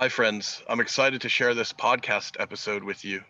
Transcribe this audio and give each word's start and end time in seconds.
Hi, 0.00 0.08
friends. 0.08 0.62
I'm 0.66 0.80
excited 0.80 1.20
to 1.20 1.28
share 1.28 1.52
this 1.52 1.74
podcast 1.74 2.40
episode 2.40 2.82
with 2.82 3.04
you. 3.04 3.22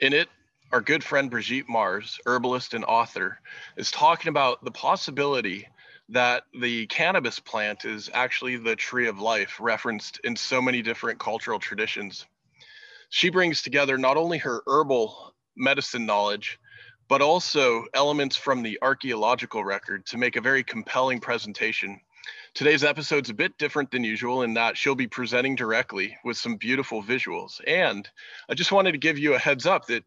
In 0.00 0.12
it, 0.12 0.28
our 0.72 0.80
good 0.80 1.04
friend 1.04 1.30
Brigitte 1.30 1.68
Mars, 1.68 2.18
herbalist 2.26 2.74
and 2.74 2.84
author, 2.84 3.38
is 3.76 3.92
talking 3.92 4.28
about 4.28 4.64
the 4.64 4.72
possibility 4.72 5.68
that 6.08 6.42
the 6.52 6.88
cannabis 6.88 7.38
plant 7.38 7.84
is 7.84 8.10
actually 8.12 8.56
the 8.56 8.74
tree 8.74 9.06
of 9.06 9.20
life, 9.20 9.58
referenced 9.60 10.18
in 10.24 10.34
so 10.34 10.60
many 10.60 10.82
different 10.82 11.20
cultural 11.20 11.60
traditions. 11.60 12.26
She 13.10 13.30
brings 13.30 13.62
together 13.62 13.96
not 13.96 14.16
only 14.16 14.38
her 14.38 14.62
herbal 14.66 15.32
medicine 15.56 16.06
knowledge, 16.06 16.58
but 17.06 17.22
also 17.22 17.84
elements 17.94 18.36
from 18.36 18.64
the 18.64 18.80
archaeological 18.82 19.62
record 19.62 20.06
to 20.06 20.18
make 20.18 20.34
a 20.34 20.40
very 20.40 20.64
compelling 20.64 21.20
presentation 21.20 22.00
Today's 22.54 22.84
episode's 22.84 23.30
a 23.30 23.34
bit 23.34 23.56
different 23.58 23.90
than 23.90 24.04
usual 24.04 24.42
in 24.42 24.54
that 24.54 24.76
she'll 24.76 24.94
be 24.94 25.06
presenting 25.06 25.54
directly 25.54 26.16
with 26.24 26.36
some 26.36 26.56
beautiful 26.56 27.02
visuals. 27.02 27.60
And 27.66 28.08
I 28.48 28.54
just 28.54 28.72
wanted 28.72 28.92
to 28.92 28.98
give 28.98 29.18
you 29.18 29.34
a 29.34 29.38
heads 29.38 29.66
up 29.66 29.86
that 29.86 30.04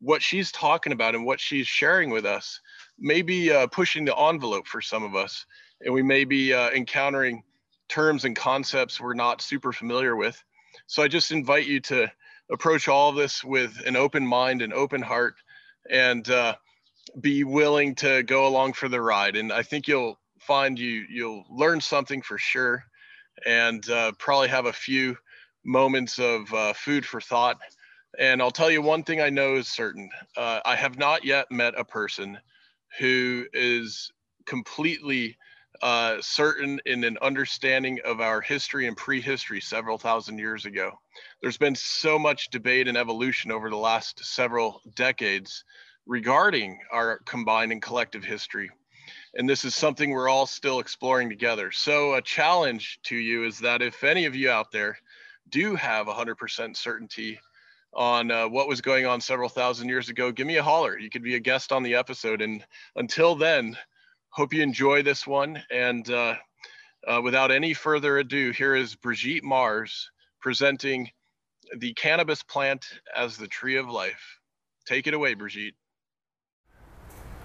what 0.00 0.22
she's 0.22 0.52
talking 0.52 0.92
about 0.92 1.14
and 1.14 1.24
what 1.24 1.40
she's 1.40 1.66
sharing 1.66 2.10
with 2.10 2.24
us 2.24 2.60
may 2.98 3.22
be 3.22 3.50
uh, 3.50 3.66
pushing 3.68 4.04
the 4.04 4.16
envelope 4.16 4.66
for 4.66 4.80
some 4.80 5.02
of 5.02 5.16
us. 5.16 5.46
And 5.80 5.94
we 5.94 6.02
may 6.02 6.24
be 6.24 6.52
uh, 6.52 6.70
encountering 6.70 7.42
terms 7.88 8.24
and 8.24 8.36
concepts 8.36 9.00
we're 9.00 9.14
not 9.14 9.40
super 9.40 9.72
familiar 9.72 10.14
with. 10.14 10.42
So 10.86 11.02
I 11.02 11.08
just 11.08 11.32
invite 11.32 11.66
you 11.66 11.80
to 11.80 12.10
approach 12.50 12.88
all 12.88 13.10
of 13.10 13.16
this 13.16 13.42
with 13.42 13.80
an 13.86 13.96
open 13.96 14.26
mind 14.26 14.62
and 14.62 14.72
open 14.72 15.02
heart 15.02 15.34
and 15.90 16.28
uh, 16.28 16.54
be 17.20 17.44
willing 17.44 17.94
to 17.96 18.22
go 18.22 18.46
along 18.46 18.74
for 18.74 18.88
the 18.88 19.00
ride. 19.00 19.36
And 19.36 19.52
I 19.52 19.62
think 19.62 19.88
you'll 19.88 20.18
find 20.48 20.78
you 20.78 21.04
you'll 21.10 21.44
learn 21.50 21.78
something 21.78 22.22
for 22.22 22.38
sure, 22.38 22.82
and 23.46 23.88
uh, 23.90 24.12
probably 24.18 24.48
have 24.48 24.64
a 24.64 24.72
few 24.72 25.14
moments 25.62 26.18
of 26.18 26.52
uh, 26.54 26.72
food 26.72 27.04
for 27.04 27.20
thought. 27.20 27.58
And 28.18 28.40
I'll 28.40 28.50
tell 28.50 28.70
you 28.70 28.80
one 28.80 29.04
thing 29.04 29.20
I 29.20 29.28
know 29.28 29.56
is 29.56 29.68
certain: 29.68 30.08
uh, 30.38 30.60
I 30.64 30.74
have 30.74 30.98
not 30.98 31.22
yet 31.22 31.50
met 31.50 31.78
a 31.78 31.84
person 31.84 32.38
who 32.98 33.44
is 33.52 34.10
completely 34.46 35.36
uh, 35.82 36.16
certain 36.20 36.80
in 36.86 37.04
an 37.04 37.18
understanding 37.20 38.00
of 38.06 38.22
our 38.22 38.40
history 38.40 38.88
and 38.88 38.96
prehistory 38.96 39.60
several 39.60 39.98
thousand 39.98 40.38
years 40.38 40.64
ago. 40.64 40.92
There's 41.42 41.58
been 41.58 41.76
so 41.76 42.18
much 42.18 42.48
debate 42.48 42.88
and 42.88 42.96
evolution 42.96 43.52
over 43.52 43.68
the 43.68 43.76
last 43.76 44.24
several 44.24 44.80
decades 44.94 45.62
regarding 46.06 46.78
our 46.90 47.18
combined 47.26 47.70
and 47.70 47.82
collective 47.82 48.24
history 48.24 48.70
and 49.34 49.48
this 49.48 49.64
is 49.64 49.74
something 49.74 50.10
we're 50.10 50.28
all 50.28 50.46
still 50.46 50.80
exploring 50.80 51.28
together. 51.28 51.70
So 51.70 52.14
a 52.14 52.22
challenge 52.22 52.98
to 53.04 53.16
you 53.16 53.44
is 53.44 53.58
that 53.60 53.82
if 53.82 54.04
any 54.04 54.24
of 54.24 54.34
you 54.34 54.50
out 54.50 54.72
there 54.72 54.98
do 55.50 55.74
have 55.74 56.06
100% 56.06 56.76
certainty 56.76 57.40
on 57.94 58.30
uh, 58.30 58.48
what 58.48 58.68
was 58.68 58.80
going 58.80 59.06
on 59.06 59.20
several 59.20 59.48
thousand 59.48 59.88
years 59.88 60.08
ago, 60.08 60.30
give 60.30 60.46
me 60.46 60.56
a 60.56 60.62
holler. 60.62 60.98
You 60.98 61.10
could 61.10 61.22
be 61.22 61.34
a 61.36 61.40
guest 61.40 61.72
on 61.72 61.82
the 61.82 61.94
episode. 61.94 62.42
And 62.42 62.64
until 62.96 63.34
then, 63.34 63.76
hope 64.30 64.52
you 64.52 64.62
enjoy 64.62 65.02
this 65.02 65.26
one. 65.26 65.62
And 65.70 66.08
uh, 66.10 66.34
uh, 67.06 67.20
without 67.22 67.50
any 67.50 67.74
further 67.74 68.18
ado, 68.18 68.50
here 68.50 68.74
is 68.74 68.94
Brigitte 68.94 69.44
Mars 69.44 70.10
presenting 70.40 71.10
the 71.76 71.92
cannabis 71.94 72.42
plant 72.42 72.86
as 73.14 73.36
the 73.36 73.48
tree 73.48 73.76
of 73.76 73.88
life. 73.88 74.38
Take 74.86 75.06
it 75.06 75.14
away, 75.14 75.34
Brigitte. 75.34 75.74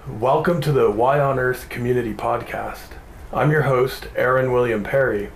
Welcome 0.06 0.60
to 0.64 0.74
the 0.74 0.92
Y 0.92 1.18
on 1.18 1.40
Earth 1.40 1.70
Community 1.70 2.14
Podcast. 2.14 2.90
I'm 3.32 3.52
your 3.52 3.62
host, 3.62 4.10
Aaron 4.18 4.52
William 4.52 4.84
Perry, 4.84 5.30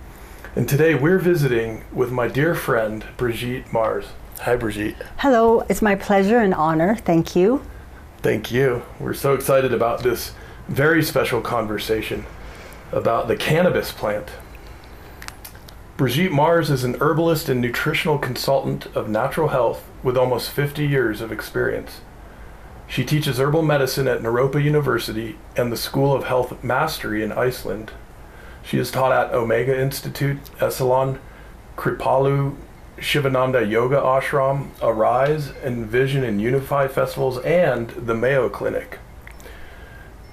and 0.54 0.68
today 0.68 0.94
we're 0.94 1.18
visiting 1.18 1.84
with 1.90 2.12
my 2.12 2.28
dear 2.28 2.54
friend, 2.54 3.02
Brigitte 3.16 3.72
Mars. 3.72 4.08
Hi, 4.40 4.56
Brigitte. 4.56 4.96
Hello, 5.16 5.60
it's 5.70 5.80
my 5.80 5.94
pleasure 5.94 6.36
and 6.36 6.52
honor. 6.52 6.96
Thank 6.96 7.34
you. 7.34 7.62
Thank 8.18 8.52
you. 8.52 8.82
We're 9.00 9.14
so 9.14 9.32
excited 9.32 9.72
about 9.72 10.02
this 10.02 10.34
very 10.68 11.02
special 11.02 11.40
conversation 11.40 12.26
about 12.92 13.26
the 13.26 13.36
cannabis 13.36 13.90
plant. 13.90 14.28
Brigitte 15.96 16.30
Mars 16.30 16.70
is 16.70 16.84
an 16.84 16.96
herbalist 17.00 17.48
and 17.48 17.62
nutritional 17.62 18.18
consultant 18.18 18.84
of 18.94 19.08
natural 19.08 19.48
health 19.48 19.88
with 20.02 20.18
almost 20.18 20.50
50 20.50 20.86
years 20.86 21.22
of 21.22 21.32
experience. 21.32 22.02
She 22.88 23.04
teaches 23.04 23.38
herbal 23.38 23.62
medicine 23.62 24.08
at 24.08 24.22
Naropa 24.22 24.62
University 24.62 25.36
and 25.56 25.70
the 25.70 25.76
School 25.76 26.14
of 26.14 26.24
Health 26.24 26.64
Mastery 26.64 27.22
in 27.22 27.30
Iceland. 27.30 27.92
She 28.62 28.78
has 28.78 28.90
taught 28.90 29.12
at 29.12 29.32
Omega 29.32 29.78
Institute, 29.78 30.38
Esalen, 30.58 31.18
Kripalu, 31.76 32.56
Shivananda 32.98 33.64
Yoga 33.64 33.96
Ashram, 33.96 34.70
Arise, 34.82 35.52
Envision 35.62 36.24
and 36.24 36.40
Unify 36.40 36.88
festivals, 36.88 37.38
and 37.40 37.90
the 37.90 38.14
Mayo 38.14 38.48
Clinic. 38.48 38.98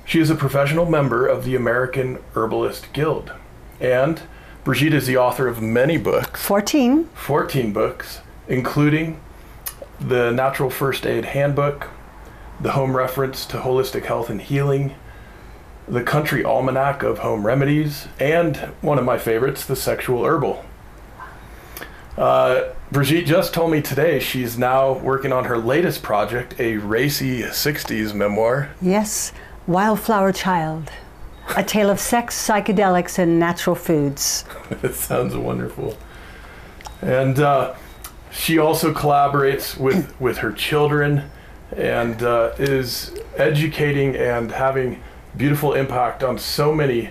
She 0.06 0.20
is 0.20 0.30
a 0.30 0.36
professional 0.36 0.86
member 0.86 1.28
of 1.28 1.44
the 1.44 1.56
American 1.56 2.20
Herbalist 2.34 2.94
Guild. 2.94 3.34
And 3.80 4.22
Brigitte 4.64 4.94
is 4.94 5.08
the 5.08 5.18
author 5.18 5.48
of 5.48 5.62
many 5.62 5.98
books 5.98 6.42
14. 6.42 7.10
14 7.14 7.74
books, 7.74 8.22
including 8.48 9.20
the 10.00 10.32
Natural 10.32 10.70
First 10.70 11.06
Aid 11.06 11.26
Handbook, 11.26 11.90
the 12.60 12.72
home 12.72 12.96
reference 12.96 13.46
to 13.48 13.58
holistic 13.58 14.06
health 14.06 14.30
and 14.30 14.42
healing, 14.42 14.96
the 15.88 16.04
country 16.04 16.44
almanac 16.44 17.04
of 17.04 17.20
home 17.20 17.46
remedies, 17.46 18.08
and 18.20 18.58
one 18.82 18.98
of 18.98 19.06
my 19.06 19.18
favorites, 19.18 19.66
the 19.66 19.76
sexual 19.76 20.26
herbal. 20.26 20.66
Uh, 22.18 22.70
Brigitte 22.92 23.26
just 23.26 23.54
told 23.54 23.72
me 23.72 23.82
today 23.82 24.20
she's 24.20 24.58
now 24.58 24.94
working 24.94 25.34
on 25.34 25.46
her 25.46 25.58
latest 25.58 26.02
project, 26.02 26.56
a 26.60 26.78
racy 26.78 27.42
60s 27.42 28.14
memoir. 28.14 28.70
Yes, 28.82 29.34
Wildflower 29.68 30.32
Child, 30.32 30.92
a 31.58 31.64
tale 31.64 31.90
of 31.90 32.00
sex, 32.00 32.36
psychedelics, 32.36 33.20
and 33.20 33.38
natural 33.38 33.76
foods. 33.76 34.46
it 34.82 34.94
sounds 34.94 35.36
wonderful. 35.36 35.98
And 37.02 37.38
uh, 37.40 37.76
she 38.32 38.58
also 38.58 38.94
collaborates 38.94 39.78
with, 39.78 40.20
with 40.20 40.38
her 40.38 40.54
children 40.54 41.30
and 41.76 42.24
uh, 42.24 42.54
is 42.58 43.20
educating 43.38 44.16
and 44.16 44.52
having 44.52 45.02
beautiful 45.38 45.74
impact 45.74 46.24
on 46.24 46.38
so 46.38 46.74
many 46.74 47.10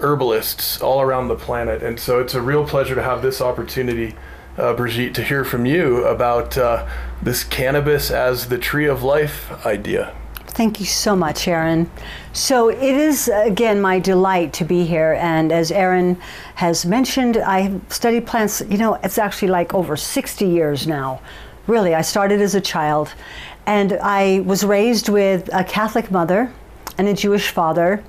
herbalists 0.00 0.80
all 0.80 1.00
around 1.00 1.28
the 1.28 1.36
planet. 1.36 1.82
And 1.82 1.98
so 1.98 2.20
it's 2.20 2.34
a 2.34 2.42
real 2.42 2.66
pleasure 2.66 2.94
to 2.94 3.02
have 3.02 3.22
this 3.22 3.40
opportunity, 3.40 4.14
uh, 4.58 4.74
Brigitte, 4.74 5.14
to 5.16 5.22
hear 5.22 5.44
from 5.44 5.66
you 5.66 6.04
about 6.04 6.56
uh, 6.58 6.88
this 7.22 7.44
cannabis 7.44 8.10
as 8.10 8.48
the 8.48 8.58
tree 8.58 8.86
of 8.86 9.02
life 9.02 9.50
idea. 9.66 10.14
Thank 10.46 10.80
you 10.80 10.86
so 10.86 11.16
much, 11.16 11.48
Aaron. 11.48 11.90
So 12.34 12.68
it 12.68 12.82
is, 12.82 13.28
again, 13.28 13.80
my 13.80 13.98
delight 13.98 14.52
to 14.54 14.64
be 14.64 14.84
here. 14.84 15.14
And 15.18 15.50
as 15.50 15.72
Aaron 15.72 16.20
has 16.56 16.84
mentioned, 16.84 17.38
I 17.38 17.60
have 17.60 17.80
studied 17.88 18.26
plants, 18.26 18.62
you 18.68 18.76
know, 18.76 18.94
it's 19.02 19.16
actually 19.16 19.48
like 19.48 19.72
over 19.72 19.96
60 19.96 20.46
years 20.46 20.86
now. 20.86 21.22
Really, 21.66 21.94
I 21.94 22.02
started 22.02 22.40
as 22.40 22.54
a 22.54 22.60
child 22.60 23.14
and 23.66 23.92
I 24.02 24.40
was 24.40 24.64
raised 24.64 25.08
with 25.08 25.48
a 25.52 25.62
Catholic 25.62 26.10
mother 26.10 26.52
and 26.98 27.06
a 27.06 27.14
Jewish 27.14 27.50
father. 27.50 28.02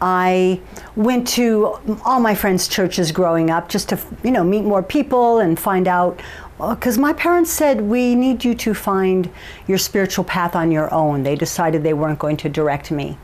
I 0.00 0.60
went 0.96 1.28
to 1.28 1.78
all 2.04 2.20
my 2.20 2.34
friends' 2.34 2.66
churches 2.66 3.12
growing 3.12 3.50
up 3.50 3.68
just 3.68 3.90
to, 3.90 3.98
you 4.22 4.30
know, 4.30 4.44
meet 4.44 4.62
more 4.62 4.82
people 4.82 5.40
and 5.40 5.58
find 5.58 5.86
out. 5.86 6.20
Uh, 6.60 6.74
because 6.74 6.96
my 6.98 7.12
parents 7.12 7.50
said, 7.50 7.80
we 7.80 8.14
need 8.14 8.44
you 8.44 8.54
to 8.54 8.74
find 8.74 9.30
your 9.66 9.78
spiritual 9.78 10.24
path 10.24 10.56
on 10.56 10.70
your 10.70 10.92
own. 10.94 11.24
They 11.24 11.36
decided 11.36 11.82
they 11.82 11.94
weren't 11.94 12.18
going 12.18 12.36
to 12.38 12.48
direct 12.48 12.90
me. 12.90 13.18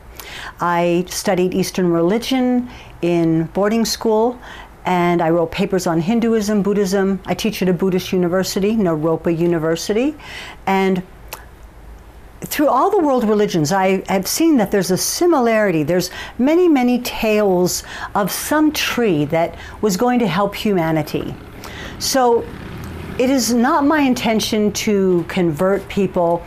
I 0.59 1.05
studied 1.07 1.53
Eastern 1.53 1.89
religion 1.91 2.69
in 3.01 3.45
boarding 3.45 3.85
school 3.85 4.39
and 4.85 5.21
I 5.21 5.31
wrote 5.31 5.51
papers 5.51 5.87
on 5.87 5.99
Hinduism, 5.99 6.61
Buddhism. 6.61 7.19
I 7.25 7.33
teach 7.33 7.61
at 7.61 7.69
a 7.69 7.73
Buddhist 7.73 8.13
university, 8.13 8.75
Naropa 8.75 9.35
University, 9.35 10.15
and 10.65 11.01
through 12.41 12.67
all 12.67 12.91
the 12.91 12.99
world 12.99 13.23
religions, 13.23 13.71
I 13.71 14.03
have 14.07 14.27
seen 14.27 14.57
that 14.57 14.69
there's 14.71 14.91
a 14.91 14.97
similarity. 14.97 15.83
There's 15.83 16.11
many, 16.37 16.67
many 16.67 17.01
tales 17.01 17.83
of 18.13 18.31
some 18.31 18.71
tree 18.71 19.25
that 19.25 19.55
was 19.81 19.97
going 19.97 20.19
to 20.19 20.27
help 20.27 20.53
humanity. 20.53 21.35
So 21.97 22.45
it 23.17 23.29
is 23.29 23.53
not 23.53 23.85
my 23.85 24.01
intention 24.01 24.71
to 24.73 25.25
convert 25.27 25.87
people. 25.87 26.43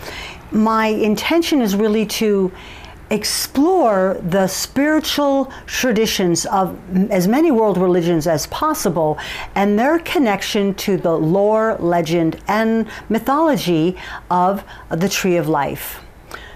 My 0.52 0.86
intention 0.86 1.60
is 1.60 1.74
really 1.74 2.06
to 2.06 2.52
explore 3.10 4.18
the 4.22 4.46
spiritual 4.46 5.52
traditions 5.66 6.44
of 6.46 6.78
as 7.10 7.26
many 7.26 7.50
world 7.50 7.78
religions 7.78 8.26
as 8.26 8.46
possible 8.48 9.18
and 9.54 9.78
their 9.78 9.98
connection 10.00 10.74
to 10.74 10.96
the 10.96 11.16
lore, 11.16 11.76
legend, 11.78 12.40
and 12.48 12.86
mythology 13.08 13.96
of 14.30 14.62
the 14.90 15.08
Tree 15.08 15.36
of 15.36 15.48
Life. 15.48 16.02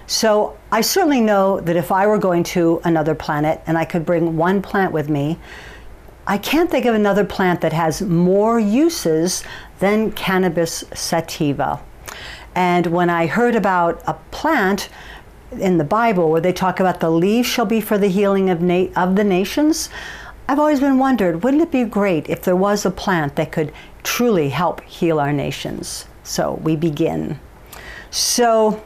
So 0.05 0.57
I 0.71 0.81
certainly 0.81 1.21
know 1.21 1.59
that 1.61 1.75
if 1.75 1.91
I 1.91 2.05
were 2.05 2.17
going 2.17 2.43
to 2.43 2.81
another 2.83 3.15
planet 3.15 3.61
and 3.65 3.77
I 3.77 3.85
could 3.85 4.05
bring 4.05 4.37
one 4.37 4.61
plant 4.61 4.91
with 4.91 5.09
me, 5.09 5.39
I 6.27 6.37
can't 6.37 6.69
think 6.69 6.85
of 6.85 6.95
another 6.95 7.25
plant 7.25 7.61
that 7.61 7.73
has 7.73 8.01
more 8.01 8.59
uses 8.59 9.43
than 9.79 10.11
cannabis 10.11 10.83
sativa. 10.93 11.81
And 12.55 12.87
when 12.87 13.09
I 13.09 13.25
heard 13.27 13.55
about 13.55 14.01
a 14.07 14.13
plant 14.31 14.89
in 15.59 15.77
the 15.77 15.83
Bible 15.83 16.29
where 16.29 16.41
they 16.41 16.53
talk 16.53 16.79
about 16.79 16.99
the 16.99 17.09
leaves 17.09 17.47
shall 17.47 17.65
be 17.65 17.81
for 17.81 17.97
the 17.97 18.07
healing 18.07 18.49
of, 18.49 18.61
na- 18.61 18.87
of 18.95 19.15
the 19.15 19.23
nations, 19.23 19.89
I've 20.47 20.59
always 20.59 20.79
been 20.79 20.97
wondered, 20.97 21.43
wouldn't 21.43 21.63
it 21.63 21.71
be 21.71 21.83
great 21.85 22.29
if 22.29 22.41
there 22.41 22.55
was 22.55 22.85
a 22.85 22.91
plant 22.91 23.35
that 23.37 23.51
could 23.51 23.71
truly 24.03 24.49
help 24.49 24.81
heal 24.81 25.19
our 25.19 25.31
nations? 25.31 26.05
So 26.23 26.59
we 26.63 26.75
begin. 26.75 27.39
So 28.11 28.83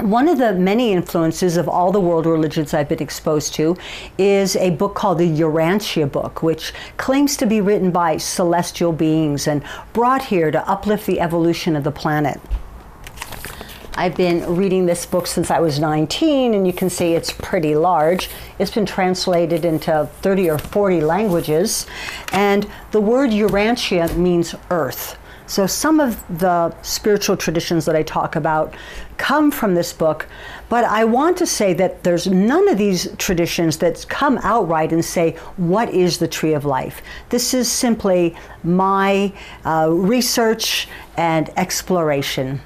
one 0.00 0.28
of 0.28 0.36
the 0.36 0.52
many 0.52 0.92
influences 0.92 1.56
of 1.56 1.68
all 1.68 1.90
the 1.90 2.00
world 2.00 2.26
religions 2.26 2.74
I've 2.74 2.88
been 2.88 3.02
exposed 3.02 3.54
to 3.54 3.76
is 4.18 4.54
a 4.56 4.70
book 4.70 4.94
called 4.94 5.18
the 5.18 5.40
Urantia 5.40 6.10
book, 6.10 6.42
which 6.42 6.74
claims 6.98 7.36
to 7.38 7.46
be 7.46 7.62
written 7.62 7.90
by 7.90 8.18
celestial 8.18 8.92
beings 8.92 9.48
and 9.48 9.62
brought 9.94 10.26
here 10.26 10.50
to 10.50 10.68
uplift 10.68 11.06
the 11.06 11.20
evolution 11.20 11.74
of 11.74 11.84
the 11.84 11.90
planet. 11.90 12.40
I've 13.98 14.14
been 14.14 14.54
reading 14.54 14.84
this 14.84 15.06
book 15.06 15.26
since 15.26 15.50
I 15.50 15.58
was 15.58 15.80
19, 15.80 16.52
and 16.52 16.66
you 16.66 16.72
can 16.74 16.90
see 16.90 17.14
it's 17.14 17.32
pretty 17.32 17.74
large. 17.74 18.28
It's 18.58 18.70
been 18.70 18.84
translated 18.84 19.64
into 19.64 20.06
30 20.20 20.50
or 20.50 20.58
40 20.58 21.00
languages, 21.00 21.86
and 22.30 22.68
the 22.90 23.00
word 23.00 23.30
Urantia 23.30 24.14
means 24.14 24.54
earth. 24.70 25.16
So 25.46 25.66
some 25.66 25.98
of 25.98 26.22
the 26.38 26.74
spiritual 26.82 27.38
traditions 27.38 27.86
that 27.86 27.96
I 27.96 28.02
talk 28.02 28.36
about 28.36 28.74
come 29.16 29.50
from 29.50 29.74
this 29.74 29.94
book, 29.94 30.26
but 30.68 30.84
I 30.84 31.04
want 31.04 31.38
to 31.38 31.46
say 31.46 31.72
that 31.72 32.04
there's 32.04 32.26
none 32.26 32.68
of 32.68 32.76
these 32.76 33.10
traditions 33.16 33.78
that 33.78 34.04
come 34.10 34.38
outright 34.42 34.92
and 34.92 35.02
say, 35.02 35.36
What 35.56 35.88
is 35.88 36.18
the 36.18 36.28
tree 36.28 36.52
of 36.52 36.66
life? 36.66 37.00
This 37.30 37.54
is 37.54 37.72
simply 37.72 38.36
my 38.62 39.32
uh, 39.64 39.88
research 39.90 40.86
and 41.16 41.48
exploration. 41.56 42.60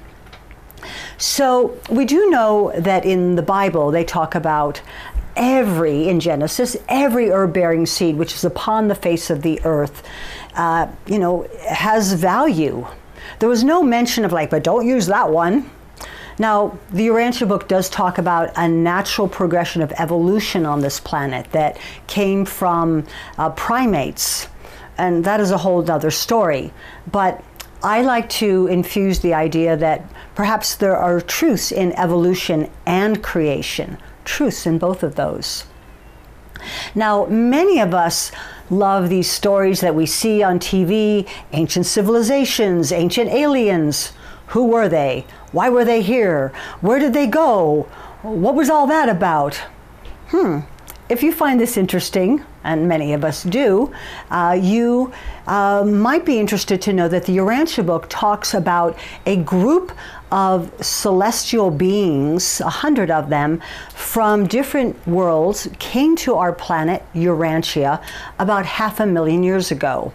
So 1.17 1.77
we 1.89 2.05
do 2.05 2.29
know 2.29 2.71
that 2.77 3.05
in 3.05 3.35
the 3.35 3.41
Bible 3.41 3.91
they 3.91 4.03
talk 4.03 4.35
about 4.35 4.81
every, 5.35 6.09
in 6.09 6.19
Genesis, 6.19 6.75
every 6.89 7.31
herb 7.31 7.53
bearing 7.53 7.85
seed 7.85 8.17
which 8.17 8.33
is 8.33 8.43
upon 8.43 8.87
the 8.87 8.95
face 8.95 9.29
of 9.29 9.41
the 9.41 9.61
earth 9.63 10.03
uh, 10.55 10.87
you 11.07 11.19
know, 11.19 11.47
has 11.67 12.13
value. 12.13 12.85
There 13.39 13.49
was 13.49 13.63
no 13.63 13.83
mention 13.83 14.25
of 14.25 14.31
like, 14.31 14.49
but 14.49 14.63
don't 14.63 14.87
use 14.87 15.07
that 15.07 15.29
one. 15.29 15.69
Now, 16.39 16.77
the 16.91 17.07
Urantia 17.07 17.47
book 17.47 17.67
does 17.67 17.89
talk 17.89 18.17
about 18.17 18.51
a 18.55 18.67
natural 18.67 19.27
progression 19.27 19.81
of 19.81 19.91
evolution 19.97 20.65
on 20.65 20.81
this 20.81 20.99
planet 20.99 21.51
that 21.51 21.77
came 22.07 22.45
from 22.45 23.05
uh, 23.37 23.51
primates, 23.51 24.47
and 24.97 25.23
that 25.25 25.39
is 25.39 25.51
a 25.51 25.57
whole 25.57 25.89
other 25.89 26.11
story. 26.11 26.73
But 27.11 27.43
I 27.83 28.01
like 28.01 28.29
to 28.29 28.67
infuse 28.67 29.19
the 29.19 29.33
idea 29.33 29.77
that 29.77 30.03
perhaps 30.35 30.75
there 30.75 30.95
are 30.95 31.21
truths 31.21 31.71
in 31.71 31.93
evolution 31.93 32.69
and 32.85 33.23
creation, 33.23 33.97
truths 34.25 34.65
in 34.65 34.77
both 34.77 35.03
of 35.03 35.15
those. 35.15 35.65
Now, 36.93 37.25
many 37.25 37.79
of 37.79 37.93
us 37.93 38.31
love 38.69 39.09
these 39.09 39.29
stories 39.29 39.81
that 39.81 39.95
we 39.95 40.05
see 40.05 40.41
on 40.43 40.59
TV 40.59 41.27
ancient 41.51 41.85
civilizations, 41.85 42.91
ancient 42.91 43.29
aliens. 43.29 44.13
Who 44.47 44.67
were 44.67 44.89
they? 44.89 45.25
Why 45.51 45.69
were 45.69 45.85
they 45.85 46.01
here? 46.01 46.51
Where 46.81 46.99
did 46.99 47.13
they 47.13 47.27
go? 47.27 47.83
What 48.21 48.55
was 48.55 48.69
all 48.69 48.87
that 48.87 49.09
about? 49.09 49.55
Hmm. 50.27 50.59
If 51.09 51.23
you 51.23 51.33
find 51.33 51.59
this 51.59 51.75
interesting, 51.75 52.45
and 52.63 52.87
many 52.87 53.13
of 53.13 53.25
us 53.25 53.43
do, 53.43 53.91
uh, 54.29 54.57
you 54.61 55.11
uh, 55.47 55.83
might 55.85 56.25
be 56.25 56.39
interested 56.39 56.81
to 56.83 56.93
know 56.93 57.07
that 57.09 57.25
the 57.25 57.35
Urantia 57.37 57.85
book 57.85 58.05
talks 58.07 58.53
about 58.53 58.97
a 59.25 59.35
group 59.37 59.91
of 60.31 60.71
celestial 60.83 61.69
beings, 61.69 62.61
a 62.61 62.69
hundred 62.69 63.11
of 63.11 63.29
them, 63.29 63.61
from 63.93 64.47
different 64.47 64.95
worlds 65.07 65.67
came 65.79 66.15
to 66.17 66.35
our 66.35 66.53
planet, 66.53 67.03
Urantia, 67.13 68.01
about 68.39 68.65
half 68.65 68.99
a 68.99 69.05
million 69.05 69.43
years 69.43 69.71
ago. 69.71 70.13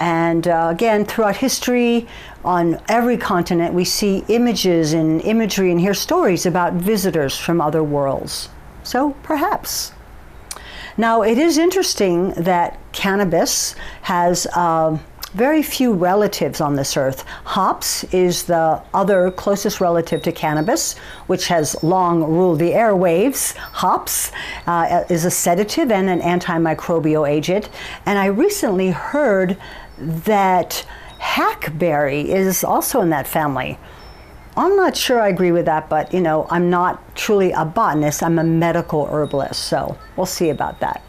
And 0.00 0.48
uh, 0.48 0.68
again, 0.70 1.04
throughout 1.04 1.36
history, 1.36 2.08
on 2.44 2.80
every 2.88 3.16
continent, 3.16 3.72
we 3.72 3.84
see 3.84 4.24
images 4.28 4.94
and 4.94 5.20
imagery 5.20 5.70
and 5.70 5.78
hear 5.78 5.94
stories 5.94 6.44
about 6.44 6.72
visitors 6.72 7.38
from 7.38 7.60
other 7.60 7.84
worlds. 7.84 8.48
So 8.82 9.10
perhaps. 9.22 9.92
Now, 10.96 11.22
it 11.22 11.38
is 11.38 11.56
interesting 11.56 12.30
that 12.30 12.78
cannabis 12.92 13.74
has. 14.02 14.46
Uh, 14.54 14.98
very 15.34 15.62
few 15.62 15.92
relatives 15.92 16.60
on 16.60 16.76
this 16.76 16.96
earth. 16.96 17.22
Hops 17.44 18.04
is 18.04 18.44
the 18.44 18.82
other 18.92 19.30
closest 19.30 19.80
relative 19.80 20.22
to 20.22 20.32
cannabis, 20.32 20.96
which 21.26 21.48
has 21.48 21.82
long 21.82 22.22
ruled 22.22 22.58
the 22.58 22.70
airwaves. 22.70 23.54
Hops 23.56 24.30
uh, 24.66 25.04
is 25.08 25.24
a 25.24 25.30
sedative 25.30 25.90
and 25.90 26.08
an 26.08 26.20
antimicrobial 26.20 27.28
agent. 27.28 27.70
And 28.04 28.18
I 28.18 28.26
recently 28.26 28.90
heard 28.90 29.56
that 29.98 30.86
hackberry 31.18 32.30
is 32.30 32.64
also 32.64 33.00
in 33.00 33.10
that 33.10 33.26
family. 33.26 33.78
I'm 34.54 34.76
not 34.76 34.96
sure 34.96 35.18
I 35.18 35.28
agree 35.28 35.52
with 35.52 35.64
that, 35.64 35.88
but 35.88 36.12
you 36.12 36.20
know, 36.20 36.46
I'm 36.50 36.68
not 36.68 37.16
truly 37.16 37.52
a 37.52 37.64
botanist, 37.64 38.22
I'm 38.22 38.38
a 38.38 38.44
medical 38.44 39.06
herbalist, 39.06 39.62
so 39.62 39.96
we'll 40.16 40.26
see 40.26 40.50
about 40.50 40.80
that. 40.80 41.02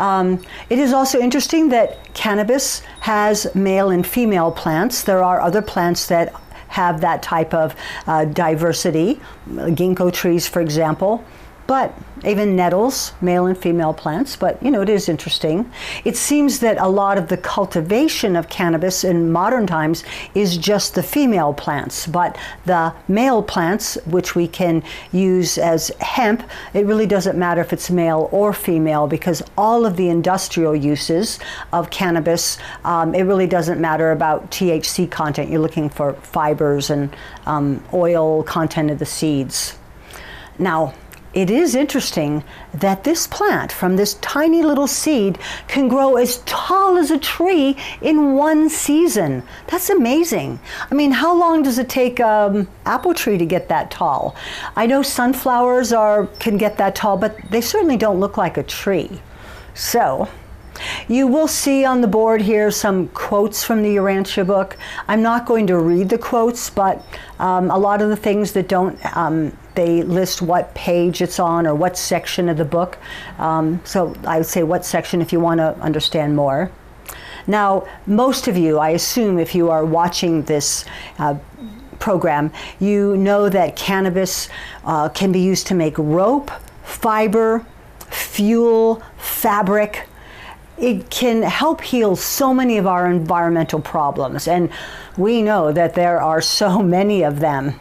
Um, 0.00 0.42
it 0.70 0.78
is 0.78 0.92
also 0.92 1.20
interesting 1.20 1.68
that 1.70 2.12
cannabis 2.14 2.80
has 3.00 3.54
male 3.54 3.90
and 3.90 4.06
female 4.06 4.50
plants. 4.50 5.02
There 5.02 5.22
are 5.22 5.40
other 5.40 5.62
plants 5.62 6.06
that 6.08 6.34
have 6.68 7.00
that 7.00 7.22
type 7.22 7.54
of 7.54 7.76
uh, 8.06 8.24
diversity, 8.24 9.20
ginkgo 9.48 10.12
trees, 10.12 10.48
for 10.48 10.60
example. 10.60 11.24
But 11.66 11.94
even 12.24 12.56
nettles, 12.56 13.12
male 13.20 13.46
and 13.46 13.56
female 13.56 13.92
plants, 13.92 14.36
but 14.36 14.62
you 14.62 14.70
know, 14.70 14.82
it 14.82 14.88
is 14.88 15.08
interesting. 15.08 15.70
It 16.04 16.16
seems 16.16 16.60
that 16.60 16.78
a 16.78 16.88
lot 16.88 17.18
of 17.18 17.28
the 17.28 17.36
cultivation 17.36 18.36
of 18.36 18.48
cannabis 18.48 19.04
in 19.04 19.30
modern 19.30 19.66
times 19.66 20.04
is 20.34 20.56
just 20.56 20.94
the 20.94 21.02
female 21.02 21.52
plants, 21.52 22.06
but 22.06 22.36
the 22.64 22.92
male 23.08 23.42
plants, 23.42 23.96
which 24.06 24.34
we 24.34 24.48
can 24.48 24.82
use 25.12 25.58
as 25.58 25.88
hemp, 26.00 26.42
it 26.72 26.86
really 26.86 27.06
doesn't 27.06 27.38
matter 27.38 27.60
if 27.60 27.72
it's 27.72 27.90
male 27.90 28.28
or 28.32 28.52
female 28.52 29.06
because 29.06 29.42
all 29.56 29.84
of 29.86 29.96
the 29.96 30.08
industrial 30.08 30.74
uses 30.74 31.38
of 31.72 31.90
cannabis, 31.90 32.58
um, 32.84 33.14
it 33.14 33.22
really 33.22 33.46
doesn't 33.46 33.80
matter 33.80 34.12
about 34.12 34.50
THC 34.50 35.10
content. 35.10 35.50
You're 35.50 35.60
looking 35.60 35.88
for 35.88 36.14
fibers 36.14 36.90
and 36.90 37.14
um, 37.46 37.82
oil 37.92 38.42
content 38.42 38.90
of 38.90 38.98
the 38.98 39.06
seeds. 39.06 39.76
Now, 40.58 40.94
it 41.34 41.50
is 41.50 41.74
interesting 41.74 42.44
that 42.72 43.04
this 43.04 43.26
plant 43.26 43.72
from 43.72 43.96
this 43.96 44.14
tiny 44.14 44.62
little 44.62 44.86
seed 44.86 45.38
can 45.66 45.88
grow 45.88 46.16
as 46.16 46.38
tall 46.46 46.96
as 46.96 47.10
a 47.10 47.18
tree 47.18 47.76
in 48.00 48.34
one 48.34 48.68
season. 48.68 49.42
That's 49.66 49.90
amazing. 49.90 50.60
I 50.90 50.94
mean, 50.94 51.10
how 51.10 51.36
long 51.36 51.62
does 51.62 51.78
it 51.78 51.88
take 51.88 52.20
an 52.20 52.56
um, 52.56 52.68
apple 52.86 53.14
tree 53.14 53.36
to 53.36 53.46
get 53.46 53.68
that 53.68 53.90
tall? 53.90 54.36
I 54.76 54.86
know 54.86 55.02
sunflowers 55.02 55.92
are 55.92 56.26
can 56.38 56.56
get 56.56 56.78
that 56.78 56.94
tall, 56.94 57.16
but 57.16 57.36
they 57.50 57.60
certainly 57.60 57.96
don't 57.96 58.20
look 58.20 58.36
like 58.36 58.56
a 58.56 58.62
tree. 58.62 59.20
So, 59.74 60.28
you 61.08 61.26
will 61.26 61.48
see 61.48 61.84
on 61.84 62.00
the 62.00 62.06
board 62.06 62.42
here 62.42 62.70
some 62.70 63.08
quotes 63.08 63.64
from 63.64 63.82
the 63.82 63.96
Urantia 63.96 64.46
book. 64.46 64.76
I'm 65.08 65.22
not 65.22 65.46
going 65.46 65.66
to 65.68 65.78
read 65.78 66.08
the 66.08 66.18
quotes, 66.18 66.70
but 66.70 67.04
um, 67.38 67.70
a 67.70 67.78
lot 67.78 68.02
of 68.02 68.08
the 68.08 68.16
things 68.16 68.52
that 68.52 68.68
don't, 68.68 68.98
um, 69.16 69.56
they 69.74 70.02
list 70.02 70.42
what 70.42 70.74
page 70.74 71.20
it's 71.20 71.38
on 71.38 71.66
or 71.66 71.74
what 71.74 71.96
section 71.96 72.48
of 72.48 72.56
the 72.56 72.64
book. 72.64 72.98
Um, 73.38 73.80
so 73.84 74.14
I 74.26 74.38
would 74.38 74.46
say 74.46 74.62
what 74.62 74.84
section 74.84 75.20
if 75.20 75.32
you 75.32 75.40
want 75.40 75.58
to 75.58 75.76
understand 75.80 76.36
more. 76.36 76.70
Now, 77.46 77.86
most 78.06 78.48
of 78.48 78.56
you, 78.56 78.78
I 78.78 78.90
assume, 78.90 79.38
if 79.38 79.54
you 79.54 79.70
are 79.70 79.84
watching 79.84 80.42
this 80.44 80.84
uh, 81.18 81.36
program, 81.98 82.52
you 82.80 83.16
know 83.16 83.48
that 83.48 83.76
cannabis 83.76 84.48
uh, 84.84 85.08
can 85.10 85.30
be 85.30 85.40
used 85.40 85.66
to 85.66 85.74
make 85.74 85.98
rope, 85.98 86.50
fiber, 86.82 87.66
fuel, 88.08 89.02
fabric, 89.18 90.08
it 90.78 91.08
can 91.10 91.42
help 91.42 91.82
heal 91.82 92.16
so 92.16 92.52
many 92.52 92.78
of 92.78 92.86
our 92.86 93.10
environmental 93.10 93.80
problems, 93.80 94.48
and 94.48 94.70
we 95.16 95.42
know 95.42 95.72
that 95.72 95.94
there 95.94 96.20
are 96.20 96.40
so 96.40 96.82
many 96.98 97.22
of 97.22 97.40
them. 97.40 97.78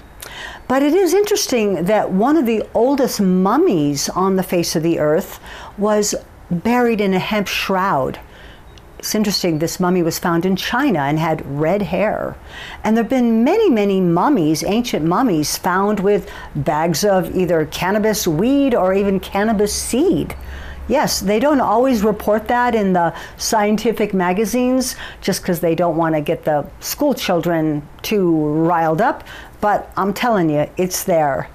But 0.67 0.81
it 0.81 0.93
is 0.93 1.13
interesting 1.13 1.85
that 1.85 2.11
one 2.11 2.37
of 2.37 2.45
the 2.45 2.63
oldest 2.73 3.21
mummies 3.21 4.09
on 4.09 4.35
the 4.35 4.43
face 4.43 4.75
of 4.75 4.83
the 4.83 4.99
earth 4.99 5.39
was 5.77 6.15
buried 6.49 7.01
in 7.01 7.13
a 7.13 7.19
hemp 7.19 7.47
shroud. 7.47 8.19
It's 8.99 9.15
interesting, 9.15 9.59
this 9.59 9.81
mummy 9.81 10.01
was 10.01 10.17
found 10.17 10.45
in 10.45 10.55
China 10.55 10.99
and 10.99 11.19
had 11.19 11.45
red 11.59 11.81
hair. 11.81 12.37
And 12.83 12.95
there 12.95 13.03
have 13.03 13.09
been 13.09 13.43
many, 13.43 13.69
many 13.69 13.99
mummies, 13.99 14.63
ancient 14.63 15.05
mummies, 15.05 15.57
found 15.57 15.99
with 15.99 16.29
bags 16.55 17.03
of 17.03 17.35
either 17.35 17.65
cannabis 17.65 18.25
weed 18.25 18.73
or 18.73 18.93
even 18.93 19.19
cannabis 19.19 19.73
seed 19.73 20.35
Yes, 20.87 21.21
they 21.21 21.39
don't 21.39 21.61
always 21.61 22.03
report 22.03 22.49
that 22.49 22.75
in 22.75 22.91
the 22.91 23.13
scientific 23.37 24.13
magazines 24.13 24.97
just 25.21 25.41
because 25.41 25.61
they 25.61 25.75
don't 25.75 25.95
want 25.95 26.15
to 26.15 26.21
get 26.21 26.43
the 26.43 26.67
school 26.81 27.13
children 27.13 27.87
too 28.01 28.35
riled 28.65 28.99
up, 28.99 29.23
but 29.63 29.89
I'm 29.95 30.13
telling 30.13 30.49
you, 30.49 30.69
it's 30.75 31.05
there. 31.05 31.47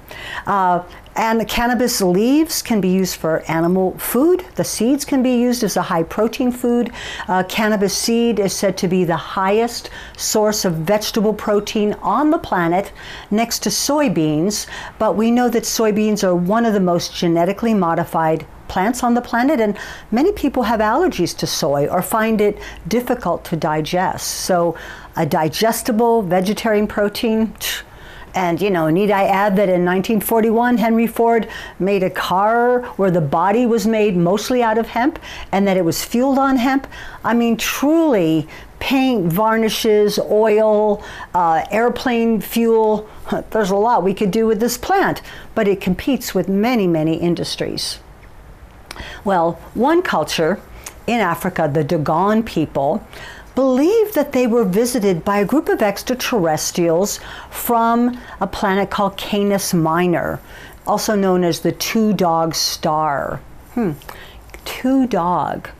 Uh, 0.46 0.82
and 1.14 1.38
the 1.38 1.44
cannabis 1.44 2.00
leaves 2.00 2.62
can 2.62 2.80
be 2.80 2.88
used 2.88 3.16
for 3.16 3.42
animal 3.50 3.98
food. 3.98 4.46
The 4.54 4.64
seeds 4.64 5.04
can 5.04 5.22
be 5.22 5.34
used 5.34 5.62
as 5.62 5.76
a 5.76 5.82
high 5.82 6.04
protein 6.04 6.50
food. 6.50 6.90
Uh, 7.28 7.42
cannabis 7.42 7.94
seed 7.94 8.40
is 8.40 8.54
said 8.54 8.78
to 8.78 8.88
be 8.88 9.04
the 9.04 9.14
highest 9.14 9.90
source 10.16 10.64
of 10.64 10.72
vegetable 10.72 11.34
protein 11.34 11.92
on 12.00 12.30
the 12.30 12.38
planet 12.38 12.92
next 13.30 13.58
to 13.64 13.68
soybeans. 13.68 14.66
But 14.98 15.14
we 15.14 15.30
know 15.30 15.50
that 15.50 15.64
soybeans 15.64 16.24
are 16.24 16.34
one 16.34 16.64
of 16.64 16.72
the 16.72 16.80
most 16.80 17.14
genetically 17.14 17.74
modified 17.74 18.46
plants 18.68 19.02
on 19.02 19.12
the 19.12 19.20
planet, 19.20 19.60
and 19.60 19.76
many 20.10 20.32
people 20.32 20.62
have 20.62 20.80
allergies 20.80 21.36
to 21.36 21.46
soy 21.46 21.88
or 21.88 22.00
find 22.00 22.40
it 22.40 22.58
difficult 22.86 23.44
to 23.44 23.56
digest. 23.56 24.26
So, 24.26 24.76
a 25.16 25.26
digestible 25.26 26.22
vegetarian 26.22 26.86
protein. 26.86 27.54
And, 28.34 28.60
you 28.60 28.70
know, 28.70 28.88
need 28.88 29.10
I 29.10 29.24
add 29.24 29.56
that 29.56 29.68
in 29.68 29.84
1941, 29.84 30.78
Henry 30.78 31.06
Ford 31.06 31.48
made 31.78 32.02
a 32.02 32.10
car 32.10 32.82
where 32.96 33.10
the 33.10 33.20
body 33.20 33.66
was 33.66 33.86
made 33.86 34.16
mostly 34.16 34.62
out 34.62 34.78
of 34.78 34.88
hemp 34.88 35.18
and 35.52 35.66
that 35.66 35.76
it 35.76 35.84
was 35.84 36.04
fueled 36.04 36.38
on 36.38 36.56
hemp? 36.56 36.86
I 37.24 37.34
mean, 37.34 37.56
truly, 37.56 38.46
paint, 38.80 39.32
varnishes, 39.32 40.18
oil, 40.18 41.02
uh, 41.34 41.64
airplane 41.70 42.40
fuel, 42.40 43.08
there's 43.50 43.70
a 43.70 43.76
lot 43.76 44.02
we 44.02 44.14
could 44.14 44.30
do 44.30 44.46
with 44.46 44.60
this 44.60 44.78
plant, 44.78 45.22
but 45.54 45.66
it 45.66 45.80
competes 45.80 46.34
with 46.34 46.48
many, 46.48 46.86
many 46.86 47.16
industries. 47.16 47.98
Well, 49.24 49.52
one 49.74 50.02
culture 50.02 50.60
in 51.06 51.20
Africa, 51.20 51.70
the 51.72 51.84
Dogon 51.84 52.42
people, 52.42 53.06
believed 53.58 54.14
that 54.14 54.30
they 54.30 54.46
were 54.46 54.62
visited 54.62 55.24
by 55.24 55.40
a 55.40 55.44
group 55.44 55.68
of 55.68 55.82
extraterrestrials 55.82 57.18
from 57.50 58.16
a 58.40 58.46
planet 58.46 58.88
called 58.88 59.16
Canis 59.16 59.74
Minor, 59.74 60.38
also 60.86 61.16
known 61.16 61.42
as 61.42 61.58
the 61.58 61.72
Two 61.72 62.12
Dog 62.12 62.54
Star. 62.54 63.40
Hmm. 63.74 63.94
Two 64.64 65.08
Dog. 65.08 65.70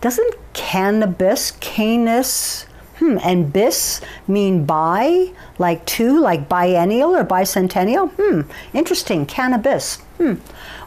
Doesn't 0.00 0.34
cannabis, 0.54 1.52
canis, 1.60 2.66
hmm, 2.98 3.18
and 3.22 3.52
bis 3.52 4.00
mean 4.26 4.64
bi, 4.64 5.30
like 5.56 5.86
two, 5.86 6.18
like 6.20 6.48
biennial 6.48 7.14
or 7.14 7.24
bicentennial? 7.24 8.10
Hmm, 8.18 8.50
interesting, 8.76 9.24
cannabis. 9.24 9.98
Hmm. 10.18 10.34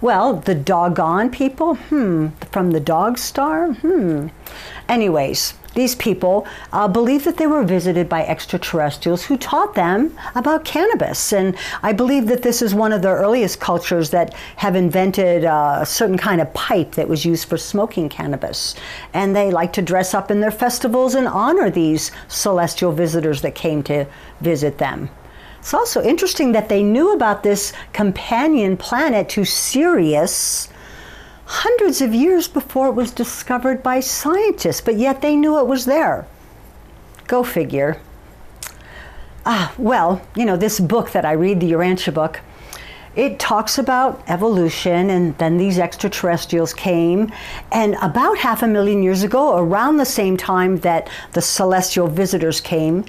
Well, 0.01 0.33
the 0.33 0.55
doggone 0.55 1.29
people, 1.29 1.75
hmm, 1.75 2.27
from 2.51 2.71
the 2.71 2.81
dog 2.81 3.17
star, 3.17 3.71
hmm. 3.71 4.27
Anyways, 4.89 5.53
these 5.77 5.93
people 5.93 6.47
uh, 6.73 6.87
believe 6.87 7.23
that 7.23 7.37
they 7.37 7.45
were 7.45 7.63
visited 7.63 8.09
by 8.09 8.25
extraterrestrials 8.25 9.23
who 9.23 9.37
taught 9.37 9.75
them 9.75 10.17
about 10.33 10.65
cannabis. 10.65 11.31
And 11.31 11.55
I 11.83 11.93
believe 11.93 12.25
that 12.27 12.41
this 12.41 12.63
is 12.63 12.73
one 12.73 12.91
of 12.91 13.03
the 13.03 13.09
earliest 13.09 13.59
cultures 13.59 14.09
that 14.09 14.33
have 14.55 14.75
invented 14.75 15.45
uh, 15.45 15.77
a 15.81 15.85
certain 15.85 16.17
kind 16.17 16.41
of 16.41 16.51
pipe 16.55 16.93
that 16.93 17.07
was 17.07 17.25
used 17.25 17.47
for 17.47 17.57
smoking 17.57 18.09
cannabis. 18.09 18.73
And 19.13 19.35
they 19.35 19.51
like 19.51 19.71
to 19.73 19.83
dress 19.83 20.15
up 20.15 20.31
in 20.31 20.41
their 20.41 20.49
festivals 20.49 21.13
and 21.13 21.27
honor 21.27 21.69
these 21.69 22.11
celestial 22.27 22.91
visitors 22.91 23.43
that 23.43 23.53
came 23.53 23.83
to 23.83 24.07
visit 24.41 24.79
them. 24.79 25.11
It's 25.59 25.75
also 25.75 26.01
interesting 26.01 26.53
that 26.53 26.69
they 26.69 26.81
knew 26.81 27.13
about 27.13 27.43
this 27.43 27.71
companion 27.93 28.77
planet 28.77 29.29
to 29.29 29.45
Sirius 29.45 30.69
hundreds 31.47 32.01
of 32.01 32.13
years 32.13 32.47
before 32.47 32.89
it 32.89 32.93
was 32.93 33.11
discovered 33.11 33.81
by 33.81 34.01
scientists, 34.01 34.81
but 34.81 34.97
yet 34.97 35.21
they 35.21 35.35
knew 35.35 35.57
it 35.57 35.65
was 35.65 35.85
there. 35.85 36.27
Go 37.25 37.41
figure. 37.41 38.01
Ah, 39.45 39.73
well, 39.77 40.21
you 40.35 40.43
know, 40.43 40.57
this 40.57 40.77
book 40.77 41.11
that 41.11 41.23
I 41.23 41.31
read, 41.31 41.61
the 41.61 41.71
Urantia 41.71 42.13
book, 42.13 42.41
it 43.15 43.39
talks 43.39 43.77
about 43.77 44.21
evolution 44.27 45.09
and 45.09 45.37
then 45.37 45.57
these 45.57 45.79
extraterrestrials 45.79 46.73
came 46.73 47.31
and 47.71 47.95
about 48.01 48.37
half 48.37 48.61
a 48.61 48.67
million 48.67 49.01
years 49.01 49.23
ago 49.23 49.57
around 49.57 49.97
the 49.97 50.05
same 50.05 50.35
time 50.35 50.77
that 50.77 51.09
the 51.31 51.41
celestial 51.41 52.07
visitors 52.07 52.61
came 52.61 53.05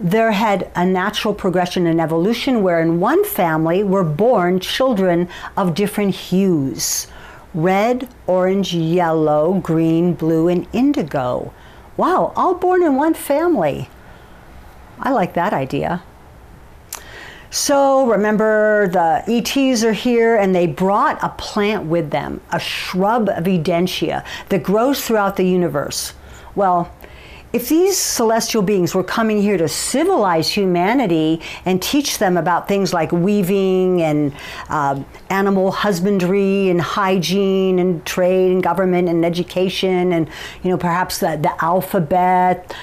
there 0.00 0.32
had 0.32 0.70
a 0.74 0.84
natural 0.84 1.34
progression 1.34 1.86
in 1.86 2.00
evolution 2.00 2.62
where 2.62 2.80
in 2.80 2.98
one 3.00 3.22
family 3.24 3.84
were 3.84 4.02
born 4.02 4.58
children 4.58 5.28
of 5.56 5.74
different 5.74 6.14
hues 6.14 7.06
red, 7.54 8.08
orange, 8.26 8.74
yellow, 8.74 9.54
green, 9.54 10.14
blue, 10.14 10.48
and 10.48 10.66
indigo. 10.72 11.52
Wow, 11.96 12.32
all 12.36 12.54
born 12.54 12.82
in 12.82 12.96
one 12.96 13.14
family. 13.14 13.88
I 14.98 15.12
like 15.12 15.34
that 15.34 15.52
idea. 15.52 16.02
So 17.50 18.06
remember, 18.06 18.88
the 18.88 19.22
ETs 19.28 19.84
are 19.84 19.92
here 19.92 20.34
and 20.34 20.52
they 20.52 20.66
brought 20.66 21.22
a 21.22 21.28
plant 21.28 21.84
with 21.84 22.10
them, 22.10 22.40
a 22.50 22.58
shrub 22.58 23.28
of 23.28 23.44
Edentia 23.44 24.24
that 24.48 24.64
grows 24.64 25.04
throughout 25.04 25.36
the 25.36 25.46
universe. 25.46 26.14
Well, 26.56 26.92
if 27.54 27.68
these 27.68 27.96
celestial 27.96 28.62
beings 28.62 28.96
were 28.96 29.04
coming 29.04 29.40
here 29.40 29.56
to 29.56 29.68
civilize 29.68 30.48
humanity 30.48 31.40
and 31.64 31.80
teach 31.80 32.18
them 32.18 32.36
about 32.36 32.66
things 32.66 32.92
like 32.92 33.12
weaving 33.12 34.02
and 34.02 34.34
uh, 34.68 35.00
animal 35.30 35.70
husbandry 35.70 36.68
and 36.68 36.80
hygiene 36.80 37.78
and 37.78 38.04
trade 38.04 38.50
and 38.50 38.60
government 38.60 39.08
and 39.08 39.24
education 39.24 40.12
and 40.12 40.28
you 40.64 40.70
know 40.70 40.76
perhaps 40.76 41.20
the, 41.20 41.38
the 41.40 41.64
alphabet, 41.64 42.74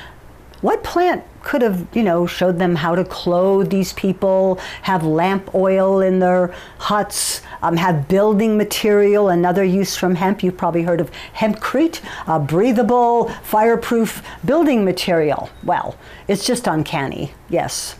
what 0.62 0.82
plant 0.86 1.22
could 1.44 1.62
have, 1.62 1.88
you 1.94 2.04
know, 2.04 2.26
showed 2.26 2.60
them 2.60 2.76
how 2.76 2.96
to 2.96 3.04
clothe 3.04 3.70
these 3.70 3.94
people, 3.94 4.60
have 4.84 5.04
lamp 5.04 5.54
oil 5.56 6.02
in 6.02 6.20
their 6.20 6.54
huts, 6.78 7.42
um, 7.62 7.78
have 7.78 8.08
building 8.08 8.58
material, 8.58 9.30
another 9.30 9.64
use 9.64 9.96
from 9.96 10.16
hemp. 10.16 10.44
You've 10.44 10.58
probably 10.58 10.84
heard 10.84 11.02
of 11.02 11.12
hempcrete, 11.36 12.02
a 12.28 12.40
breathable, 12.40 13.30
fireproof 13.44 14.24
building 14.46 14.84
material. 14.86 15.50
Well, 15.64 15.96
it's 16.28 16.46
just 16.46 16.68
uncanny, 16.68 17.34
yes. 17.50 17.96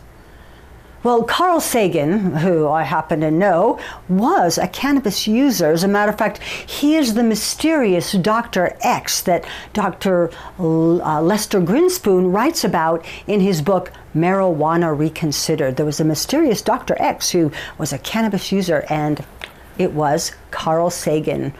Well, 1.04 1.24
Carl 1.24 1.60
Sagan, 1.60 2.36
who 2.36 2.68
I 2.68 2.84
happen 2.84 3.22
to 3.22 3.30
know, 3.32 3.76
was 4.08 4.56
a 4.56 4.68
cannabis 4.68 5.26
user. 5.26 5.72
As 5.72 5.82
a 5.82 5.88
matter 5.88 6.12
of 6.12 6.18
fact, 6.18 6.38
he 6.38 6.94
is 6.94 7.14
the 7.14 7.24
mysterious 7.24 8.12
Dr. 8.12 8.76
X 8.82 9.20
that 9.22 9.44
Dr. 9.72 10.30
L- 10.60 11.02
uh, 11.02 11.20
Lester 11.20 11.60
Grinspoon 11.60 12.32
writes 12.32 12.62
about 12.62 13.04
in 13.26 13.40
his 13.40 13.62
book 13.62 13.90
Marijuana 14.14 14.96
Reconsidered. 14.96 15.74
There 15.74 15.86
was 15.86 15.98
a 15.98 16.04
mysterious 16.04 16.62
Dr. 16.62 16.94
X 17.00 17.30
who 17.30 17.50
was 17.78 17.92
a 17.92 17.98
cannabis 17.98 18.52
user, 18.52 18.84
and 18.88 19.24
it 19.78 19.92
was 19.94 20.30
Carl 20.52 20.88
Sagan. 20.90 21.52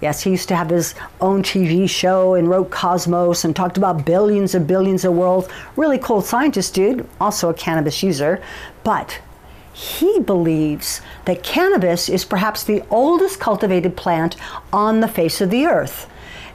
Yes, 0.00 0.22
he 0.22 0.30
used 0.30 0.48
to 0.48 0.56
have 0.56 0.70
his 0.70 0.94
own 1.20 1.42
TV 1.42 1.88
show 1.88 2.34
and 2.34 2.48
wrote 2.48 2.70
Cosmos 2.70 3.44
and 3.44 3.54
talked 3.54 3.76
about 3.76 4.06
billions 4.06 4.54
and 4.54 4.66
billions 4.66 5.04
of 5.04 5.12
worlds. 5.12 5.48
Really 5.76 5.98
cool 5.98 6.22
scientist 6.22 6.74
dude, 6.74 7.06
also 7.20 7.50
a 7.50 7.54
cannabis 7.54 8.02
user. 8.02 8.42
But 8.82 9.20
he 9.72 10.20
believes 10.20 11.00
that 11.26 11.42
cannabis 11.42 12.08
is 12.08 12.24
perhaps 12.24 12.64
the 12.64 12.82
oldest 12.90 13.40
cultivated 13.40 13.96
plant 13.96 14.36
on 14.72 15.00
the 15.00 15.08
face 15.08 15.40
of 15.40 15.50
the 15.50 15.66
earth. 15.66 16.08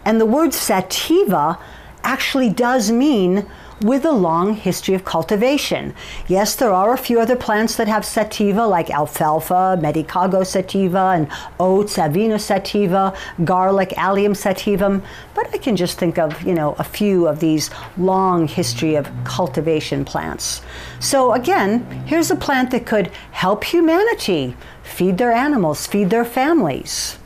And 0.03 0.19
the 0.19 0.25
word 0.25 0.53
sativa 0.53 1.59
actually 2.03 2.49
does 2.49 2.91
mean 2.91 3.45
with 3.81 4.05
a 4.05 4.11
long 4.11 4.53
history 4.53 4.93
of 4.93 5.03
cultivation. 5.03 5.93
Yes, 6.27 6.55
there 6.55 6.71
are 6.71 6.93
a 6.93 6.97
few 6.97 7.19
other 7.19 7.35
plants 7.35 7.75
that 7.75 7.87
have 7.87 8.05
sativa, 8.05 8.65
like 8.65 8.89
alfalfa, 8.89 9.77
medicago 9.81 10.45
sativa, 10.45 11.13
and 11.15 11.27
oats, 11.59 11.97
avena 11.97 12.39
sativa, 12.39 13.13
garlic, 13.43 13.93
allium 13.97 14.33
sativum. 14.33 15.03
But 15.33 15.53
I 15.53 15.57
can 15.57 15.75
just 15.75 15.97
think 15.97 16.17
of, 16.17 16.41
you 16.43 16.53
know, 16.53 16.75
a 16.79 16.83
few 16.83 17.27
of 17.27 17.39
these 17.39 17.69
long 17.97 18.47
history 18.47 18.95
of 18.95 19.09
cultivation 19.23 20.05
plants. 20.05 20.61
So 20.99 21.33
again, 21.33 21.83
here's 22.05 22.31
a 22.31 22.35
plant 22.35 22.71
that 22.71 22.85
could 22.85 23.07
help 23.31 23.65
humanity 23.65 24.55
feed 24.83 25.17
their 25.17 25.31
animals, 25.31 25.85
feed 25.85 26.09
their 26.09 26.25
families. 26.25 27.17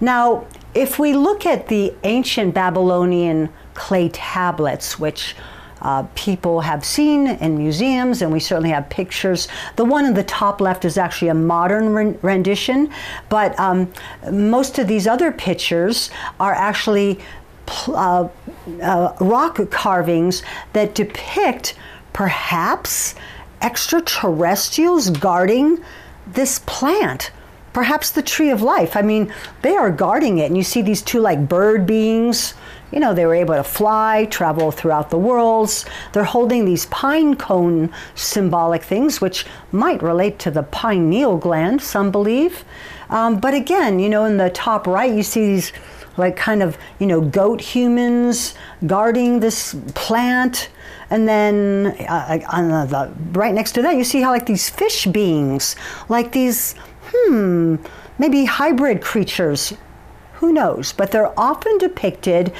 Now, 0.00 0.46
if 0.74 0.98
we 0.98 1.12
look 1.12 1.46
at 1.46 1.68
the 1.68 1.94
ancient 2.02 2.54
Babylonian 2.54 3.50
clay 3.74 4.08
tablets, 4.08 4.98
which 4.98 5.36
uh, 5.84 6.04
people 6.14 6.62
have 6.62 6.82
seen 6.84 7.26
in 7.26 7.58
museums, 7.58 8.22
and 8.22 8.32
we 8.32 8.40
certainly 8.40 8.70
have 8.70 8.88
pictures. 8.88 9.48
The 9.76 9.84
one 9.84 10.06
in 10.06 10.14
the 10.14 10.24
top 10.24 10.60
left 10.60 10.84
is 10.84 10.96
actually 10.98 11.28
a 11.28 11.34
modern 11.34 12.18
rendition, 12.22 12.90
but 13.28 13.58
um, 13.60 13.92
most 14.32 14.78
of 14.78 14.88
these 14.88 15.06
other 15.06 15.30
pictures 15.30 16.10
are 16.40 16.54
actually 16.54 17.20
uh, 17.88 18.28
uh, 18.82 19.12
rock 19.20 19.60
carvings 19.70 20.42
that 20.72 20.94
depict 20.94 21.74
perhaps 22.12 23.14
extraterrestrials 23.60 25.10
guarding 25.10 25.78
this 26.26 26.60
plant. 26.66 27.30
perhaps 27.74 28.10
the 28.12 28.22
tree 28.22 28.50
of 28.50 28.62
life. 28.62 28.96
I 28.96 29.02
mean, 29.02 29.34
they 29.60 29.76
are 29.76 29.90
guarding 29.90 30.38
it, 30.38 30.46
and 30.46 30.56
you 30.56 30.62
see 30.62 30.80
these 30.80 31.02
two 31.02 31.20
like 31.20 31.46
bird 31.46 31.86
beings. 31.86 32.54
You 32.94 33.00
know, 33.00 33.12
they 33.12 33.26
were 33.26 33.34
able 33.34 33.54
to 33.54 33.64
fly, 33.64 34.26
travel 34.30 34.70
throughout 34.70 35.10
the 35.10 35.18
worlds. 35.18 35.84
They're 36.12 36.22
holding 36.22 36.64
these 36.64 36.86
pine 36.86 37.34
cone 37.34 37.92
symbolic 38.14 38.84
things, 38.84 39.20
which 39.20 39.46
might 39.72 40.00
relate 40.00 40.38
to 40.40 40.52
the 40.52 40.62
pineal 40.62 41.36
gland, 41.36 41.82
some 41.82 42.12
believe. 42.12 42.64
Um, 43.10 43.40
but 43.40 43.52
again, 43.52 43.98
you 43.98 44.08
know, 44.08 44.26
in 44.26 44.36
the 44.36 44.48
top 44.50 44.86
right, 44.86 45.12
you 45.12 45.24
see 45.24 45.44
these 45.46 45.72
like 46.16 46.36
kind 46.36 46.62
of, 46.62 46.78
you 47.00 47.08
know, 47.08 47.20
goat 47.20 47.60
humans 47.60 48.54
guarding 48.86 49.40
this 49.40 49.74
plant. 49.96 50.68
And 51.10 51.28
then 51.28 51.96
uh, 52.08 52.38
on 52.52 52.68
the, 52.68 52.86
the, 52.86 53.38
right 53.38 53.52
next 53.52 53.72
to 53.72 53.82
that, 53.82 53.96
you 53.96 54.04
see 54.04 54.20
how 54.20 54.30
like 54.30 54.46
these 54.46 54.70
fish 54.70 55.06
beings, 55.06 55.74
like 56.08 56.30
these, 56.30 56.76
hmm, 57.06 57.74
maybe 58.18 58.44
hybrid 58.44 59.02
creatures. 59.02 59.72
Who 60.44 60.52
knows? 60.52 60.92
But 60.92 61.10
they're 61.10 61.32
often 61.40 61.78
depicted 61.78 62.52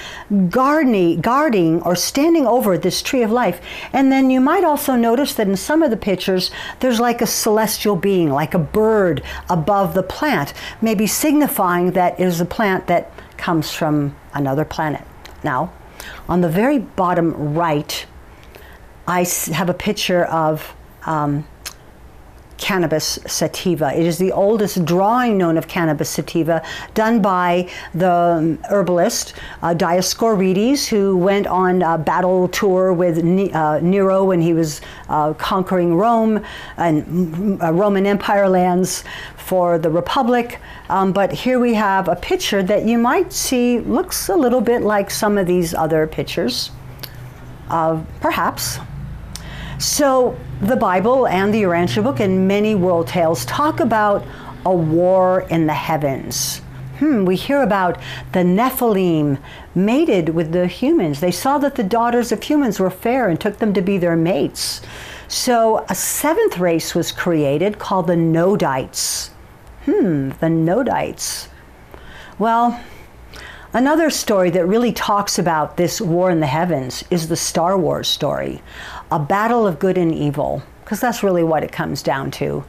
guarding, 0.48 1.20
guarding 1.20 1.82
or 1.82 1.94
standing 1.94 2.46
over 2.46 2.78
this 2.78 3.02
tree 3.02 3.22
of 3.22 3.30
life. 3.30 3.60
And 3.92 4.10
then 4.10 4.30
you 4.30 4.40
might 4.40 4.64
also 4.64 4.96
notice 4.96 5.34
that 5.34 5.46
in 5.46 5.56
some 5.56 5.82
of 5.82 5.90
the 5.90 5.98
pictures, 5.98 6.50
there's 6.80 6.98
like 6.98 7.20
a 7.20 7.26
celestial 7.26 7.94
being, 7.94 8.30
like 8.30 8.54
a 8.54 8.58
bird 8.58 9.22
above 9.50 9.92
the 9.92 10.02
plant, 10.02 10.54
maybe 10.80 11.06
signifying 11.06 11.90
that 11.90 12.18
it 12.18 12.24
is 12.24 12.40
a 12.40 12.46
plant 12.46 12.86
that 12.86 13.12
comes 13.36 13.70
from 13.70 14.16
another 14.32 14.64
planet. 14.64 15.02
Now, 15.42 15.70
on 16.26 16.40
the 16.40 16.48
very 16.48 16.78
bottom 16.78 17.52
right, 17.52 18.06
I 19.06 19.26
have 19.52 19.68
a 19.68 19.74
picture 19.74 20.24
of 20.24 20.74
um, 21.04 21.46
cannabis 22.64 23.18
sativa. 23.26 23.92
It 23.92 24.06
is 24.06 24.16
the 24.16 24.32
oldest 24.32 24.86
drawing 24.86 25.36
known 25.36 25.58
of 25.58 25.68
cannabis 25.68 26.08
sativa, 26.08 26.62
done 26.94 27.20
by 27.20 27.68
the 27.94 28.56
herbalist 28.70 29.34
uh, 29.60 29.74
Dioscorides, 29.74 30.88
who 30.88 31.14
went 31.14 31.46
on 31.46 31.82
a 31.82 31.98
battle 31.98 32.48
tour 32.48 32.94
with 32.94 33.18
uh, 33.18 33.80
Nero 33.80 34.24
when 34.24 34.40
he 34.40 34.54
was 34.54 34.80
uh, 35.10 35.34
conquering 35.34 35.94
Rome 35.94 36.42
and 36.78 37.60
uh, 37.62 37.70
Roman 37.70 38.06
Empire 38.06 38.48
lands 38.48 39.04
for 39.36 39.76
the 39.76 39.90
Republic. 39.90 40.58
Um, 40.88 41.12
but 41.12 41.32
here 41.32 41.58
we 41.58 41.74
have 41.74 42.08
a 42.08 42.16
picture 42.16 42.62
that 42.62 42.86
you 42.86 42.96
might 42.96 43.30
see 43.30 43.80
looks 43.80 44.30
a 44.30 44.36
little 44.36 44.62
bit 44.62 44.80
like 44.80 45.10
some 45.10 45.36
of 45.36 45.46
these 45.46 45.74
other 45.74 46.06
pictures, 46.06 46.70
perhaps. 48.22 48.78
So 49.78 50.36
the 50.60 50.76
Bible 50.76 51.26
and 51.26 51.52
the 51.52 51.62
Urantia 51.62 52.02
book 52.02 52.20
and 52.20 52.46
many 52.46 52.74
world 52.74 53.08
tales 53.08 53.44
talk 53.44 53.80
about 53.80 54.24
a 54.64 54.74
war 54.74 55.42
in 55.50 55.66
the 55.66 55.74
heavens. 55.74 56.62
Hmm, 56.98 57.24
we 57.24 57.34
hear 57.34 57.60
about 57.60 57.98
the 58.32 58.44
Nephilim 58.44 59.38
mated 59.74 60.28
with 60.30 60.52
the 60.52 60.68
humans. 60.68 61.20
They 61.20 61.32
saw 61.32 61.58
that 61.58 61.74
the 61.74 61.82
daughters 61.82 62.30
of 62.30 62.42
humans 62.42 62.78
were 62.78 62.90
fair 62.90 63.28
and 63.28 63.40
took 63.40 63.58
them 63.58 63.74
to 63.74 63.82
be 63.82 63.98
their 63.98 64.16
mates. 64.16 64.80
So 65.26 65.84
a 65.88 65.94
seventh 65.94 66.58
race 66.58 66.94
was 66.94 67.10
created 67.10 67.80
called 67.80 68.06
the 68.06 68.14
Nodites. 68.14 69.30
Hmm, 69.86 70.30
the 70.40 70.46
Nodites. 70.46 71.48
Well, 72.38 72.80
another 73.72 74.08
story 74.08 74.50
that 74.50 74.66
really 74.66 74.92
talks 74.92 75.38
about 75.38 75.76
this 75.76 76.00
war 76.00 76.30
in 76.30 76.38
the 76.38 76.46
heavens 76.46 77.02
is 77.10 77.28
the 77.28 77.36
Star 77.36 77.76
Wars 77.76 78.06
story 78.06 78.62
a 79.14 79.18
battle 79.18 79.64
of 79.64 79.78
good 79.78 79.96
and 79.96 80.12
evil, 80.12 80.60
because 80.82 81.00
that's 81.00 81.22
really 81.22 81.44
what 81.44 81.62
it 81.62 81.70
comes 81.70 82.02
down 82.02 82.32
to. 82.32 82.64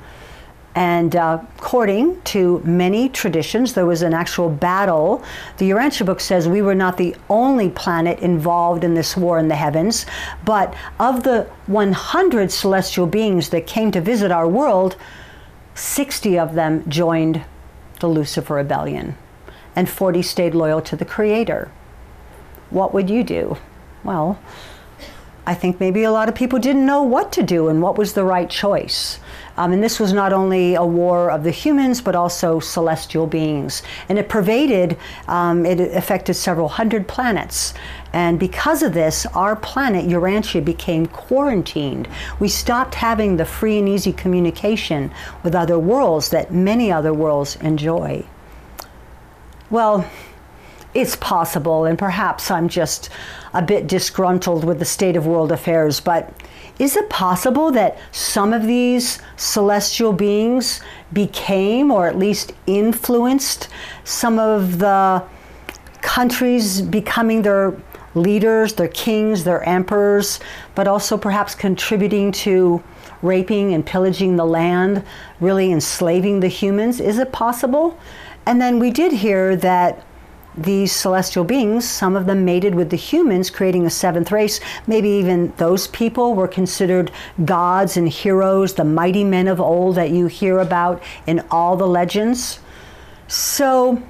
And 0.75 1.15
uh, 1.15 1.39
according 1.57 2.21
to 2.23 2.59
many 2.59 3.09
traditions, 3.09 3.73
there 3.73 3.87
was 3.87 4.03
an 4.03 4.13
actual 4.13 4.49
battle. 4.49 5.23
The 5.57 5.71
Urantia 5.71 6.05
book 6.05 6.19
says 6.19 6.47
we 6.47 6.61
were 6.61 6.75
not 6.75 6.97
the 6.97 7.15
only 7.29 7.69
planet 7.71 8.19
involved 8.19 8.83
in 8.83 8.93
this 8.93 9.17
war 9.17 9.39
in 9.39 9.47
the 9.47 9.55
heavens, 9.55 10.05
but 10.43 10.75
of 10.99 11.23
the 11.23 11.47
100 11.65 12.51
celestial 12.51 13.07
beings 13.07 13.49
that 13.49 13.65
came 13.65 13.89
to 13.91 13.99
visit 13.99 14.31
our 14.31 14.47
world, 14.47 14.97
60 15.73 16.37
of 16.37 16.53
them 16.53 16.87
joined 16.87 17.43
the 18.01 18.07
Lucifer 18.07 18.53
rebellion, 18.53 19.17
and 19.75 19.89
40 19.89 20.21
stayed 20.21 20.53
loyal 20.53 20.81
to 20.81 20.95
the 20.95 21.05
Creator. 21.05 21.71
What 22.69 22.93
would 22.93 23.09
you 23.09 23.23
do? 23.23 23.57
Well, 24.03 24.37
I 25.47 25.53
think 25.53 25.79
maybe 25.79 26.03
a 26.03 26.11
lot 26.11 26.27
of 26.27 26.35
people 26.35 26.57
didn't 26.57 26.85
know 26.85 27.03
what 27.03 27.31
to 27.33 27.43
do 27.43 27.67
and 27.67 27.81
what 27.81 27.97
was 27.97 28.13
the 28.13 28.23
right 28.23 28.49
choice. 28.49 29.19
Um, 29.57 29.71
and 29.71 29.83
this 29.83 29.99
was 29.99 30.11
not 30.11 30.33
only 30.33 30.73
a 30.75 30.83
war 30.83 31.29
of 31.29 31.43
the 31.43 31.51
humans, 31.51 32.01
but 32.01 32.15
also 32.15 32.59
celestial 32.59 33.27
beings. 33.27 33.83
And 34.09 34.17
it 34.17 34.27
pervaded, 34.27 34.97
um, 35.27 35.65
it 35.65 35.79
affected 35.79 36.33
several 36.33 36.67
hundred 36.67 37.07
planets. 37.07 37.73
And 38.11 38.39
because 38.39 38.81
of 38.81 38.93
this, 38.93 39.25
our 39.27 39.55
planet, 39.55 40.05
Urantia, 40.05 40.63
became 40.63 41.05
quarantined. 41.05 42.07
We 42.39 42.49
stopped 42.49 42.95
having 42.95 43.37
the 43.37 43.45
free 43.45 43.77
and 43.77 43.87
easy 43.87 44.13
communication 44.13 45.11
with 45.43 45.53
other 45.53 45.77
worlds 45.77 46.29
that 46.29 46.51
many 46.51 46.91
other 46.91 47.13
worlds 47.13 47.55
enjoy. 47.57 48.25
Well, 49.69 50.09
it's 50.95 51.15
possible, 51.17 51.85
and 51.85 51.99
perhaps 51.99 52.49
I'm 52.49 52.69
just 52.69 53.09
a 53.53 53.61
bit 53.61 53.85
disgruntled 53.85 54.63
with 54.63 54.79
the 54.79 54.85
state 54.85 55.17
of 55.17 55.27
world 55.27 55.51
affairs, 55.51 55.99
but 55.99 56.31
is 56.79 56.95
it 56.95 57.09
possible 57.09 57.71
that 57.71 57.97
some 58.11 58.53
of 58.53 58.65
these 58.65 59.19
celestial 59.35 60.13
beings 60.13 60.81
became, 61.13 61.91
or 61.91 62.07
at 62.07 62.17
least 62.17 62.53
influenced, 62.65 63.67
some 64.05 64.39
of 64.39 64.79
the 64.79 65.21
countries 66.01 66.81
becoming 66.81 67.41
their 67.41 67.73
leaders, 68.13 68.73
their 68.73 68.87
kings, 68.87 69.43
their 69.43 69.63
emperors, 69.63 70.39
but 70.75 70.87
also 70.87 71.17
perhaps 71.17 71.55
contributing 71.55 72.31
to 72.31 72.81
raping 73.21 73.73
and 73.73 73.85
pillaging 73.85 74.37
the 74.37 74.45
land, 74.45 75.03
really 75.41 75.71
enslaving 75.71 76.39
the 76.39 76.47
humans? 76.47 77.01
Is 77.01 77.17
it 77.17 77.33
possible? 77.33 77.97
And 78.45 78.61
then 78.61 78.79
we 78.79 78.91
did 78.91 79.11
hear 79.11 79.55
that 79.57 80.05
these 80.57 80.91
celestial 80.91 81.43
beings, 81.43 81.87
some 81.87 82.15
of 82.15 82.25
them 82.25 82.45
mated 82.45 82.75
with 82.75 82.89
the 82.89 82.97
humans, 82.97 83.49
creating 83.49 83.85
a 83.85 83.89
seventh 83.89 84.31
race. 84.31 84.59
Maybe 84.87 85.09
even 85.09 85.53
those 85.57 85.87
people 85.87 86.33
were 86.33 86.47
considered 86.47 87.11
gods 87.43 87.97
and 87.97 88.07
heroes, 88.07 88.73
the 88.73 88.85
mighty 88.85 89.23
men 89.23 89.47
of 89.47 89.59
old 89.59 89.95
that 89.95 90.11
you 90.11 90.27
hear 90.27 90.59
about 90.59 91.01
in 91.27 91.43
all 91.51 91.75
the 91.75 91.87
legends. 91.87 92.59
So, 93.27 94.01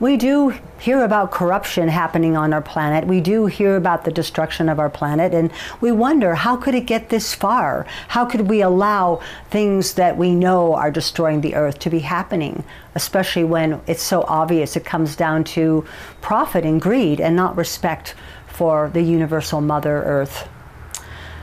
we 0.00 0.16
do 0.16 0.54
hear 0.78 1.02
about 1.02 1.32
corruption 1.32 1.88
happening 1.88 2.36
on 2.36 2.52
our 2.52 2.62
planet. 2.62 3.06
We 3.06 3.20
do 3.20 3.46
hear 3.46 3.76
about 3.76 4.04
the 4.04 4.12
destruction 4.12 4.68
of 4.68 4.78
our 4.78 4.88
planet, 4.88 5.34
and 5.34 5.50
we 5.80 5.90
wonder 5.90 6.36
how 6.36 6.56
could 6.56 6.74
it 6.74 6.86
get 6.86 7.08
this 7.08 7.34
far? 7.34 7.84
How 8.08 8.24
could 8.24 8.42
we 8.42 8.62
allow 8.62 9.20
things 9.50 9.94
that 9.94 10.16
we 10.16 10.34
know 10.34 10.74
are 10.74 10.92
destroying 10.92 11.40
the 11.40 11.56
earth 11.56 11.80
to 11.80 11.90
be 11.90 11.98
happening, 12.00 12.62
especially 12.94 13.44
when 13.44 13.80
it's 13.86 14.02
so 14.02 14.22
obvious 14.28 14.76
it 14.76 14.84
comes 14.84 15.16
down 15.16 15.42
to 15.44 15.84
profit 16.20 16.64
and 16.64 16.80
greed 16.80 17.20
and 17.20 17.34
not 17.34 17.56
respect 17.56 18.14
for 18.46 18.90
the 18.90 19.02
universal 19.02 19.60
Mother 19.60 20.02
Earth? 20.04 20.48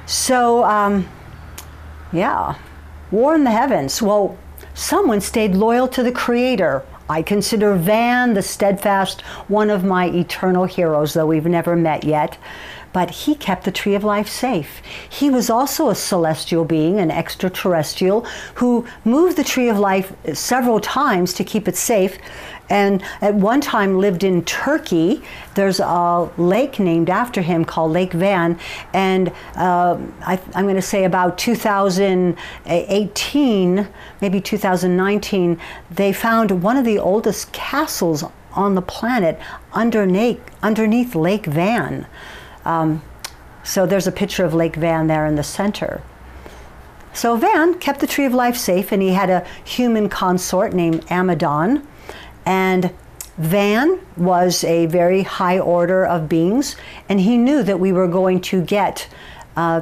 So, 0.06 0.64
um, 0.64 1.10
yeah, 2.14 2.56
war 3.12 3.36
in 3.36 3.44
the 3.44 3.52
heavens. 3.52 4.02
Well, 4.02 4.38
someone 4.74 5.20
stayed 5.20 5.56
loyal 5.56 5.90
to 5.90 6.04
the 6.04 6.12
Creator 6.12 6.84
I 7.10 7.22
consider 7.22 7.76
Van 7.76 8.34
the 8.34 8.42
steadfast 8.42 9.22
one 9.48 9.70
of 9.70 9.84
my 9.84 10.08
eternal 10.08 10.66
heroes, 10.66 11.14
though 11.14 11.28
we've 11.28 11.46
never 11.46 11.76
met 11.76 12.04
yet. 12.04 12.38
But 12.94 13.12
he 13.12 13.36
kept 13.36 13.66
the 13.66 13.72
tree 13.72 13.94
of 13.94 14.06
life 14.06 14.30
safe. 14.30 14.82
He 15.10 15.30
was 15.30 15.50
also 15.50 15.90
a 15.90 15.96
celestial 15.96 16.64
being, 16.64 17.00
an 17.00 17.12
extraterrestrial, 17.12 18.26
who 18.56 18.88
moved 19.04 19.38
the 19.38 19.44
tree 19.44 19.68
of 19.68 19.78
life 19.78 20.14
several 20.34 20.80
times 20.80 21.34
to 21.34 21.44
keep 21.44 21.68
it 21.68 21.76
safe 21.76 22.18
and 22.70 23.04
at 23.22 23.36
one 23.36 23.62
time 23.62 24.00
lived 24.00 24.24
in 24.24 24.44
Turkey. 24.46 25.22
There's 25.56 25.80
a 25.80 26.30
lake 26.38 26.80
named 26.80 27.10
after 27.10 27.42
him 27.42 27.66
called 27.66 27.92
Lake 27.92 28.14
Van, 28.14 28.60
and 28.94 29.32
uh, 29.56 29.98
I, 30.22 30.40
am 30.54 30.64
going 30.64 30.76
to 30.76 30.82
say 30.82 31.04
about 31.04 31.38
2018, 31.38 33.88
maybe 34.22 34.42
2019, 34.42 35.60
they 35.92 36.14
found 36.14 36.64
one 36.64 36.78
of 36.78 36.86
the 36.86 37.00
oldest 37.00 37.52
castles 37.52 38.24
on 38.54 38.76
the 38.76 38.82
planet 38.82 39.38
underneath, 39.74 40.40
underneath 40.64 41.16
Lake 41.16 41.46
Van. 41.46 42.08
Um, 42.64 43.02
so 43.64 43.86
there's 43.86 44.08
a 44.08 44.12
picture 44.12 44.46
of 44.46 44.54
Lake 44.54 44.76
Van 44.76 45.08
there 45.08 45.26
in 45.26 45.36
the 45.36 45.44
center. 45.44 46.02
So 47.14 47.38
Van 47.38 47.76
kept 47.76 48.00
the 48.00 48.08
tree 48.08 48.26
of 48.26 48.34
life 48.34 48.58
safe, 48.58 48.92
and 48.92 49.02
he 49.02 49.10
had 49.10 49.30
a 49.30 49.46
human 49.64 50.10
consort 50.10 50.74
named 50.74 51.06
Amadon. 51.10 51.86
And 52.46 52.92
Van 53.38 54.00
was 54.16 54.64
a 54.64 54.86
very 54.86 55.24
high 55.24 55.60
order 55.60 56.06
of 56.06 56.30
beings, 56.30 56.76
and 57.10 57.20
he 57.20 57.38
knew 57.38 57.64
that 57.64 57.80
we 57.80 57.92
were 57.92 58.08
going 58.08 58.40
to 58.42 58.62
get 58.62 59.08
uh, 59.58 59.82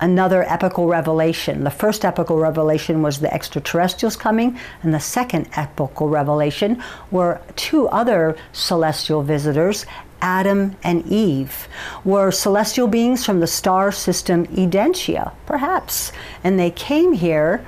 another 0.00 0.42
epochal 0.48 0.88
revelation. 0.88 1.62
The 1.62 1.70
first 1.70 2.04
epochal 2.04 2.38
revelation 2.38 3.02
was 3.02 3.20
the 3.20 3.32
extraterrestrials 3.32 4.16
coming, 4.16 4.58
and 4.82 4.92
the 4.92 5.00
second 5.00 5.48
epochal 5.54 6.08
revelation 6.08 6.82
were 7.12 7.40
two 7.54 7.88
other 7.88 8.36
celestial 8.52 9.22
visitors. 9.22 9.86
Adam 10.20 10.76
and 10.82 11.06
Eve 11.06 11.68
were 12.04 12.30
celestial 12.30 12.88
beings 12.88 13.24
from 13.24 13.40
the 13.40 13.46
star 13.46 13.92
system 13.92 14.46
Edentia, 14.48 15.32
perhaps. 15.46 16.12
And 16.42 16.58
they 16.58 16.70
came 16.70 17.12
here 17.12 17.64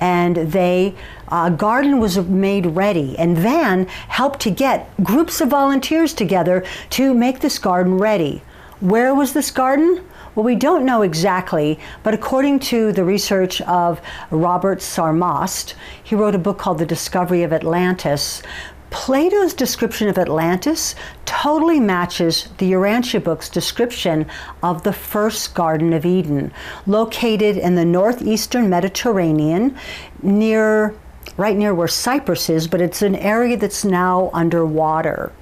and 0.00 0.36
they 0.36 0.94
a 1.28 1.50
garden 1.50 1.98
was 1.98 2.18
made 2.18 2.66
ready 2.66 3.18
and 3.18 3.36
van 3.36 3.86
helped 4.08 4.40
to 4.40 4.50
get 4.50 4.88
groups 5.02 5.40
of 5.40 5.48
volunteers 5.48 6.14
together 6.14 6.64
to 6.90 7.14
make 7.14 7.40
this 7.40 7.58
garden 7.58 7.98
ready 7.98 8.42
where 8.80 9.14
was 9.14 9.32
this 9.32 9.50
garden 9.50 10.04
well, 10.36 10.44
we 10.44 10.54
don't 10.54 10.84
know 10.84 11.00
exactly, 11.00 11.78
but 12.02 12.12
according 12.12 12.58
to 12.58 12.92
the 12.92 13.04
research 13.04 13.62
of 13.62 14.02
Robert 14.30 14.80
Sarmast, 14.80 15.72
he 16.02 16.14
wrote 16.14 16.34
a 16.34 16.38
book 16.38 16.58
called 16.58 16.76
The 16.76 16.84
Discovery 16.84 17.42
of 17.42 17.54
Atlantis. 17.54 18.42
Plato's 18.90 19.54
description 19.54 20.08
of 20.08 20.18
Atlantis 20.18 20.94
totally 21.24 21.80
matches 21.80 22.48
the 22.58 22.72
Urantia 22.72 23.22
book's 23.22 23.48
description 23.48 24.26
of 24.62 24.82
the 24.82 24.92
first 24.92 25.54
Garden 25.54 25.92
of 25.92 26.06
Eden, 26.06 26.52
located 26.86 27.56
in 27.56 27.74
the 27.74 27.84
northeastern 27.84 28.70
Mediterranean 28.70 29.76
near 30.22 30.94
right 31.36 31.56
near 31.56 31.74
where 31.74 31.88
Cyprus 31.88 32.48
is, 32.48 32.68
but 32.68 32.80
it's 32.80 33.02
an 33.02 33.16
area 33.16 33.56
that's 33.56 33.84
now 33.84 34.30
underwater. 34.32 35.32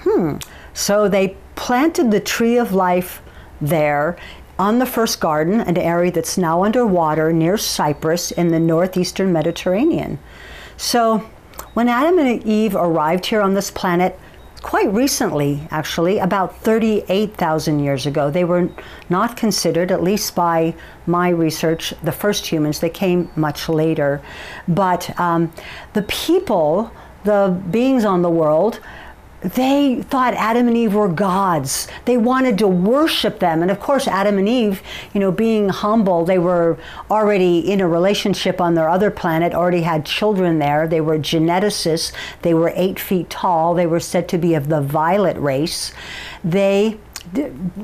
Hmm. 0.00 0.36
So 0.74 1.08
they 1.08 1.36
planted 1.54 2.10
the 2.10 2.20
tree 2.20 2.56
of 2.56 2.72
life 2.72 3.20
there 3.60 4.16
on 4.58 4.78
the 4.78 4.86
first 4.86 5.20
garden, 5.20 5.60
an 5.60 5.76
area 5.76 6.10
that's 6.10 6.38
now 6.38 6.64
underwater 6.64 7.32
near 7.32 7.56
Cyprus 7.56 8.30
in 8.30 8.48
the 8.48 8.60
northeastern 8.60 9.32
Mediterranean. 9.32 10.18
So, 10.76 11.28
when 11.74 11.88
Adam 11.88 12.18
and 12.18 12.42
Eve 12.44 12.76
arrived 12.76 13.26
here 13.26 13.40
on 13.40 13.54
this 13.54 13.70
planet, 13.70 14.18
quite 14.62 14.92
recently, 14.92 15.66
actually, 15.70 16.18
about 16.18 16.56
38,000 16.58 17.80
years 17.80 18.06
ago, 18.06 18.30
they 18.30 18.44
were 18.44 18.68
not 19.08 19.36
considered, 19.36 19.90
at 19.90 20.02
least 20.02 20.34
by 20.34 20.74
my 21.06 21.28
research, 21.28 21.92
the 22.02 22.12
first 22.12 22.46
humans. 22.46 22.80
They 22.80 22.90
came 22.90 23.30
much 23.36 23.68
later. 23.68 24.22
But 24.68 25.18
um, 25.18 25.52
the 25.94 26.02
people, 26.02 26.92
the 27.24 27.60
beings 27.70 28.04
on 28.04 28.22
the 28.22 28.30
world, 28.30 28.80
they 29.42 30.02
thought 30.02 30.34
Adam 30.34 30.68
and 30.68 30.76
Eve 30.76 30.94
were 30.94 31.08
gods. 31.08 31.88
They 32.04 32.16
wanted 32.16 32.58
to 32.58 32.68
worship 32.68 33.40
them. 33.40 33.60
And 33.60 33.70
of 33.70 33.80
course, 33.80 34.06
Adam 34.06 34.38
and 34.38 34.48
Eve, 34.48 34.82
you 35.12 35.20
know, 35.20 35.32
being 35.32 35.68
humble, 35.68 36.24
they 36.24 36.38
were 36.38 36.78
already 37.10 37.58
in 37.58 37.80
a 37.80 37.88
relationship 37.88 38.60
on 38.60 38.74
their 38.74 38.88
other 38.88 39.10
planet, 39.10 39.52
already 39.52 39.82
had 39.82 40.06
children 40.06 40.58
there. 40.58 40.86
They 40.86 41.00
were 41.00 41.18
geneticists. 41.18 42.12
They 42.42 42.54
were 42.54 42.72
eight 42.76 43.00
feet 43.00 43.30
tall. 43.30 43.74
They 43.74 43.86
were 43.86 44.00
said 44.00 44.28
to 44.28 44.38
be 44.38 44.54
of 44.54 44.68
the 44.68 44.80
violet 44.80 45.36
race. 45.38 45.92
They 46.44 46.98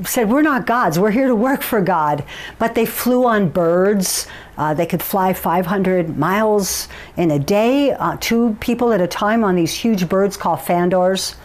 said, 0.05 0.29
We're 0.29 0.41
not 0.41 0.65
gods, 0.65 0.99
we're 0.99 1.11
here 1.11 1.27
to 1.27 1.35
work 1.35 1.61
for 1.61 1.81
God. 1.81 2.23
But 2.57 2.75
they 2.75 2.85
flew 2.85 3.25
on 3.25 3.49
birds. 3.49 4.27
Uh, 4.57 4.73
they 4.73 4.85
could 4.85 5.01
fly 5.01 5.33
500 5.33 6.17
miles 6.17 6.87
in 7.15 7.31
a 7.31 7.39
day, 7.39 7.91
uh, 7.91 8.17
two 8.19 8.57
people 8.59 8.91
at 8.91 9.01
a 9.01 9.07
time 9.07 9.43
on 9.43 9.55
these 9.55 9.73
huge 9.73 10.09
birds 10.09 10.35
called 10.35 10.61
fandors. 10.61 11.35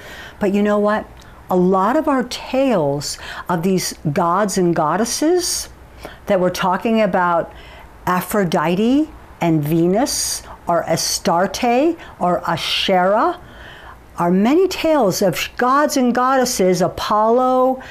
But 0.41 0.53
you 0.53 0.63
know 0.63 0.79
what? 0.79 1.09
A 1.51 1.57
lot 1.57 1.97
of 1.97 2.09
our 2.09 2.25
tales 2.25 3.19
of 3.49 3.63
these 3.63 3.95
gods 4.13 4.59
and 4.59 4.75
goddesses 4.75 5.69
that 6.27 6.41
we're 6.41 6.51
talking 6.51 7.01
about 7.01 7.53
Aphrodite 8.07 9.09
and 9.41 9.63
Venus, 9.63 10.43
or 10.67 10.83
Astarte, 10.85 11.97
or 12.19 12.49
Asherah, 12.49 13.41
are 14.19 14.31
many 14.31 14.69
tales 14.69 15.23
of 15.23 15.49
gods 15.57 15.97
and 15.97 16.15
goddesses, 16.15 16.81
Apollo, 16.81 17.83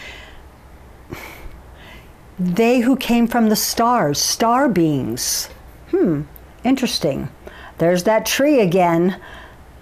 they 2.39 2.79
who 2.79 2.95
came 2.95 3.27
from 3.27 3.49
the 3.49 3.55
stars, 3.55 4.19
star 4.19 4.67
beings. 4.67 5.49
Hmm, 5.91 6.21
interesting. 6.63 7.29
There's 7.77 8.03
that 8.03 8.25
tree 8.25 8.59
again 8.59 9.19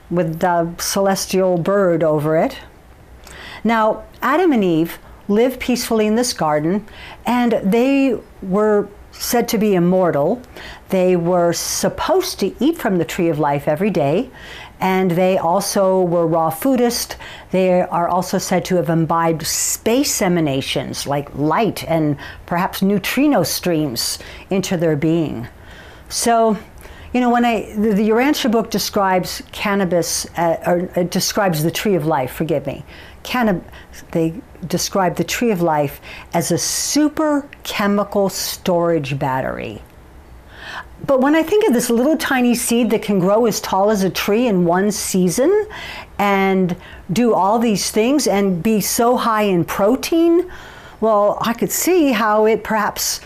with 0.09 0.39
the 0.39 0.73
celestial 0.77 1.57
bird 1.57 2.03
over 2.03 2.37
it. 2.37 2.57
Now, 3.63 4.03
Adam 4.21 4.51
and 4.51 4.63
Eve 4.63 4.99
lived 5.27 5.59
peacefully 5.59 6.07
in 6.07 6.15
this 6.15 6.33
garden, 6.33 6.85
and 7.25 7.53
they 7.63 8.19
were 8.41 8.89
said 9.11 9.47
to 9.49 9.57
be 9.57 9.75
immortal. 9.75 10.41
They 10.89 11.15
were 11.15 11.53
supposed 11.53 12.39
to 12.39 12.53
eat 12.63 12.77
from 12.77 12.97
the 12.97 13.05
tree 13.05 13.29
of 13.29 13.39
life 13.39 13.67
every 13.67 13.89
day, 13.89 14.29
and 14.81 15.11
they 15.11 15.37
also 15.37 16.01
were 16.01 16.25
raw 16.25 16.49
foodist. 16.49 17.15
They 17.51 17.81
are 17.81 18.07
also 18.07 18.39
said 18.39 18.65
to 18.65 18.75
have 18.77 18.89
imbibed 18.89 19.45
space 19.45 20.21
emanations 20.21 21.05
like 21.05 21.33
light 21.35 21.83
and 21.83 22.17
perhaps 22.47 22.81
neutrino 22.81 23.43
streams 23.43 24.17
into 24.49 24.75
their 24.77 24.95
being. 24.95 25.47
So, 26.09 26.57
you 27.13 27.21
know, 27.21 27.29
when 27.29 27.45
I 27.45 27.73
the, 27.75 27.93
the 27.93 28.09
Urantia 28.09 28.51
book 28.51 28.71
describes 28.71 29.43
cannabis, 29.51 30.25
uh, 30.37 30.57
or 30.65 30.89
uh, 30.95 31.03
describes 31.03 31.63
the 31.63 31.71
tree 31.71 31.95
of 31.95 32.05
life. 32.05 32.31
Forgive 32.33 32.65
me. 32.65 32.83
Cannab- 33.23 33.63
they 34.11 34.33
describe 34.67 35.15
the 35.15 35.23
tree 35.23 35.51
of 35.51 35.61
life 35.61 36.01
as 36.33 36.51
a 36.51 36.57
super 36.57 37.47
chemical 37.63 38.29
storage 38.29 39.19
battery. 39.19 39.81
But 41.11 41.19
when 41.19 41.35
I 41.35 41.43
think 41.43 41.67
of 41.67 41.73
this 41.73 41.89
little 41.89 42.15
tiny 42.15 42.55
seed 42.55 42.89
that 42.91 43.01
can 43.01 43.19
grow 43.19 43.45
as 43.45 43.59
tall 43.59 43.91
as 43.91 44.01
a 44.03 44.09
tree 44.09 44.47
in 44.47 44.63
one 44.63 44.91
season 44.91 45.67
and 46.17 46.73
do 47.11 47.33
all 47.33 47.59
these 47.59 47.91
things 47.91 48.27
and 48.27 48.63
be 48.63 48.79
so 48.79 49.17
high 49.17 49.41
in 49.41 49.65
protein, 49.65 50.49
well, 51.01 51.37
I 51.41 51.51
could 51.51 51.69
see 51.69 52.13
how 52.13 52.45
it 52.45 52.63
perhaps 52.63 53.19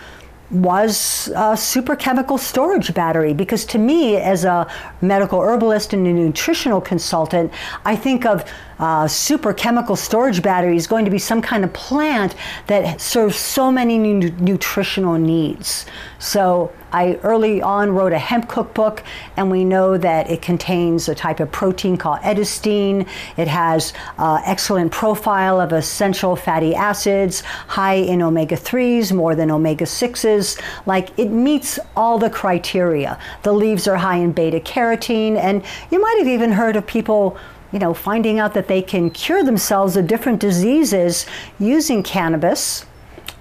was 0.50 1.32
a 1.36 1.56
super 1.56 1.96
chemical 1.96 2.40
storage 2.40 2.92
battery. 2.92 3.36
Because 3.36 3.66
to 3.66 3.78
me 3.78 4.18
as 4.18 4.46
a 4.46 4.68
medical 5.02 5.40
herbalist 5.40 5.94
and 5.94 6.08
a 6.08 6.14
nutritional 6.14 6.82
consultant 6.82 7.52
i 7.86 7.96
think 7.96 8.26
of 8.26 8.44
uh, 8.80 9.08
super 9.08 9.54
chemical 9.54 9.96
storage 9.96 10.42
battery 10.42 10.76
is 10.76 10.88
going 10.88 11.06
to 11.06 11.12
be 11.12 11.20
some 11.20 11.42
kind 11.42 11.64
of 11.64 11.72
plant 11.74 12.36
that 12.68 13.00
serves 13.00 13.38
so 13.38 13.72
many 13.72 13.98
nu- 13.98 14.30
nutritional 14.40 15.18
needs. 15.18 15.86
So 16.20 16.74
I 16.96 17.20
early 17.24 17.62
on 17.62 17.92
wrote 17.92 18.14
a 18.14 18.18
hemp 18.18 18.48
cookbook, 18.48 19.04
and 19.36 19.52
we 19.52 19.66
know 19.66 19.98
that 19.98 20.32
it 20.32 20.42
contains 20.42 21.10
a 21.10 21.14
type 21.14 21.42
of 21.42 21.52
protein 21.52 21.98
called 21.98 22.20
edestine. 22.24 23.06
It 23.36 23.50
has 23.50 23.92
uh, 24.18 24.42
excellent 24.46 24.94
profile 24.94 25.60
of 25.60 25.74
essential 25.74 26.38
fatty 26.38 26.74
acids, 26.74 27.42
high 27.68 27.96
in 27.96 28.22
omega 28.22 28.56
3s, 28.56 29.12
more 29.12 29.36
than 29.36 29.52
omega 29.52 29.84
6s. 29.84 30.58
Like 30.86 31.10
it 31.20 31.32
meets 31.32 31.80
all 31.98 32.18
the 32.18 32.30
criteria. 32.30 33.20
The 33.44 33.52
leaves 33.52 33.90
are 33.90 33.98
high 33.98 34.20
in 34.20 34.32
beta 34.32 34.62
carotene, 34.62 35.36
and 35.36 35.66
you 35.92 36.02
might 36.02 36.16
have 36.20 36.30
even 36.30 36.54
heard 36.54 36.78
of 36.78 36.88
people 36.88 37.38
you 37.74 37.80
know, 37.80 37.94
finding 37.94 38.40
out 38.40 38.54
that 38.54 38.70
they 38.70 38.82
can 38.82 39.10
cure 39.10 39.44
themselves 39.44 39.98
of 39.98 40.08
different 40.08 40.40
diseases 40.40 41.26
using 41.60 42.04
cannabis 42.04 42.86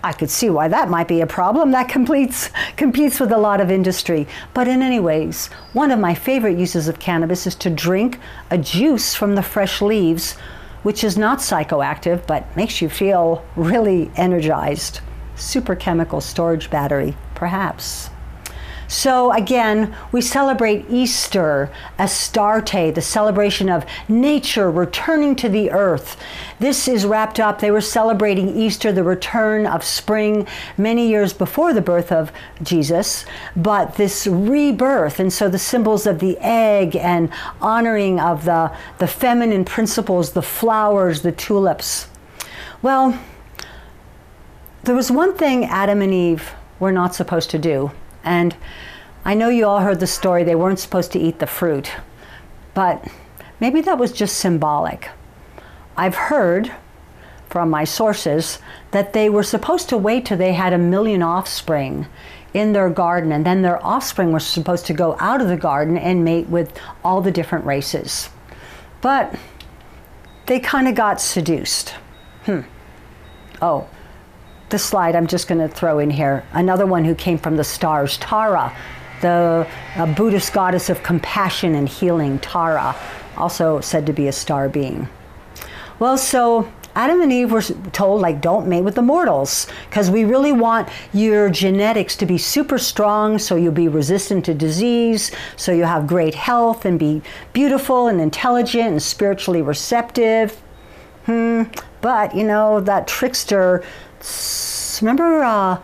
I 0.04 0.12
could 0.12 0.28
see 0.28 0.50
why 0.50 0.68
that 0.68 0.90
might 0.90 1.08
be 1.08 1.22
a 1.22 1.26
problem. 1.26 1.70
That 1.70 1.88
completes, 1.88 2.50
competes 2.76 3.18
with 3.18 3.32
a 3.32 3.38
lot 3.38 3.62
of 3.62 3.70
industry. 3.70 4.26
But 4.52 4.68
in 4.68 4.82
any 4.82 5.00
ways, 5.00 5.46
one 5.72 5.90
of 5.90 5.98
my 5.98 6.14
favorite 6.14 6.58
uses 6.58 6.88
of 6.88 6.98
cannabis 6.98 7.46
is 7.46 7.54
to 7.56 7.70
drink 7.70 8.20
a 8.50 8.58
juice 8.58 9.14
from 9.14 9.34
the 9.34 9.42
fresh 9.42 9.80
leaves, 9.80 10.32
which 10.82 11.02
is 11.04 11.16
not 11.16 11.38
psychoactive 11.38 12.26
but 12.26 12.54
makes 12.54 12.82
you 12.82 12.90
feel 12.90 13.42
really 13.56 14.10
energized. 14.14 15.00
Super 15.36 15.74
chemical 15.74 16.20
storage 16.20 16.68
battery, 16.68 17.16
perhaps. 17.34 18.10
So 18.88 19.32
again, 19.32 19.94
we 20.12 20.20
celebrate 20.20 20.84
Easter, 20.88 21.70
Astarte, 21.98 22.94
the 22.94 23.02
celebration 23.02 23.68
of 23.68 23.86
nature 24.08 24.70
returning 24.70 25.36
to 25.36 25.48
the 25.48 25.70
earth. 25.70 26.20
This 26.58 26.86
is 26.86 27.06
wrapped 27.06 27.40
up. 27.40 27.60
They 27.60 27.70
were 27.70 27.80
celebrating 27.80 28.56
Easter, 28.56 28.92
the 28.92 29.02
return 29.02 29.66
of 29.66 29.82
spring, 29.82 30.46
many 30.76 31.08
years 31.08 31.32
before 31.32 31.72
the 31.72 31.80
birth 31.80 32.12
of 32.12 32.30
Jesus, 32.62 33.24
but 33.56 33.96
this 33.96 34.26
rebirth, 34.26 35.18
and 35.18 35.32
so 35.32 35.48
the 35.48 35.58
symbols 35.58 36.06
of 36.06 36.18
the 36.18 36.36
egg 36.40 36.96
and 36.96 37.30
honoring 37.60 38.20
of 38.20 38.44
the, 38.44 38.70
the 38.98 39.06
feminine 39.06 39.64
principles, 39.64 40.32
the 40.32 40.42
flowers, 40.42 41.22
the 41.22 41.32
tulips. 41.32 42.08
Well, 42.82 43.18
there 44.84 44.94
was 44.94 45.10
one 45.10 45.34
thing 45.34 45.64
Adam 45.64 46.02
and 46.02 46.12
Eve 46.12 46.52
were 46.78 46.92
not 46.92 47.14
supposed 47.14 47.50
to 47.50 47.58
do. 47.58 47.90
And 48.24 48.56
I 49.24 49.34
know 49.34 49.48
you 49.48 49.66
all 49.66 49.80
heard 49.80 50.00
the 50.00 50.06
story, 50.06 50.44
they 50.44 50.54
weren't 50.54 50.78
supposed 50.78 51.12
to 51.12 51.18
eat 51.18 51.38
the 51.38 51.46
fruit, 51.46 51.90
but 52.74 53.06
maybe 53.60 53.80
that 53.82 53.98
was 53.98 54.12
just 54.12 54.37
symbolic. 54.37 55.10
I've 55.96 56.14
heard 56.14 56.72
from 57.48 57.70
my 57.70 57.84
sources 57.84 58.58
that 58.90 59.12
they 59.12 59.28
were 59.30 59.42
supposed 59.42 59.88
to 59.90 59.96
wait 59.96 60.26
till 60.26 60.37
they 60.37 60.52
had 60.52 60.72
a 60.72 60.78
million 60.78 61.22
offspring 61.22 62.06
in 62.52 62.72
their 62.72 62.90
garden, 62.90 63.32
and 63.32 63.44
then 63.44 63.62
their 63.62 63.84
offspring 63.84 64.32
were 64.32 64.40
supposed 64.40 64.87
to 64.87 64.92
go 64.92 65.16
out 65.20 65.40
of 65.40 65.48
the 65.48 65.56
garden 65.56 65.96
and 65.96 66.24
mate 66.24 66.48
with 66.48 66.78
all 67.04 67.20
the 67.20 67.30
different 67.30 67.64
races. 67.64 68.30
But 69.00 69.38
they 70.46 70.60
kind 70.60 70.88
of 70.88 70.94
got 70.94 71.20
seduced. 71.20 71.90
Hmm. 72.44 72.60
Oh, 73.62 73.88
this 74.74 74.84
slide 74.84 75.14
I'm 75.14 75.28
just 75.28 75.46
going 75.46 75.60
to 75.60 75.72
throw 75.72 76.00
in 76.00 76.10
here. 76.10 76.44
Another 76.52 76.84
one 76.84 77.04
who 77.04 77.14
came 77.14 77.38
from 77.38 77.56
the 77.56 77.62
stars, 77.62 78.18
Tara, 78.18 78.76
the 79.20 79.68
Buddhist 80.16 80.52
goddess 80.52 80.90
of 80.90 81.00
compassion 81.04 81.76
and 81.76 81.88
healing, 81.88 82.40
Tara, 82.40 82.96
also 83.37 83.80
said 83.80 84.04
to 84.06 84.12
be 84.12 84.26
a 84.26 84.32
star 84.32 84.68
being. 84.68 85.08
Well, 86.00 86.18
so 86.18 86.68
Adam 86.96 87.20
and 87.20 87.30
Eve 87.30 87.52
were 87.52 87.62
told, 87.92 88.20
like, 88.20 88.40
don't 88.40 88.66
mate 88.66 88.82
with 88.82 88.96
the 88.96 89.02
mortals 89.02 89.68
because 89.88 90.10
we 90.10 90.24
really 90.24 90.50
want 90.50 90.88
your 91.12 91.50
genetics 91.50 92.16
to 92.16 92.26
be 92.26 92.37
super 92.37 92.76
strong 92.76 93.38
so 93.38 93.54
you'll 93.54 93.70
be 93.70 93.87
resistant 93.87 94.44
to 94.46 94.54
disease, 94.54 95.30
so 95.54 95.70
you'll 95.70 95.87
have 95.87 96.08
great 96.08 96.34
health 96.34 96.84
and 96.84 96.98
be 96.98 97.22
beautiful 97.52 98.08
and 98.08 98.20
intelligent 98.20 98.88
and 98.88 99.00
spiritually 99.00 99.62
receptive. 99.62 100.60
Hmm. 101.26 101.62
But, 102.04 102.34
you 102.34 102.44
know, 102.44 102.80
that 102.80 103.06
trickster, 103.08 103.82
remember 105.00 105.42
uh, 105.42 105.80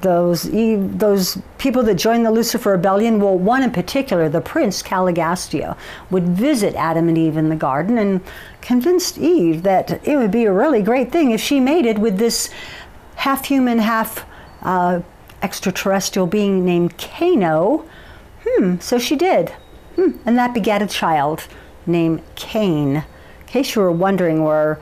those, 0.00 0.50
those 0.50 1.38
people 1.58 1.84
that 1.84 1.94
joined 1.94 2.26
the 2.26 2.32
Lucifer 2.32 2.72
Rebellion? 2.72 3.20
Well, 3.20 3.38
one 3.38 3.62
in 3.62 3.70
particular, 3.70 4.28
the 4.28 4.40
prince 4.40 4.82
Caligastia, 4.82 5.76
would 6.10 6.24
visit 6.24 6.74
Adam 6.74 7.08
and 7.08 7.16
Eve 7.16 7.36
in 7.36 7.50
the 7.50 7.54
garden 7.54 7.98
and 7.98 8.20
convinced 8.62 9.16
Eve 9.16 9.62
that 9.62 10.04
it 10.04 10.16
would 10.16 10.32
be 10.32 10.44
a 10.44 10.52
really 10.52 10.82
great 10.82 11.12
thing 11.12 11.30
if 11.30 11.40
she 11.40 11.60
mated 11.60 12.00
with 12.00 12.18
this 12.18 12.50
half 13.14 13.44
human, 13.44 13.78
half 13.78 14.26
uh, 14.62 15.02
extraterrestrial 15.40 16.26
being 16.26 16.64
named 16.64 16.98
Cano. 16.98 17.86
Hmm, 18.44 18.80
so 18.80 18.98
she 18.98 19.14
did. 19.14 19.50
Hmm, 19.94 20.16
and 20.26 20.36
that 20.36 20.52
begat 20.52 20.82
a 20.82 20.88
child 20.88 21.46
named 21.86 22.22
Cain. 22.34 22.96
In 22.96 23.46
case 23.46 23.76
you 23.76 23.82
were 23.82 23.92
wondering 23.92 24.42
where 24.42 24.80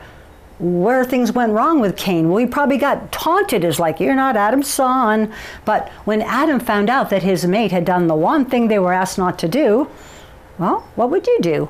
where 0.62 1.04
things 1.04 1.32
went 1.32 1.52
wrong 1.52 1.80
with 1.80 1.96
Cain. 1.96 2.28
Well, 2.28 2.38
he 2.38 2.46
probably 2.46 2.78
got 2.78 3.10
taunted 3.10 3.64
as 3.64 3.80
like, 3.80 3.98
you're 3.98 4.14
not 4.14 4.36
Adam's 4.36 4.68
son. 4.68 5.32
But 5.64 5.88
when 6.04 6.22
Adam 6.22 6.60
found 6.60 6.88
out 6.88 7.10
that 7.10 7.24
his 7.24 7.44
mate 7.44 7.72
had 7.72 7.84
done 7.84 8.06
the 8.06 8.14
one 8.14 8.44
thing 8.44 8.68
they 8.68 8.78
were 8.78 8.92
asked 8.92 9.18
not 9.18 9.38
to 9.40 9.48
do, 9.48 9.90
well, 10.58 10.86
what 10.94 11.10
would 11.10 11.26
you 11.26 11.38
do? 11.40 11.68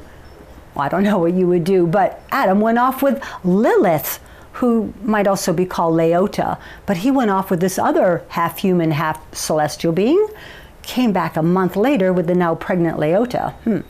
Well, 0.75 0.85
I 0.85 0.89
don't 0.91 1.05
know 1.05 1.19
what 1.19 1.33
you 1.33 1.47
would 1.47 1.65
do, 1.65 1.87
but 1.87 2.23
Adam 2.31 2.61
went 2.61 2.79
off 2.79 3.03
with 3.03 3.25
Lilith, 3.43 4.21
who 4.55 4.93
might 5.03 5.27
also 5.27 5.55
be 5.55 5.65
called 5.65 5.95
Laotta, 5.95 6.59
but 6.85 6.99
he 6.99 7.11
went 7.11 7.31
off 7.31 7.51
with 7.51 7.61
this 7.61 7.79
other 7.79 8.23
half 8.29 8.59
human, 8.59 8.91
half 8.91 9.35
celestial 9.35 9.93
being, 9.93 10.27
came 10.83 11.13
back 11.13 11.37
a 11.37 11.43
month 11.43 11.77
later 11.77 12.13
with 12.13 12.27
the 12.27 12.35
now 12.35 12.55
pregnant 12.55 12.99
Laotta. 12.99 13.55
Hmm. 13.65 13.81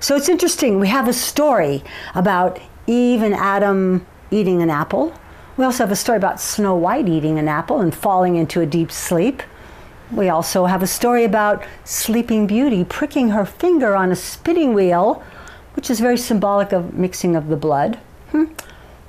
So 0.00 0.16
it's 0.16 0.28
interesting. 0.28 0.80
We 0.80 0.88
have 0.88 1.08
a 1.08 1.12
story 1.12 1.84
about 2.14 2.58
Eve 2.86 3.22
and 3.22 3.34
Adam 3.34 4.06
eating 4.30 4.62
an 4.62 4.70
apple. 4.70 5.14
We 5.56 5.64
also 5.64 5.84
have 5.84 5.92
a 5.92 5.96
story 5.96 6.18
about 6.18 6.40
Snow 6.40 6.76
White 6.76 7.08
eating 7.08 7.38
an 7.38 7.48
apple 7.48 7.80
and 7.80 7.94
falling 7.94 8.36
into 8.36 8.60
a 8.60 8.66
deep 8.66 8.92
sleep. 8.92 9.42
We 10.12 10.28
also 10.28 10.66
have 10.66 10.82
a 10.82 10.86
story 10.86 11.24
about 11.24 11.64
Sleeping 11.84 12.46
Beauty 12.46 12.84
pricking 12.84 13.30
her 13.30 13.44
finger 13.44 13.94
on 13.94 14.10
a 14.10 14.16
spinning 14.16 14.72
wheel 14.72 15.22
which 15.78 15.90
is 15.90 16.00
very 16.00 16.16
symbolic 16.16 16.72
of 16.72 16.94
mixing 16.94 17.36
of 17.36 17.46
the 17.46 17.56
blood. 17.56 18.00
Hmm. 18.32 18.46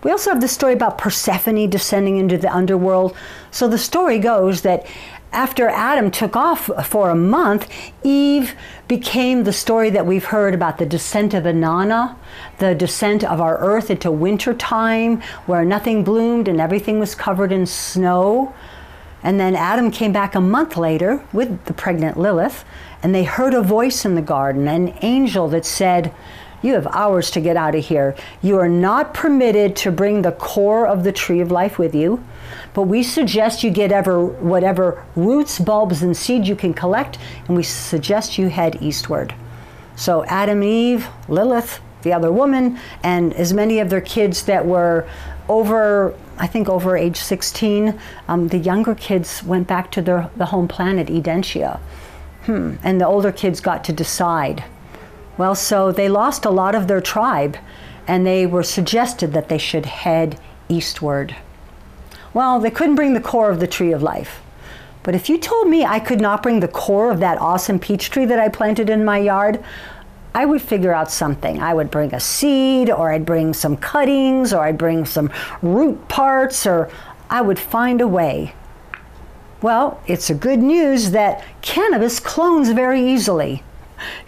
We 0.04 0.12
also 0.12 0.30
have 0.30 0.40
the 0.40 0.48
story 0.48 0.74
about 0.74 1.00
Persephone 1.00 1.68
descending 1.68 2.18
into 2.18 2.38
the 2.38 2.56
underworld. 2.56 3.18
So 3.50 3.68
the 3.68 3.80
story 3.80 4.20
goes 4.20 4.62
that 4.62 4.86
after 5.32 5.68
Adam 5.68 6.10
took 6.10 6.36
off 6.36 6.70
for 6.88 7.10
a 7.10 7.16
month, 7.16 7.70
Eve 8.04 8.56
became 8.88 9.44
the 9.44 9.54
story 9.54 9.90
that 9.92 10.06
we've 10.06 10.26
heard 10.26 10.54
about 10.54 10.78
the 10.78 10.86
descent 10.86 11.34
of 11.34 11.44
Inanna, 11.44 12.16
the 12.58 12.74
descent 12.74 13.24
of 13.24 13.40
our 13.40 13.58
earth 13.60 13.92
into 13.92 14.12
winter 14.12 14.54
time, 14.54 15.22
where 15.46 15.64
nothing 15.64 16.04
bloomed 16.04 16.48
and 16.48 16.60
everything 16.60 17.00
was 17.00 17.14
covered 17.14 17.52
in 17.52 17.66
snow. 17.66 18.54
And 19.22 19.40
then 19.40 19.56
Adam 19.56 19.92
came 19.92 20.12
back 20.12 20.34
a 20.34 20.42
month 20.42 20.78
later 20.78 21.24
with 21.32 21.66
the 21.66 21.74
pregnant 21.74 22.18
Lilith, 22.18 22.66
and 23.04 23.14
they 23.14 23.24
heard 23.24 23.54
a 23.54 23.62
voice 23.62 24.06
in 24.06 24.16
the 24.16 24.22
garden, 24.22 24.68
an 24.68 24.98
angel 25.02 25.48
that 25.50 25.66
said, 25.66 26.14
you 26.62 26.74
have 26.74 26.88
hours 26.88 27.32
to 27.32 27.42
get 27.42 27.56
out 27.56 27.76
of 27.76 27.86
here. 27.86 28.16
You 28.42 28.58
are 28.58 28.68
not 28.68 29.14
permitted 29.14 29.76
to 29.78 29.92
bring 29.92 30.22
the 30.22 30.34
core 30.34 30.86
of 30.86 31.04
the 31.04 31.12
tree 31.12 31.40
of 31.40 31.52
life 31.52 31.80
with 31.80 31.96
you, 31.96 32.24
but 32.74 32.84
we 32.84 33.04
suggest 33.04 33.64
you 33.64 33.72
get 33.72 33.92
ever 33.92 34.26
whatever 34.26 35.06
roots, 35.16 35.60
bulbs, 35.60 36.02
and 36.02 36.16
seed 36.16 36.48
you 36.48 36.56
can 36.56 36.74
collect, 36.74 37.18
and 37.48 37.56
we 37.56 37.64
suggest 37.64 38.38
you 38.38 38.50
head 38.50 38.82
eastward. 38.82 39.34
So 39.96 40.24
Adam 40.26 40.64
Eve, 40.64 41.08
Lilith, 41.28 41.82
the 42.04 42.14
other 42.14 42.32
woman, 42.32 42.80
and 43.04 43.34
as 43.34 43.54
many 43.54 43.80
of 43.80 43.90
their 43.90 44.02
kids 44.02 44.44
that 44.44 44.66
were 44.66 45.08
over, 45.50 46.16
I 46.38 46.48
think 46.48 46.70
over 46.70 46.96
age 46.96 47.18
16, 47.18 48.00
um, 48.28 48.48
the 48.48 48.58
younger 48.58 48.96
kids 48.96 49.44
went 49.44 49.68
back 49.68 49.92
to 49.92 50.02
their 50.02 50.30
the 50.38 50.46
home 50.46 50.68
planet, 50.68 51.08
Edentia. 51.08 51.80
Hmm. 52.44 52.76
And 52.84 53.02
the 53.02 53.06
older 53.06 53.32
kids 53.32 53.60
got 53.60 53.84
to 53.86 53.94
decide 53.94 54.64
well, 55.40 55.56
so 55.56 55.94
they 55.94 56.10
lost 56.10 56.44
a 56.44 56.50
lot 56.50 56.76
of 56.76 56.90
their 56.90 57.00
tribe 57.00 57.56
and 58.06 58.28
they 58.28 58.46
were 58.46 58.62
suggested 58.62 59.32
that 59.32 59.48
they 59.48 59.58
should 59.58 59.86
head 59.86 60.38
eastward. 60.68 61.34
Well, 62.34 62.60
they 62.60 62.72
couldn't 62.72 62.96
bring 62.96 63.14
the 63.14 63.22
core 63.22 63.50
of 63.50 63.60
the 63.60 63.68
tree 63.68 63.92
of 63.92 64.04
life. 64.04 64.42
But 65.04 65.16
if 65.16 65.30
you 65.30 65.38
told 65.38 65.68
me 65.68 65.86
I 65.86 66.00
could 66.00 66.22
not 66.22 66.44
bring 66.44 66.60
the 66.60 66.68
core 66.68 67.12
of 67.12 67.20
that 67.20 67.40
awesome 67.40 67.80
peach 67.80 68.10
tree 68.10 68.26
that 68.26 68.40
I 68.40 68.50
planted 68.50 68.90
in 68.90 69.06
my 69.06 69.18
yard, 69.18 69.64
I 70.36 70.46
would 70.46 70.62
figure 70.62 70.94
out 70.94 71.12
something. 71.12 71.62
I 71.62 71.74
would 71.74 71.90
bring 71.90 72.14
a 72.14 72.20
seed, 72.20 72.90
or 72.90 73.12
I'd 73.12 73.26
bring 73.26 73.54
some 73.54 73.78
cuttings, 73.78 74.54
or 74.54 74.64
I'd 74.64 74.78
bring 74.78 75.06
some 75.06 75.32
root 75.62 76.08
parts, 76.08 76.68
or 76.68 76.90
I 77.30 77.42
would 77.42 77.58
find 77.58 78.02
a 78.02 78.08
way. 78.08 78.54
Well, 79.62 80.02
it's 80.06 80.30
a 80.30 80.36
good 80.36 80.60
news 80.60 81.12
that 81.12 81.44
cannabis 81.62 82.20
clones 82.20 82.70
very 82.70 83.12
easily 83.12 83.64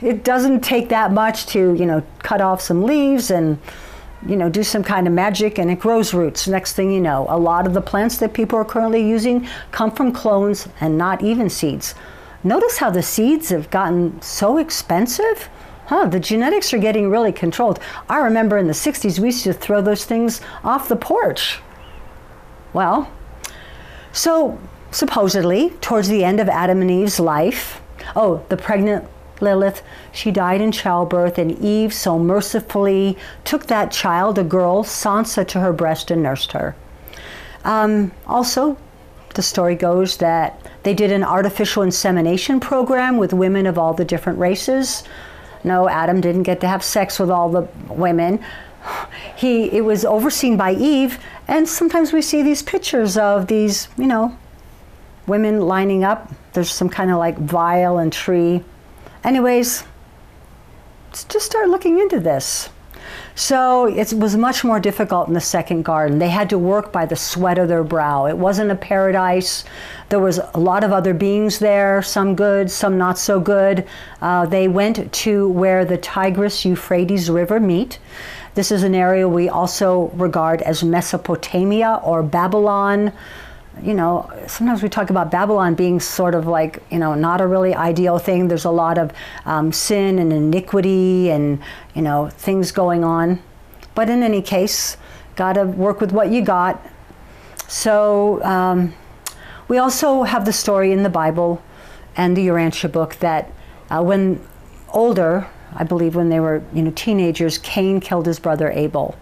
it 0.01 0.23
doesn't 0.23 0.61
take 0.61 0.89
that 0.89 1.11
much 1.11 1.45
to, 1.47 1.73
you 1.73 1.85
know, 1.85 2.03
cut 2.19 2.41
off 2.41 2.61
some 2.61 2.83
leaves 2.83 3.31
and, 3.31 3.59
you 4.27 4.36
know, 4.36 4.49
do 4.49 4.63
some 4.63 4.84
kind 4.84 5.07
of 5.07 5.13
magic 5.13 5.57
and 5.57 5.71
it 5.71 5.79
grows 5.79 6.13
roots. 6.13 6.47
Next 6.47 6.73
thing 6.73 6.91
you 6.91 7.01
know, 7.01 7.25
a 7.29 7.38
lot 7.38 7.65
of 7.65 7.73
the 7.73 7.81
plants 7.81 8.17
that 8.17 8.34
people 8.34 8.57
are 8.60 8.65
currently 8.65 9.07
using 9.07 9.47
come 9.71 9.91
from 9.91 10.12
clones 10.12 10.67
and 10.79 10.97
not 10.97 11.23
even 11.23 11.49
seeds. 11.49 11.95
Notice 12.43 12.77
how 12.77 12.89
the 12.89 13.03
seeds 13.03 13.49
have 13.49 13.69
gotten 13.69 14.21
so 14.21 14.57
expensive? 14.57 15.49
Huh, 15.86 16.05
the 16.05 16.19
genetics 16.19 16.73
are 16.73 16.77
getting 16.77 17.10
really 17.10 17.31
controlled. 17.31 17.79
I 18.10 18.19
remember 18.19 18.57
in 18.57 18.67
the 18.67 18.73
60s 18.73 19.19
we 19.19 19.27
used 19.27 19.43
to 19.43 19.53
throw 19.53 19.81
those 19.81 20.05
things 20.05 20.41
off 20.63 20.88
the 20.88 20.95
porch. 20.95 21.60
Well, 22.73 23.12
so 24.13 24.60
supposedly, 24.91 25.71
towards 25.81 26.07
the 26.07 26.23
end 26.23 26.39
of 26.39 26.47
Adam 26.49 26.81
and 26.81 26.89
Eve's 26.89 27.19
life, 27.19 27.81
oh, 28.15 28.45
the 28.49 28.57
pregnant 28.57 29.07
Lilith, 29.41 29.82
she 30.12 30.32
died 30.32 30.62
in 30.62 30.71
childbirth, 30.71 31.38
and 31.38 31.51
Eve 31.60 31.93
so 31.93 32.19
mercifully 32.19 33.17
took 33.43 33.67
that 33.67 33.91
child, 33.91 34.38
a 34.38 34.43
girl, 34.43 34.84
Sansa, 34.84 35.47
to 35.47 35.60
her 35.60 35.73
breast 35.73 36.12
and 36.12 36.23
nursed 36.23 36.51
her. 36.51 36.75
Um, 37.63 38.12
also, 38.27 38.77
the 39.36 39.41
story 39.41 39.75
goes 39.75 40.17
that 40.17 40.60
they 40.84 40.93
did 40.93 41.12
an 41.12 41.23
artificial 41.23 41.84
insemination 41.84 42.60
program 42.60 43.17
with 43.17 43.34
women 43.34 43.65
of 43.65 43.77
all 43.77 43.93
the 43.93 44.06
different 44.06 44.39
races. 44.39 45.04
No, 45.63 45.88
Adam 45.88 46.21
didn't 46.21 46.43
get 46.43 46.60
to 46.62 46.67
have 46.67 46.84
sex 46.84 47.19
with 47.19 47.30
all 47.30 47.49
the 47.49 47.67
women. 47.88 48.43
He, 49.36 49.65
it 49.71 49.86
was 49.86 50.04
overseen 50.06 50.58
by 50.58 50.73
Eve, 50.73 51.19
and 51.47 51.69
sometimes 51.69 52.12
we 52.12 52.21
see 52.21 52.41
these 52.41 52.63
pictures 52.63 53.15
of 53.15 53.47
these, 53.47 53.88
you 53.95 54.08
know, 54.08 54.38
women 55.27 55.62
lining 55.62 56.04
up. 56.04 56.32
There's 56.54 56.71
some 56.71 56.89
kind 56.89 57.12
of 57.12 57.17
like 57.17 57.38
vial 57.38 57.99
and 57.99 58.12
tree 58.12 58.63
Anyways, 59.23 59.84
just 61.12 61.45
start 61.45 61.69
looking 61.69 61.99
into 61.99 62.19
this. 62.19 62.69
So 63.36 63.86
it 63.86 64.13
was 64.13 64.36
much 64.36 64.63
more 64.63 64.79
difficult 64.79 65.27
in 65.27 65.34
the 65.34 65.41
second 65.41 65.84
garden. 65.84 66.19
They 66.19 66.29
had 66.29 66.49
to 66.49 66.57
work 66.57 66.91
by 66.91 67.05
the 67.05 67.15
sweat 67.15 67.57
of 67.57 67.67
their 67.67 67.84
brow. 67.84 68.25
It 68.25 68.38
wasn't 68.38 68.71
a 68.71 68.75
paradise. 68.75 69.63
There 70.10 70.19
was 70.19 70.39
a 70.53 70.60
lot 70.60 70.84
of 70.84 70.91
other 70.91 71.13
beings 71.13 71.60
there, 71.60 72.01
some 72.01 72.36
good, 72.36 72.69
some 72.69 72.97
not 72.97 73.17
so 73.17 73.39
good. 73.39 73.88
Uh, 74.21 74.45
they 74.45 74.67
went 74.67 75.12
to 75.13 75.49
where 75.49 75.86
the 75.86 75.97
Tigris 75.97 76.65
Euphrates 76.65 77.29
River 77.29 77.60
meet. 77.60 77.99
This 78.53 78.71
is 78.71 78.84
an 78.84 78.95
area 78.95 79.29
we 79.29 79.47
also 79.47 80.10
regard 80.10 80.62
as 80.63 80.84
Mesopotamia 80.84 82.01
or 82.03 82.21
Babylon 82.21 83.13
you 83.81 83.93
know, 83.93 84.29
sometimes 84.47 84.84
we 84.84 84.89
talk 84.89 85.10
about 85.10 85.31
Babylon 85.31 85.75
being 85.75 85.99
sort 85.99 86.36
of 86.36 86.45
like, 86.45 86.84
you 86.91 86.99
know, 86.99 87.15
not 87.15 87.41
a 87.41 87.47
really 87.47 87.73
ideal 87.73 88.19
thing. 88.19 88.47
There's 88.47 88.65
a 88.65 88.71
lot 88.71 88.97
of 88.97 89.12
um, 89.45 89.71
sin 89.71 90.19
and 90.19 90.31
iniquity 90.31 91.31
and, 91.31 91.60
you 91.95 92.01
know, 92.01 92.29
things 92.29 92.71
going 92.71 93.03
on. 93.03 93.41
But 93.95 94.10
in 94.10 94.23
any 94.23 94.41
case, 94.41 94.97
got 95.36 95.53
to 95.53 95.63
work 95.63 96.01
with 96.01 96.12
what 96.12 96.31
you 96.31 96.43
got. 96.43 96.86
So 97.67 98.43
um, 98.43 98.93
we 99.67 99.77
also 99.77 100.23
have 100.23 100.45
the 100.45 100.53
story 100.53 100.91
in 100.91 101.03
the 101.03 101.10
Bible 101.10 101.62
and 102.15 102.36
the 102.36 102.47
Urantia 102.47 102.91
book 102.91 103.15
that 103.17 103.51
uh, 103.89 104.03
when 104.03 104.45
older, 104.89 105.47
I 105.73 105.86
believe 105.86 106.15
when 106.15 106.29
they 106.29 106.39
were 106.39 106.62
you 106.73 106.81
know 106.81 106.91
teenagers, 106.91 107.57
Cain 107.57 107.99
killed 107.99 108.25
his 108.25 108.39
brother 108.39 108.69
Abel 108.71 109.15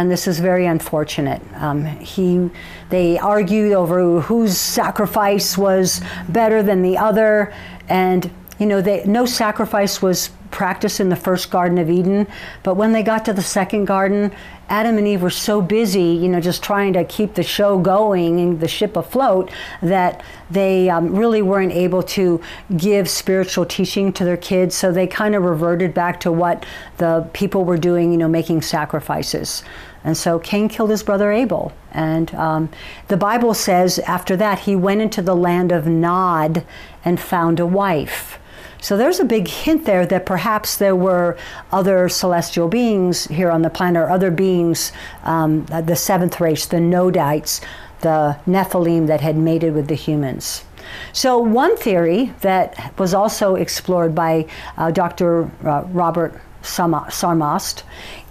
and 0.00 0.10
this 0.10 0.26
is 0.26 0.40
very 0.40 0.64
unfortunate. 0.64 1.42
Um, 1.56 1.84
he, 1.84 2.48
they 2.88 3.18
argued 3.18 3.74
over 3.74 4.22
whose 4.22 4.56
sacrifice 4.56 5.58
was 5.58 6.00
better 6.26 6.62
than 6.62 6.80
the 6.80 6.96
other, 6.96 7.52
and 7.86 8.30
you 8.58 8.64
know, 8.64 8.80
they, 8.80 9.04
no 9.04 9.26
sacrifice 9.26 10.00
was 10.00 10.30
practiced 10.50 11.00
in 11.00 11.10
the 11.10 11.16
first 11.16 11.50
Garden 11.50 11.76
of 11.76 11.90
Eden, 11.90 12.26
but 12.62 12.74
when 12.74 12.92
they 12.92 13.02
got 13.02 13.26
to 13.26 13.32
the 13.32 13.42
second 13.42 13.84
garden, 13.84 14.32
Adam 14.70 14.98
and 14.98 15.06
Eve 15.06 15.22
were 15.22 15.30
so 15.30 15.60
busy, 15.60 16.02
you 16.02 16.28
know, 16.28 16.40
just 16.40 16.62
trying 16.62 16.92
to 16.92 17.04
keep 17.04 17.34
the 17.34 17.42
show 17.42 17.78
going 17.78 18.38
and 18.38 18.60
the 18.60 18.68
ship 18.68 18.96
afloat 18.96 19.50
that 19.82 20.22
they 20.50 20.88
um, 20.88 21.14
really 21.14 21.42
weren't 21.42 21.72
able 21.72 22.02
to 22.02 22.40
give 22.76 23.08
spiritual 23.08 23.64
teaching 23.66 24.12
to 24.12 24.24
their 24.24 24.36
kids. 24.36 24.76
So 24.76 24.92
they 24.92 25.06
kind 25.06 25.34
of 25.34 25.42
reverted 25.42 25.92
back 25.92 26.20
to 26.20 26.30
what 26.30 26.64
the 26.98 27.28
people 27.32 27.64
were 27.64 27.78
doing, 27.78 28.12
you 28.12 28.18
know, 28.18 28.28
making 28.28 28.62
sacrifices. 28.62 29.64
And 30.02 30.16
so 30.16 30.38
Cain 30.38 30.68
killed 30.68 30.90
his 30.90 31.02
brother 31.02 31.30
Abel. 31.30 31.72
And 31.92 32.34
um, 32.34 32.70
the 33.08 33.16
Bible 33.16 33.54
says 33.54 33.98
after 34.00 34.36
that, 34.36 34.60
he 34.60 34.74
went 34.74 35.02
into 35.02 35.22
the 35.22 35.36
land 35.36 35.72
of 35.72 35.86
Nod 35.86 36.64
and 37.04 37.20
found 37.20 37.60
a 37.60 37.66
wife. 37.66 38.38
So 38.80 38.96
there's 38.96 39.20
a 39.20 39.24
big 39.24 39.46
hint 39.46 39.84
there 39.84 40.06
that 40.06 40.24
perhaps 40.24 40.76
there 40.76 40.96
were 40.96 41.36
other 41.70 42.08
celestial 42.08 42.68
beings 42.68 43.26
here 43.26 43.50
on 43.50 43.60
the 43.62 43.68
planet, 43.68 44.02
or 44.02 44.10
other 44.10 44.30
beings, 44.30 44.92
um, 45.22 45.66
the 45.66 45.96
seventh 45.96 46.40
race, 46.40 46.64
the 46.64 46.78
Nodites, 46.78 47.60
the 48.00 48.38
Nephilim 48.46 49.06
that 49.06 49.20
had 49.20 49.36
mated 49.36 49.74
with 49.74 49.88
the 49.88 49.94
humans. 49.94 50.64
So, 51.12 51.38
one 51.38 51.76
theory 51.76 52.32
that 52.40 52.98
was 52.98 53.12
also 53.12 53.54
explored 53.54 54.14
by 54.14 54.46
uh, 54.76 54.90
Dr. 54.90 55.50
Uh, 55.64 55.84
Robert 55.88 56.40
Sarmast 56.62 57.82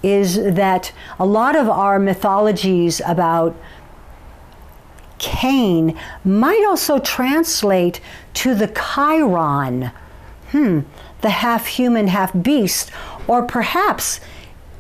is 0.02 0.36
that 0.36 0.92
a 1.20 1.26
lot 1.26 1.56
of 1.56 1.70
our 1.70 2.00
mythologies 2.00 3.02
about 3.06 3.56
Cain 5.18 5.98
might 6.24 6.64
also 6.66 7.00
translate 7.00 8.00
to 8.36 8.56
the 8.56 8.68
Chiron 8.68 9.92
hmm, 10.52 10.82
the 11.22 11.30
half 11.30 11.68
human, 11.68 12.08
half 12.08 12.32
beast, 12.42 12.92
or 13.28 13.44
perhaps 13.44 14.20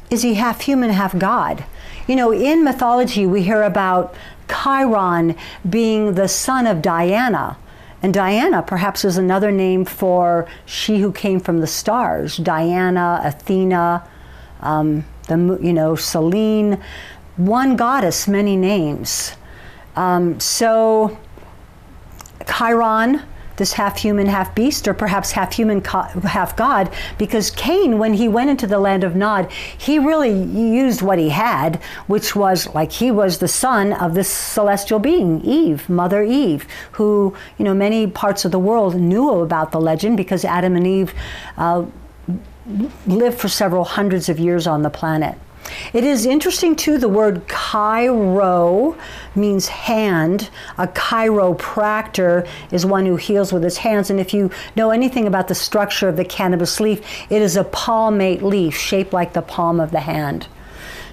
is 0.09 0.23
he 0.23 0.35
half 0.35 0.61
human, 0.61 0.89
half 0.89 1.17
God? 1.17 1.63
You 2.07 2.15
know, 2.15 2.31
in 2.31 2.63
mythology, 2.63 3.25
we 3.27 3.43
hear 3.43 3.61
about 3.61 4.15
Chiron 4.49 5.35
being 5.69 6.15
the 6.15 6.27
son 6.27 6.65
of 6.65 6.81
Diana. 6.81 7.57
And 8.01 8.13
Diana 8.13 8.61
perhaps 8.61 9.03
is 9.03 9.17
another 9.17 9.51
name 9.51 9.85
for 9.85 10.47
she 10.65 10.99
who 10.99 11.11
came 11.11 11.39
from 11.39 11.59
the 11.59 11.67
stars 11.67 12.37
Diana, 12.37 13.21
Athena, 13.23 14.07
um, 14.61 15.05
the, 15.27 15.59
you 15.61 15.73
know, 15.73 15.95
Selene, 15.95 16.81
one 17.35 17.75
goddess, 17.75 18.27
many 18.27 18.55
names. 18.55 19.33
Um, 19.95 20.39
so, 20.39 21.17
Chiron 22.47 23.21
this 23.59 23.73
half 23.73 23.99
human, 23.99 24.25
half 24.25 24.55
beast, 24.55 24.87
or 24.87 24.95
perhaps 24.95 25.31
half 25.31 25.53
human, 25.53 25.83
half 25.83 26.55
God, 26.55 26.91
because 27.19 27.51
Cain, 27.51 27.99
when 27.99 28.13
he 28.15 28.27
went 28.27 28.49
into 28.49 28.65
the 28.65 28.79
land 28.79 29.03
of 29.03 29.15
Nod, 29.15 29.51
he 29.77 29.99
really 29.99 30.31
used 30.31 31.03
what 31.03 31.19
he 31.19 31.29
had, 31.29 31.75
which 32.07 32.35
was 32.35 32.67
like 32.73 32.91
he 32.91 33.11
was 33.11 33.37
the 33.37 33.47
son 33.47 33.93
of 33.93 34.15
this 34.15 34.27
celestial 34.29 34.97
being, 34.97 35.41
Eve, 35.41 35.87
Mother 35.87 36.23
Eve, 36.23 36.65
who, 36.93 37.35
you 37.59 37.65
know, 37.65 37.75
many 37.75 38.07
parts 38.07 38.45
of 38.45 38.51
the 38.51 38.59
world 38.59 38.95
knew 38.95 39.29
about 39.41 39.71
the 39.71 39.79
legend 39.79 40.17
because 40.17 40.43
Adam 40.43 40.75
and 40.75 40.87
Eve 40.87 41.13
uh, 41.57 41.85
lived 43.05 43.39
for 43.39 43.47
several 43.47 43.83
hundreds 43.83 44.29
of 44.29 44.39
years 44.39 44.65
on 44.65 44.81
the 44.81 44.89
planet. 44.89 45.37
It 45.93 46.03
is 46.03 46.25
interesting 46.25 46.75
too, 46.75 46.97
the 46.97 47.09
word 47.09 47.47
chiro 47.47 48.97
means 49.35 49.67
hand. 49.67 50.49
A 50.77 50.87
chiropractor 50.87 52.47
is 52.71 52.85
one 52.85 53.05
who 53.05 53.15
heals 53.15 53.53
with 53.53 53.63
his 53.63 53.77
hands. 53.77 54.09
And 54.09 54.19
if 54.19 54.33
you 54.33 54.51
know 54.75 54.91
anything 54.91 55.27
about 55.27 55.47
the 55.47 55.55
structure 55.55 56.07
of 56.07 56.17
the 56.17 56.25
cannabis 56.25 56.79
leaf, 56.79 57.01
it 57.29 57.41
is 57.41 57.55
a 57.55 57.63
palmate 57.63 58.43
leaf 58.43 58.75
shaped 58.75 59.13
like 59.13 59.33
the 59.33 59.41
palm 59.41 59.79
of 59.79 59.91
the 59.91 60.01
hand. 60.01 60.47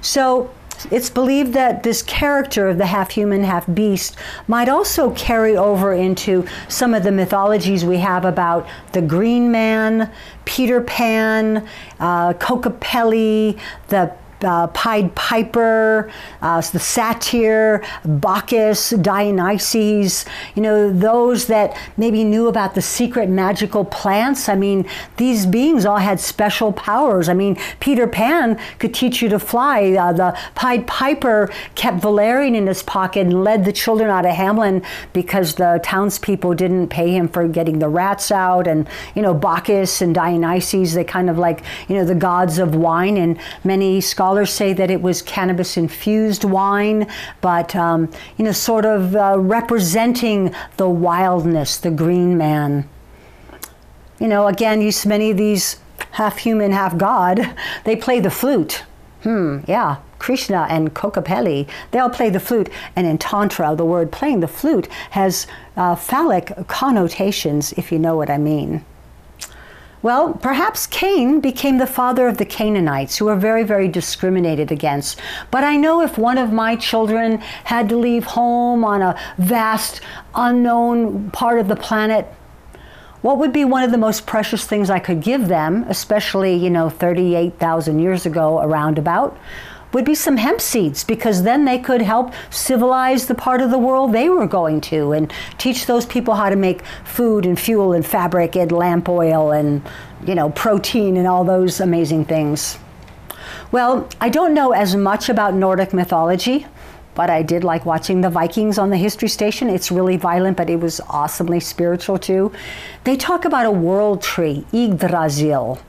So 0.01 0.51
it's 0.91 1.11
believed 1.11 1.55
that 1.55 1.83
this 1.83 2.03
character 2.03 2.69
of 2.69 2.79
the 2.79 2.87
half 2.87 3.11
human, 3.11 3.45
half 3.45 3.67
beast 3.73 4.17
might 4.47 4.69
also 4.69 5.11
carry 5.13 5.57
over 5.57 5.93
into 5.93 6.47
some 6.69 6.95
of 6.95 7.03
the 7.03 7.13
mythologies 7.13 7.85
we 7.85 7.99
have 7.99 8.25
about 8.25 8.67
the 8.93 9.03
Green 9.03 9.51
Man, 9.51 10.13
Peter 10.45 10.81
Pan, 10.81 11.67
uh, 11.99 12.35
Kokopelli, 12.35 13.59
the 13.89 14.13
uh, 14.43 14.67
Pied 14.69 15.15
Piper, 15.15 16.11
uh, 16.43 16.61
the 16.61 16.79
Satyr, 16.79 17.83
Bacchus, 18.05 18.91
Dionysus, 18.91 20.25
you 20.55 20.63
know, 20.63 20.93
those 20.93 21.47
that 21.47 21.77
maybe 21.97 22.25
knew 22.25 22.49
about 22.49 22.75
the 22.75 22.83
secret 22.83 23.29
magical 23.29 23.85
plants. 23.85 24.49
I 24.49 24.55
mean, 24.57 24.87
these 25.17 25.47
beings 25.47 25.87
all 25.87 25.99
had 25.99 26.21
special 26.21 26.73
powers. 26.73 27.29
I 27.29 27.35
mean, 27.35 27.57
Peter 27.81 28.07
Pan 28.07 28.61
could 28.79 28.93
teach 28.95 29.23
you 29.23 29.29
to 29.31 29.39
fly. 29.39 29.93
Uh, 29.93 30.13
the 30.13 30.39
Pied 30.55 30.87
Piper 30.87 31.51
kept 31.75 32.01
valerian 32.01 32.55
in 32.55 32.67
his 32.67 32.83
pocket 32.83 33.21
and 33.21 33.43
led 33.43 33.65
the 33.65 33.73
children 33.73 34.11
out 34.11 34.27
of 34.27 34.33
Hamelin 34.33 34.85
because 35.13 35.55
the 35.55 35.81
townspeople 35.83 36.55
didn't 36.55 36.89
pay 36.89 37.11
him 37.11 37.29
for 37.29 37.49
getting 37.49 37.79
the 37.79 37.89
rats 37.89 38.31
out. 38.31 38.67
And, 38.67 38.89
you 39.15 39.23
know, 39.23 39.35
Bacchus 39.35 40.03
and 40.03 40.15
Dionysus, 40.15 40.95
they 40.95 41.05
kind 41.05 41.31
of 41.31 41.39
like, 41.39 41.63
you 41.89 41.95
know, 41.95 42.05
the 42.05 42.15
gods 42.15 42.59
of 42.59 42.75
wine. 42.75 43.17
And 43.17 43.39
many 43.65 44.01
scholars 44.01 44.26
Scholars 44.27 44.53
say 44.53 44.73
that 44.73 44.91
it 44.91 45.01
was 45.03 45.23
cannabis 45.23 45.77
infused 45.77 46.43
wine, 46.43 47.07
but 47.41 47.77
um, 47.77 48.11
you 48.37 48.45
know, 48.45 48.51
sort 48.51 48.85
of 48.85 49.15
uh, 49.15 49.39
representing 49.39 50.53
the 50.79 50.89
wildness, 50.89 51.77
the 51.77 51.93
green 51.93 52.37
man. 52.37 52.89
You 54.19 54.27
know, 54.27 54.49
again, 54.49 54.83
you 54.83 54.91
many 55.07 55.31
of 55.31 55.37
these 55.37 55.79
half 56.11 56.39
human, 56.39 56.73
half 56.73 56.99
god, 56.99 57.55
they 57.85 57.95
play 57.95 58.19
the 58.19 58.29
flute. 58.29 58.83
Hmm, 59.23 59.61
yeah. 59.69 59.99
Krishna 60.19 60.67
and 60.69 60.93
Kokopelli, 60.93 61.69
they 61.93 62.01
all 62.01 62.11
play 62.11 62.29
the 62.29 62.41
flute. 62.41 62.69
And 62.97 63.07
in 63.07 63.19
Tantra, 63.19 63.77
the 63.77 63.85
word 63.85 64.11
playing 64.11 64.41
the 64.41 64.49
flute 64.49 64.89
has 65.11 65.47
uh, 65.77 65.95
phallic 65.95 66.67
connotations, 66.67 67.73
if 67.75 67.93
you 67.93 68.01
know 68.01 68.17
what 68.17 68.29
I 68.29 68.39
mean. 68.39 68.85
Well, 70.03 70.35
perhaps 70.35 70.87
Cain 70.87 71.41
became 71.41 71.79
the 71.79 71.87
father 71.87 72.29
of 72.29 72.37
the 72.37 72.45
Canaanites, 72.45 73.17
who 73.17 73.25
were 73.25 73.37
very, 73.37 73.65
very 73.65 73.89
discriminated 73.89 74.71
against. 74.71 75.21
But 75.51 75.65
I 75.65 75.77
know 75.77 76.03
if 76.03 76.19
one 76.19 76.39
of 76.39 76.53
my 76.53 76.77
children 76.77 77.39
had 77.65 77.89
to 77.89 77.97
leave 77.97 78.25
home 78.25 78.85
on 78.85 79.03
a 79.03 79.19
vast, 79.39 80.01
unknown 80.35 81.31
part 81.31 81.59
of 81.59 81.69
the 81.69 81.77
planet, 81.77 82.27
what 83.23 83.39
would 83.39 83.53
be 83.53 83.65
one 83.65 83.83
of 83.83 83.91
the 83.91 83.99
most 83.99 84.27
precious 84.27 84.67
things 84.67 84.91
I 84.91 84.99
could 84.99 85.23
give 85.23 85.49
them, 85.49 85.85
especially, 85.89 86.55
you 86.55 86.71
know, 86.71 86.89
38,000 86.89 87.99
years 87.99 88.27
ago, 88.27 88.61
around 88.61 88.99
about? 88.99 89.37
Would 89.93 90.05
be 90.05 90.15
some 90.15 90.37
hemp 90.37 90.61
seeds 90.61 91.05
because 91.05 91.43
then 91.43 91.65
they 91.65 91.79
could 91.79 92.03
help 92.03 92.33
civilize 92.51 93.27
the 93.27 93.35
part 93.35 93.61
of 93.61 93.71
the 93.71 93.79
world 93.79 94.13
they 94.13 94.29
were 94.29 94.47
going 94.47 94.81
to 94.81 95.13
and 95.13 95.33
teach 95.59 95.87
those 95.87 96.05
people 96.07 96.35
how 96.35 96.51
to 96.51 96.57
make 96.57 96.85
food 97.05 97.47
and 97.47 97.59
fuel 97.59 97.93
and 97.93 98.05
fabric 98.05 98.57
and 98.57 98.73
lamp 98.73 99.09
oil 99.09 99.53
and 99.53 99.83
you 100.27 100.35
know 100.35 100.51
protein 100.51 101.17
and 101.17 101.27
all 101.27 101.45
those 101.45 101.81
amazing 101.81 102.25
things. 102.25 102.79
Well, 103.73 104.09
I 104.21 104.29
don't 104.29 104.55
know 104.55 104.73
as 104.73 104.95
much 104.95 105.29
about 105.29 105.55
Nordic 105.55 105.93
mythology, 105.93 106.67
but 107.15 107.31
I 107.31 107.43
did 107.43 107.65
like 107.65 107.85
watching 107.87 108.21
the 108.21 108.31
Vikings 108.31 108.79
on 108.79 108.91
the 108.91 108.97
History 108.97 109.29
Station. 109.29 109.69
It's 109.69 109.91
really 109.91 110.17
violent, 110.17 110.57
but 110.57 110.71
it 110.71 110.79
was 110.79 111.01
awesomely 111.09 111.61
spiritual 111.61 112.19
too. 112.19 112.53
They 113.05 113.17
talk 113.17 113.45
about 113.45 113.67
a 113.67 113.71
world 113.71 114.23
tree, 114.23 114.67
Yggdrasil. 114.73 115.81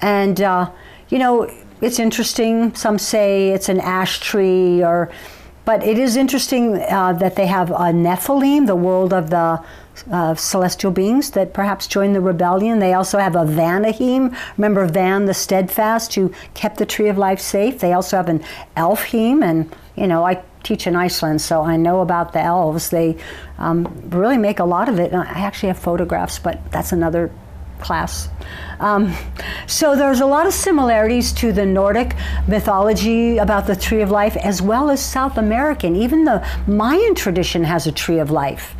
And, 0.00 0.40
uh, 0.40 0.70
you 1.08 1.18
know, 1.18 1.50
it's 1.84 1.98
interesting. 1.98 2.74
Some 2.74 2.98
say 2.98 3.50
it's 3.50 3.68
an 3.68 3.78
ash 3.80 4.18
tree, 4.20 4.82
or, 4.82 5.10
but 5.66 5.82
it 5.84 5.98
is 5.98 6.16
interesting 6.16 6.78
uh, 6.80 7.12
that 7.14 7.36
they 7.36 7.46
have 7.46 7.70
a 7.70 7.92
Nephilim, 7.92 8.66
the 8.66 8.74
world 8.74 9.12
of 9.12 9.28
the 9.28 9.62
uh, 10.10 10.34
celestial 10.34 10.90
beings 10.90 11.30
that 11.32 11.52
perhaps 11.52 11.86
joined 11.86 12.14
the 12.14 12.20
rebellion. 12.20 12.78
They 12.78 12.94
also 12.94 13.18
have 13.18 13.36
a 13.36 13.44
Vanaheim. 13.44 14.34
Remember 14.56 14.86
Van 14.86 15.26
the 15.26 15.34
Steadfast, 15.34 16.14
who 16.14 16.32
kept 16.54 16.78
the 16.78 16.86
tree 16.86 17.08
of 17.08 17.18
life 17.18 17.38
safe. 17.38 17.80
They 17.80 17.92
also 17.92 18.16
have 18.16 18.28
an 18.30 18.42
Elfheim, 18.76 19.44
and 19.44 19.70
you 19.94 20.06
know 20.06 20.24
I 20.24 20.42
teach 20.62 20.86
in 20.86 20.96
Iceland, 20.96 21.42
so 21.42 21.62
I 21.62 21.76
know 21.76 22.00
about 22.00 22.32
the 22.32 22.40
elves. 22.40 22.88
They 22.88 23.18
um, 23.58 23.84
really 24.08 24.38
make 24.38 24.58
a 24.58 24.64
lot 24.64 24.88
of 24.88 24.98
it. 24.98 25.12
I 25.12 25.40
actually 25.40 25.68
have 25.68 25.78
photographs, 25.78 26.38
but 26.38 26.72
that's 26.72 26.92
another 26.92 27.30
class. 27.80 28.28
Um, 28.80 29.14
so 29.66 29.96
there's 29.96 30.20
a 30.20 30.26
lot 30.26 30.46
of 30.46 30.52
similarities 30.52 31.32
to 31.34 31.52
the 31.52 31.64
Nordic 31.64 32.16
mythology 32.48 33.38
about 33.38 33.66
the 33.66 33.76
tree 33.76 34.02
of 34.02 34.10
life 34.10 34.36
as 34.36 34.60
well 34.60 34.90
as 34.90 35.04
South 35.04 35.38
American. 35.38 35.96
Even 35.96 36.24
the 36.24 36.46
Mayan 36.66 37.14
tradition 37.14 37.64
has 37.64 37.86
a 37.86 37.92
tree 37.92 38.18
of 38.18 38.30
life. 38.30 38.74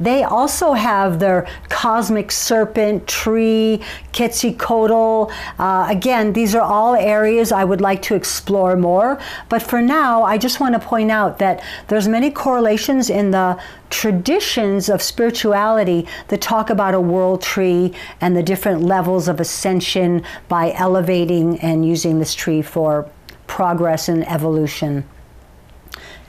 They 0.00 0.22
also 0.22 0.72
have 0.72 1.18
their 1.18 1.46
cosmic 1.68 2.32
serpent, 2.32 3.06
tree, 3.06 3.82
Quetzalcoatl. 4.12 5.30
Uh, 5.58 5.86
again, 5.90 6.32
these 6.32 6.54
are 6.54 6.62
all 6.62 6.94
areas 6.94 7.52
I 7.52 7.64
would 7.64 7.82
like 7.82 8.00
to 8.02 8.14
explore 8.14 8.76
more. 8.76 9.20
But 9.50 9.62
for 9.62 9.82
now, 9.82 10.22
I 10.22 10.38
just 10.38 10.58
want 10.58 10.74
to 10.74 10.80
point 10.80 11.10
out 11.10 11.38
that 11.38 11.62
there's 11.88 12.08
many 12.08 12.30
correlations 12.30 13.10
in 13.10 13.30
the 13.30 13.60
traditions 13.90 14.88
of 14.88 15.02
spirituality 15.02 16.06
that 16.28 16.40
talk 16.40 16.70
about 16.70 16.94
a 16.94 17.00
world 17.00 17.42
tree 17.42 17.92
and 18.20 18.36
the 18.36 18.42
different 18.42 18.82
levels 18.82 19.28
of 19.28 19.38
ascension 19.38 20.24
by 20.48 20.72
elevating 20.72 21.58
and 21.60 21.86
using 21.86 22.18
this 22.18 22.34
tree 22.34 22.62
for 22.62 23.10
progress 23.46 24.08
and 24.08 24.26
evolution. 24.28 25.04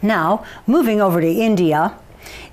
Now, 0.02 0.44
moving 0.66 1.00
over 1.00 1.22
to 1.22 1.28
India, 1.28 1.96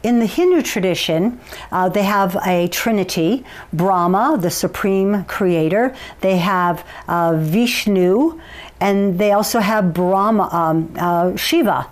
in 0.02 0.20
the 0.20 0.26
Hindu 0.26 0.62
tradition, 0.62 1.40
uh, 1.72 1.88
they 1.88 2.04
have 2.04 2.36
a 2.46 2.68
trinity 2.68 3.44
Brahma, 3.72 4.38
the 4.40 4.50
supreme 4.50 5.24
creator, 5.24 5.94
they 6.20 6.38
have 6.38 6.86
uh, 7.08 7.34
Vishnu, 7.36 8.40
and 8.80 9.18
they 9.18 9.32
also 9.32 9.58
have 9.60 9.92
Brahma, 9.92 10.48
um, 10.52 10.94
uh, 10.96 11.36
Shiva. 11.36 11.88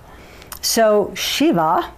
So, 0.62 1.12
Shiva 1.14 1.93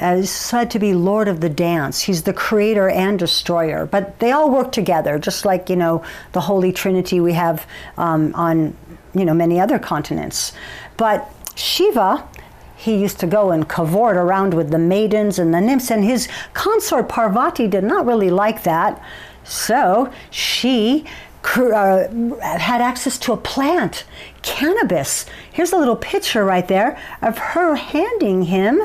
is 0.00 0.30
said 0.30 0.70
to 0.72 0.78
be 0.78 0.94
Lord 0.94 1.28
of 1.28 1.40
the 1.40 1.48
dance. 1.48 2.02
He's 2.02 2.22
the 2.22 2.32
creator 2.32 2.88
and 2.88 3.18
destroyer, 3.18 3.86
but 3.86 4.18
they 4.18 4.32
all 4.32 4.50
work 4.50 4.72
together, 4.72 5.18
just 5.18 5.44
like, 5.44 5.68
you 5.68 5.76
know, 5.76 6.04
the 6.32 6.40
Holy 6.40 6.72
Trinity 6.72 7.20
we 7.20 7.32
have 7.32 7.66
um, 7.96 8.34
on, 8.34 8.76
you 9.14 9.24
know, 9.24 9.34
many 9.34 9.58
other 9.60 9.78
continents. 9.78 10.52
But 10.96 11.32
Shiva 11.54 12.28
he 12.82 12.96
used 12.96 13.20
to 13.20 13.26
go 13.26 13.52
and 13.52 13.68
cavort 13.68 14.16
around 14.16 14.54
with 14.54 14.70
the 14.70 14.78
maidens 14.78 15.38
and 15.38 15.54
the 15.54 15.60
nymphs, 15.60 15.90
and 15.90 16.02
his 16.04 16.28
consort 16.52 17.08
Parvati 17.08 17.68
did 17.68 17.84
not 17.84 18.04
really 18.04 18.30
like 18.30 18.64
that. 18.64 19.00
So 19.44 20.12
she 20.30 21.04
uh, 21.44 22.08
had 22.40 22.80
access 22.80 23.18
to 23.18 23.32
a 23.32 23.36
plant, 23.36 24.04
cannabis. 24.42 25.26
Here's 25.52 25.72
a 25.72 25.76
little 25.76 25.96
picture 25.96 26.44
right 26.44 26.66
there 26.66 26.98
of 27.20 27.38
her 27.38 27.76
handing 27.76 28.42
him 28.42 28.80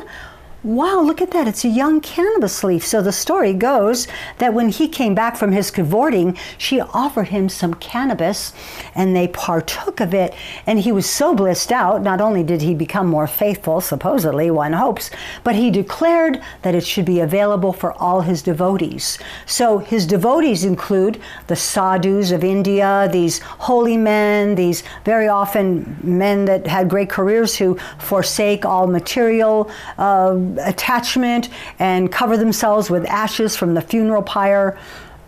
wow, 0.64 1.02
look 1.02 1.22
at 1.22 1.32
that. 1.32 1.48
It's 1.48 1.64
a 1.64 1.70
young 1.70 2.02
cannabis 2.02 2.64
leaf. 2.64 2.86
So 2.86 3.02
the 3.02 3.12
story 3.12 3.54
goes 3.54 4.08
that 4.40 4.54
when 4.54 4.70
he 4.70 4.88
came 4.88 5.14
back 5.14 5.38
from 5.38 5.52
his 5.52 5.72
cavorting, 5.72 6.38
she 6.58 6.82
offered 6.82 7.30
him 7.30 7.48
some 7.48 7.76
cannabis 7.76 8.54
and 8.96 9.16
they 9.16 9.28
partook 9.28 10.00
of 10.00 10.14
it. 10.14 10.34
And 10.66 10.80
he 10.80 10.92
was 10.92 11.10
so 11.10 11.36
blissed 11.36 11.72
out, 11.72 12.02
not 12.02 12.22
only 12.22 12.44
did 12.44 12.62
he 12.62 12.74
become 12.74 13.08
more 13.08 13.28
faithful, 13.28 13.82
supposedly, 13.82 14.50
one 14.50 14.74
hopes, 14.74 15.10
but 15.44 15.56
he 15.56 15.70
declared 15.70 16.42
that 16.64 16.76
it 16.76 16.86
should 16.86 17.06
be 17.06 17.20
available 17.20 17.72
for 17.72 17.94
all 17.94 18.22
his 18.22 18.42
devotees. 18.42 19.20
So 19.46 19.78
his 19.78 20.06
devotees 20.08 20.64
include 20.64 21.22
the 21.48 21.56
sadhus 21.56 22.32
of 22.32 22.44
India, 22.44 23.08
these 23.12 23.40
holy 23.40 23.98
men, 23.98 24.56
these 24.56 24.84
very 25.06 25.28
often 25.28 25.98
men 26.02 26.46
that 26.46 26.68
had 26.68 26.90
great 26.90 27.10
careers 27.10 27.56
who 27.56 27.78
forsake 28.00 28.66
all 28.66 28.88
material. 28.88 29.70
Uh, 29.98 30.47
attachment 30.60 31.50
and 31.80 32.12
cover 32.12 32.38
themselves 32.38 32.90
with 32.90 33.06
ashes 33.06 33.56
from 33.56 33.74
the 33.74 33.82
funeral 33.82 34.24
pyre. 34.24 34.78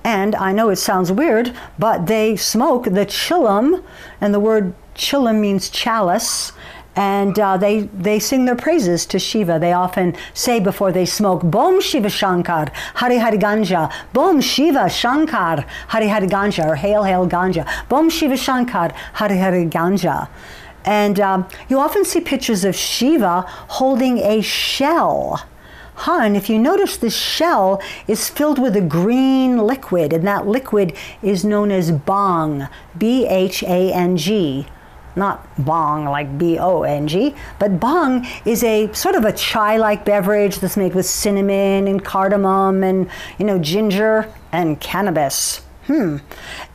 And 0.03 0.35
I 0.35 0.53
know 0.53 0.69
it 0.69 0.77
sounds 0.77 1.11
weird, 1.11 1.53
but 1.77 2.07
they 2.07 2.35
smoke 2.35 2.85
the 2.85 3.05
chillum, 3.05 3.83
and 4.21 4.33
the 4.33 4.39
word 4.39 4.73
chillum 4.95 5.39
means 5.39 5.69
chalice. 5.69 6.53
And 6.95 7.37
uh, 7.39 7.55
they, 7.55 7.81
they 7.81 8.19
sing 8.19 8.45
their 8.45 8.55
praises 8.55 9.05
to 9.05 9.19
Shiva. 9.19 9.57
They 9.59 9.71
often 9.71 10.15
say 10.33 10.59
before 10.59 10.91
they 10.91 11.05
smoke, 11.05 11.41
Bom 11.43 11.79
Shiva 11.79 12.09
Shankar, 12.09 12.71
Hari 12.95 13.17
Hari 13.17 13.37
Ganja, 13.37 13.93
Bom 14.11 14.41
Shiva 14.41 14.89
Shankar, 14.89 15.65
Hari 15.87 16.09
Hari 16.09 16.27
Ganja, 16.27 16.65
or 16.65 16.75
Hail 16.75 17.03
Hail 17.03 17.27
Ganja, 17.29 17.65
Bom 17.87 18.09
Shiva 18.09 18.35
Shankar, 18.35 18.91
Hari 19.13 19.37
Hari 19.37 19.65
Ganja. 19.65 20.27
And 20.89 21.19
um, 21.19 21.47
you 21.69 21.77
often 21.77 22.03
see 22.03 22.19
pictures 22.19 22.65
of 22.65 22.75
Shiva 22.75 23.45
holding 23.77 24.17
a 24.17 24.41
shell. 24.41 25.47
Huh, 25.93 26.21
and 26.23 26.35
if 26.35 26.49
you 26.49 26.57
notice, 26.57 26.97
the 26.97 27.11
shell 27.11 27.79
is 28.07 28.27
filled 28.27 28.57
with 28.57 28.75
a 28.75 28.81
green 28.81 29.59
liquid, 29.59 30.13
and 30.13 30.25
that 30.25 30.47
liquid 30.47 30.97
is 31.21 31.45
known 31.45 31.69
as 31.69 31.91
bhang, 31.91 32.67
B 32.97 33.27
H 33.27 33.61
A 33.61 33.93
N 33.93 34.17
G. 34.17 34.65
Not 35.15 35.47
bong 35.63 36.05
like 36.05 36.39
B 36.39 36.57
O 36.57 36.81
N 36.81 37.07
G, 37.07 37.35
but 37.59 37.79
bhang 37.79 38.25
is 38.43 38.63
a 38.63 38.91
sort 38.91 39.13
of 39.13 39.25
a 39.25 39.31
chai 39.33 39.77
like 39.77 40.05
beverage 40.05 40.57
that's 40.57 40.75
made 40.75 40.95
with 40.95 41.05
cinnamon 41.05 41.87
and 41.87 42.03
cardamom 42.03 42.83
and, 42.83 43.07
you 43.37 43.45
know, 43.45 43.59
ginger 43.59 44.27
and 44.51 44.79
cannabis. 44.81 45.61
Hmm. 45.85 46.17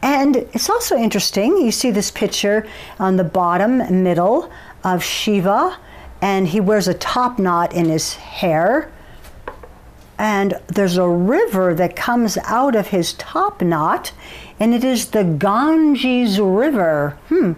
And 0.03 0.37
it's 0.37 0.69
also 0.69 0.97
interesting. 0.97 1.59
You 1.59 1.71
see 1.71 1.91
this 1.91 2.11
picture 2.11 2.67
on 2.99 3.17
the 3.17 3.25
bottom 3.25 4.03
middle 4.03 4.51
of 4.83 5.03
Shiva, 5.05 5.79
and 6.21 6.49
he 6.49 6.61
wears 6.61 6.89
a 6.89 6.95
top 6.95 7.39
knot 7.39 7.73
in 7.73 7.87
his 7.87 8.15
hair. 8.15 8.91
And 10.19 10.55
there's 10.69 10.97
a 10.97 11.09
river 11.09 11.75
that 11.75 11.97
comes 11.97 12.39
out 12.45 12.75
of 12.77 12.89
his 12.89 13.15
top 13.15 13.63
knot, 13.63 14.13
and 14.59 14.75
it 14.75 14.85
is 14.85 15.07
the 15.07 15.25
Ganges 15.25 16.41
River. 16.41 17.19
Hmm. 17.29 17.53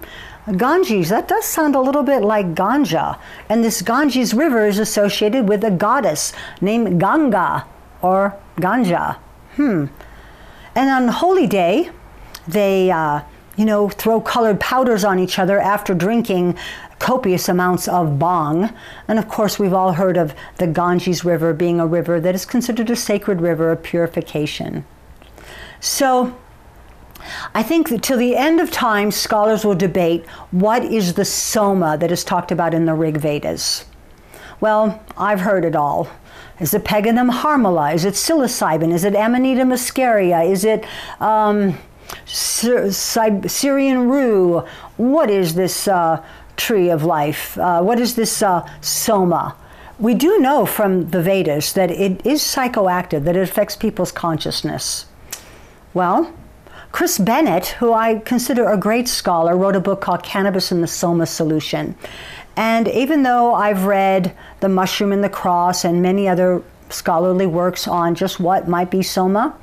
Ganges, 0.56 1.08
that 1.08 1.26
does 1.26 1.44
sound 1.44 1.74
a 1.74 1.80
little 1.80 2.04
bit 2.04 2.22
like 2.22 2.54
ganja. 2.54 3.18
And 3.48 3.64
this 3.64 3.82
Ganges 3.82 4.32
River 4.32 4.66
is 4.66 4.78
associated 4.78 5.48
with 5.48 5.64
a 5.64 5.72
goddess 5.72 6.32
named 6.60 7.00
Ganga 7.00 7.66
or 8.00 8.36
Ganja. 8.56 9.16
Hmm. 9.56 9.86
And 10.76 10.90
on 10.90 11.08
Holi 11.08 11.46
Day, 11.46 11.90
they, 12.46 12.90
uh, 12.90 13.22
you 13.56 13.64
know, 13.64 13.88
throw 13.88 14.20
colored 14.20 14.60
powders 14.60 15.04
on 15.04 15.18
each 15.18 15.38
other 15.38 15.58
after 15.58 15.94
drinking 15.94 16.58
copious 16.98 17.48
amounts 17.48 17.88
of 17.88 18.18
bhang. 18.18 18.74
And 19.08 19.18
of 19.18 19.26
course, 19.26 19.58
we've 19.58 19.72
all 19.72 19.94
heard 19.94 20.18
of 20.18 20.34
the 20.58 20.66
Ganges 20.66 21.24
River 21.24 21.54
being 21.54 21.80
a 21.80 21.86
river 21.86 22.20
that 22.20 22.34
is 22.34 22.44
considered 22.44 22.90
a 22.90 22.96
sacred 22.96 23.40
river 23.40 23.72
of 23.72 23.82
purification. 23.82 24.84
So, 25.80 26.36
I 27.54 27.62
think 27.62 27.88
that 27.88 28.02
till 28.02 28.18
the 28.18 28.36
end 28.36 28.60
of 28.60 28.70
time, 28.70 29.10
scholars 29.10 29.64
will 29.64 29.74
debate 29.74 30.26
what 30.50 30.84
is 30.84 31.14
the 31.14 31.24
soma 31.24 31.96
that 31.98 32.12
is 32.12 32.22
talked 32.22 32.52
about 32.52 32.74
in 32.74 32.84
the 32.84 32.94
Rig 32.94 33.16
Vedas. 33.16 33.86
Well, 34.60 35.02
I've 35.16 35.40
heard 35.40 35.64
it 35.64 35.74
all. 35.74 36.08
Is 36.58 36.72
it 36.72 36.84
Peganum 36.84 37.30
harmala? 37.30 37.94
Is 37.94 38.04
it 38.04 38.14
psilocybin? 38.14 38.92
Is 38.92 39.04
it 39.04 39.14
Amanita 39.14 39.62
muscaria? 39.62 40.48
Is 40.50 40.64
it 40.64 40.84
um, 41.20 41.78
Syrian 42.24 44.08
rue? 44.08 44.64
What 44.96 45.30
is 45.30 45.54
this 45.54 45.86
uh, 45.86 46.24
tree 46.56 46.88
of 46.88 47.04
life? 47.04 47.58
Uh, 47.58 47.82
what 47.82 48.00
is 48.00 48.16
this 48.16 48.42
uh, 48.42 48.68
soma? 48.80 49.54
We 49.98 50.14
do 50.14 50.38
know 50.38 50.66
from 50.66 51.10
the 51.10 51.22
Vedas 51.22 51.72
that 51.74 51.90
it 51.90 52.24
is 52.24 52.42
psychoactive, 52.42 53.24
that 53.24 53.36
it 53.36 53.42
affects 53.42 53.76
people's 53.76 54.12
consciousness. 54.12 55.06
Well, 55.94 56.32
Chris 56.92 57.18
Bennett, 57.18 57.68
who 57.78 57.92
I 57.92 58.20
consider 58.20 58.68
a 58.68 58.78
great 58.78 59.08
scholar, 59.08 59.56
wrote 59.56 59.76
a 59.76 59.80
book 59.80 60.00
called 60.00 60.22
Cannabis 60.22 60.72
and 60.72 60.82
the 60.82 60.86
Soma 60.86 61.26
Solution. 61.26 61.94
And 62.56 62.88
even 62.88 63.22
though 63.22 63.54
I've 63.54 63.84
read 63.84 64.34
The 64.60 64.68
Mushroom 64.68 65.12
and 65.12 65.22
the 65.22 65.28
Cross 65.28 65.84
and 65.84 66.00
many 66.00 66.26
other 66.26 66.62
scholarly 66.88 67.46
works 67.46 67.86
on 67.86 68.14
just 68.14 68.40
what 68.40 68.66
might 68.66 68.90
be 68.90 69.02
soma, 69.02 69.54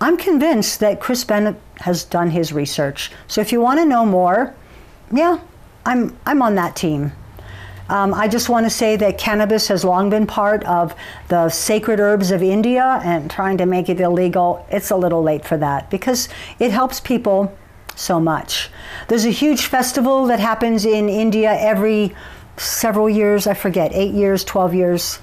I'm 0.00 0.16
convinced 0.16 0.80
that 0.80 1.00
Chris 1.00 1.24
Bennett 1.24 1.56
has 1.80 2.04
done 2.04 2.30
his 2.30 2.52
research. 2.52 3.10
So 3.26 3.40
if 3.40 3.52
you 3.52 3.60
want 3.60 3.80
to 3.80 3.84
know 3.84 4.06
more, 4.06 4.54
yeah, 5.12 5.40
I'm, 5.84 6.16
I'm 6.24 6.40
on 6.40 6.54
that 6.54 6.76
team. 6.76 7.12
Um, 7.88 8.14
I 8.14 8.28
just 8.28 8.48
want 8.48 8.64
to 8.66 8.70
say 8.70 8.94
that 8.96 9.18
cannabis 9.18 9.66
has 9.66 9.84
long 9.84 10.10
been 10.10 10.26
part 10.26 10.62
of 10.62 10.94
the 11.26 11.48
sacred 11.48 11.98
herbs 11.98 12.30
of 12.30 12.40
India, 12.40 13.00
and 13.02 13.28
trying 13.28 13.58
to 13.58 13.66
make 13.66 13.88
it 13.88 14.00
illegal, 14.00 14.64
it's 14.70 14.92
a 14.92 14.96
little 14.96 15.24
late 15.24 15.44
for 15.44 15.56
that 15.56 15.90
because 15.90 16.28
it 16.60 16.70
helps 16.70 17.00
people 17.00 17.52
so 18.00 18.18
much. 18.18 18.70
There's 19.08 19.24
a 19.24 19.30
huge 19.30 19.66
festival 19.66 20.26
that 20.26 20.40
happens 20.40 20.84
in 20.84 21.08
India 21.08 21.56
every 21.58 22.14
several 22.56 23.08
years, 23.08 23.46
I 23.46 23.54
forget, 23.54 23.92
eight 23.92 24.12
years, 24.12 24.44
12 24.44 24.74
years, 24.74 25.18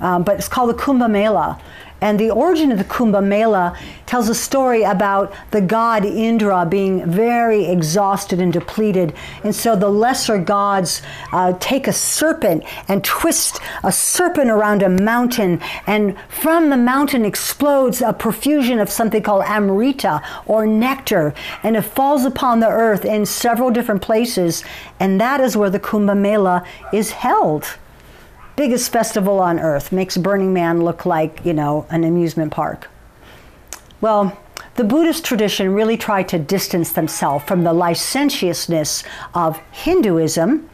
um, 0.00 0.22
but 0.24 0.36
it's 0.36 0.48
called 0.48 0.70
the 0.70 0.74
Kumbh 0.74 1.10
Mela. 1.10 1.60
And 2.00 2.18
the 2.18 2.30
origin 2.30 2.72
of 2.72 2.78
the 2.78 2.84
Kumbh 2.84 3.22
Mela 3.24 3.76
tells 4.06 4.28
a 4.28 4.34
story 4.34 4.82
about 4.82 5.32
the 5.50 5.60
god 5.60 6.04
Indra 6.04 6.66
being 6.66 7.08
very 7.10 7.66
exhausted 7.66 8.40
and 8.40 8.52
depleted. 8.52 9.14
And 9.44 9.54
so 9.54 9.76
the 9.76 9.88
lesser 9.88 10.38
gods 10.38 11.02
uh, 11.32 11.54
take 11.60 11.86
a 11.86 11.92
serpent 11.92 12.64
and 12.88 13.04
twist 13.04 13.60
a 13.84 13.92
serpent 13.92 14.50
around 14.50 14.82
a 14.82 14.88
mountain. 14.88 15.60
And 15.86 16.16
from 16.28 16.70
the 16.70 16.76
mountain 16.76 17.24
explodes 17.24 18.00
a 18.00 18.12
profusion 18.12 18.78
of 18.78 18.90
something 18.90 19.22
called 19.22 19.44
amrita 19.46 20.22
or 20.46 20.66
nectar. 20.66 21.34
And 21.62 21.76
it 21.76 21.82
falls 21.82 22.24
upon 22.24 22.60
the 22.60 22.68
earth 22.68 23.04
in 23.04 23.26
several 23.26 23.70
different 23.70 24.02
places. 24.02 24.64
And 24.98 25.20
that 25.20 25.40
is 25.40 25.56
where 25.56 25.70
the 25.70 25.80
Kumbh 25.80 26.16
Mela 26.16 26.64
is 26.92 27.12
held 27.12 27.78
biggest 28.56 28.92
festival 28.92 29.40
on 29.40 29.58
earth, 29.58 29.92
makes 29.92 30.16
Burning 30.16 30.52
Man 30.52 30.82
look 30.82 31.06
like, 31.06 31.44
you 31.44 31.52
know, 31.52 31.86
an 31.90 32.04
amusement 32.04 32.52
park. 32.52 32.88
Well, 34.00 34.38
the 34.76 34.84
Buddhist 34.84 35.24
tradition 35.24 35.74
really 35.74 35.96
tried 35.96 36.28
to 36.28 36.38
distance 36.38 36.92
themselves 36.92 37.44
from 37.44 37.64
the 37.64 37.72
licentiousness 37.72 39.04
of 39.34 39.58
Hinduism. 39.72 40.68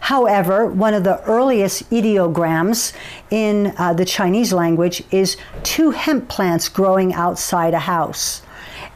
However, 0.00 0.66
one 0.66 0.94
of 0.94 1.04
the 1.04 1.22
earliest 1.24 1.88
ideograms 1.90 2.92
in 3.30 3.72
uh, 3.78 3.92
the 3.92 4.04
Chinese 4.04 4.52
language 4.52 5.04
is 5.10 5.36
two 5.62 5.90
hemp 5.90 6.28
plants 6.28 6.68
growing 6.68 7.14
outside 7.14 7.72
a 7.72 7.78
house. 7.78 8.42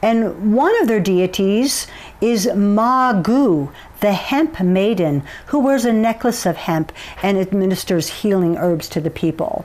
And 0.02 0.54
one 0.54 0.80
of 0.82 0.88
their 0.88 1.00
deities 1.00 1.86
is 2.20 2.50
Ma 2.54 3.12
Gu, 3.12 3.70
the 4.00 4.12
hemp 4.12 4.60
maiden 4.60 5.22
who 5.46 5.58
wears 5.58 5.84
a 5.84 5.92
necklace 5.92 6.46
of 6.46 6.56
hemp 6.56 6.92
and 7.22 7.38
administers 7.38 8.08
healing 8.08 8.56
herbs 8.56 8.88
to 8.90 9.00
the 9.00 9.10
people. 9.10 9.64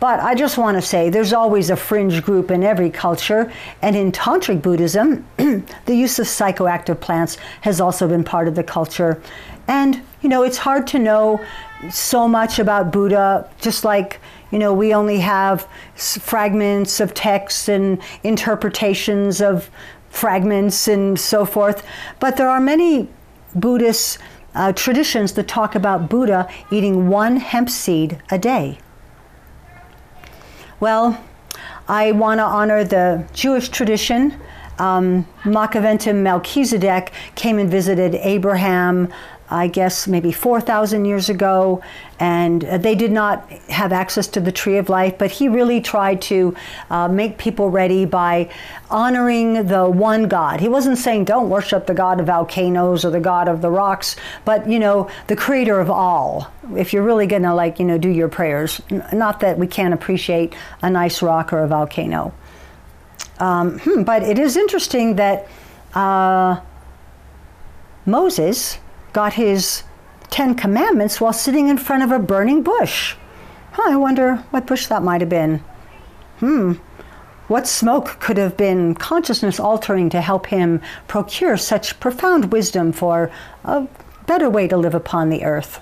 But 0.00 0.20
I 0.20 0.34
just 0.34 0.58
want 0.58 0.76
to 0.76 0.82
say 0.82 1.10
there's 1.10 1.32
always 1.32 1.70
a 1.70 1.76
fringe 1.76 2.22
group 2.22 2.50
in 2.50 2.62
every 2.62 2.90
culture, 2.90 3.52
and 3.82 3.96
in 3.96 4.12
Tantric 4.12 4.62
Buddhism, 4.62 5.26
the 5.36 5.94
use 5.94 6.18
of 6.18 6.26
psychoactive 6.26 7.00
plants 7.00 7.38
has 7.62 7.80
also 7.80 8.08
been 8.08 8.24
part 8.24 8.48
of 8.48 8.54
the 8.54 8.64
culture. 8.64 9.20
And, 9.68 10.02
you 10.22 10.28
know, 10.28 10.42
it's 10.42 10.58
hard 10.58 10.86
to 10.88 10.98
know 10.98 11.44
so 11.90 12.28
much 12.28 12.58
about 12.58 12.92
Buddha, 12.92 13.50
just 13.60 13.84
like 13.84 14.20
you 14.50 14.58
know, 14.58 14.72
we 14.72 14.94
only 14.94 15.18
have 15.18 15.68
fragments 15.96 17.00
of 17.00 17.14
texts 17.14 17.68
and 17.68 18.00
interpretations 18.22 19.40
of 19.40 19.70
fragments 20.08 20.88
and 20.88 21.18
so 21.18 21.44
forth. 21.44 21.84
But 22.20 22.36
there 22.36 22.48
are 22.48 22.60
many 22.60 23.08
Buddhist 23.60 24.18
uh, 24.54 24.72
traditions 24.72 25.32
that 25.34 25.48
talk 25.48 25.74
about 25.74 26.08
Buddha 26.08 26.48
eating 26.70 27.08
one 27.08 27.36
hemp 27.36 27.68
seed 27.68 28.22
a 28.30 28.38
day. 28.38 28.78
Well, 30.80 31.22
I 31.88 32.12
want 32.12 32.38
to 32.38 32.44
honor 32.44 32.84
the 32.84 33.26
Jewish 33.32 33.68
tradition. 33.68 34.38
Um, 34.78 35.26
Melchizedek 36.22 37.12
came 37.34 37.58
and 37.58 37.70
visited 37.70 38.14
Abraham, 38.16 39.12
I 39.48 39.68
guess 39.68 40.08
maybe 40.08 40.32
4,000 40.32 41.04
years 41.04 41.28
ago, 41.28 41.82
and 42.18 42.64
uh, 42.64 42.78
they 42.78 42.94
did 42.94 43.12
not 43.12 43.48
have 43.68 43.92
access 43.92 44.26
to 44.28 44.40
the 44.40 44.50
tree 44.50 44.76
of 44.78 44.88
life, 44.88 45.18
but 45.18 45.30
he 45.30 45.48
really 45.48 45.80
tried 45.80 46.20
to 46.22 46.56
uh, 46.90 47.06
make 47.06 47.38
people 47.38 47.70
ready 47.70 48.04
by 48.04 48.50
honoring 48.90 49.66
the 49.66 49.88
one 49.88 50.26
God. 50.26 50.60
He 50.60 50.68
wasn't 50.68 50.98
saying 50.98 51.26
don't 51.26 51.48
worship 51.48 51.86
the 51.86 51.94
God 51.94 52.18
of 52.18 52.26
volcanoes 52.26 53.04
or 53.04 53.10
the 53.10 53.20
God 53.20 53.46
of 53.46 53.62
the 53.62 53.70
rocks, 53.70 54.16
but 54.44 54.68
you 54.68 54.78
know, 54.78 55.08
the 55.28 55.36
creator 55.36 55.78
of 55.78 55.90
all. 55.90 56.50
If 56.74 56.92
you're 56.92 57.04
really 57.04 57.26
to 57.28 57.54
like, 57.54 57.78
you 57.78 57.84
know, 57.84 57.98
do 57.98 58.08
your 58.08 58.28
prayers, 58.28 58.80
not 59.12 59.40
that 59.40 59.58
we 59.58 59.66
can't 59.66 59.94
appreciate 59.94 60.54
a 60.82 60.90
nice 60.90 61.22
rock 61.22 61.52
or 61.52 61.62
a 61.62 61.68
volcano. 61.68 62.32
Um, 63.38 63.78
hmm, 63.80 64.02
but 64.02 64.22
it 64.22 64.38
is 64.38 64.56
interesting 64.56 65.16
that 65.16 65.46
uh, 65.94 66.60
Moses 68.06 68.78
got 69.16 69.32
his 69.32 69.82
Ten 70.28 70.54
Commandments 70.54 71.22
while 71.22 71.32
sitting 71.32 71.68
in 71.68 71.78
front 71.78 72.02
of 72.02 72.12
a 72.12 72.18
burning 72.18 72.62
bush. 72.62 73.14
Huh, 73.72 73.90
I 73.90 73.96
wonder 73.96 74.44
what 74.50 74.66
bush 74.66 74.88
that 74.88 75.02
might 75.02 75.22
have 75.22 75.30
been. 75.30 75.64
Hmm. 76.40 76.74
What 77.48 77.66
smoke 77.66 78.20
could 78.20 78.36
have 78.36 78.58
been 78.58 78.94
consciousness 78.94 79.58
altering 79.58 80.10
to 80.10 80.20
help 80.20 80.48
him 80.48 80.82
procure 81.08 81.56
such 81.56 81.98
profound 81.98 82.52
wisdom 82.52 82.92
for 82.92 83.30
a 83.64 83.88
better 84.26 84.50
way 84.50 84.68
to 84.68 84.76
live 84.76 84.94
upon 84.94 85.30
the 85.30 85.44
earth? 85.44 85.80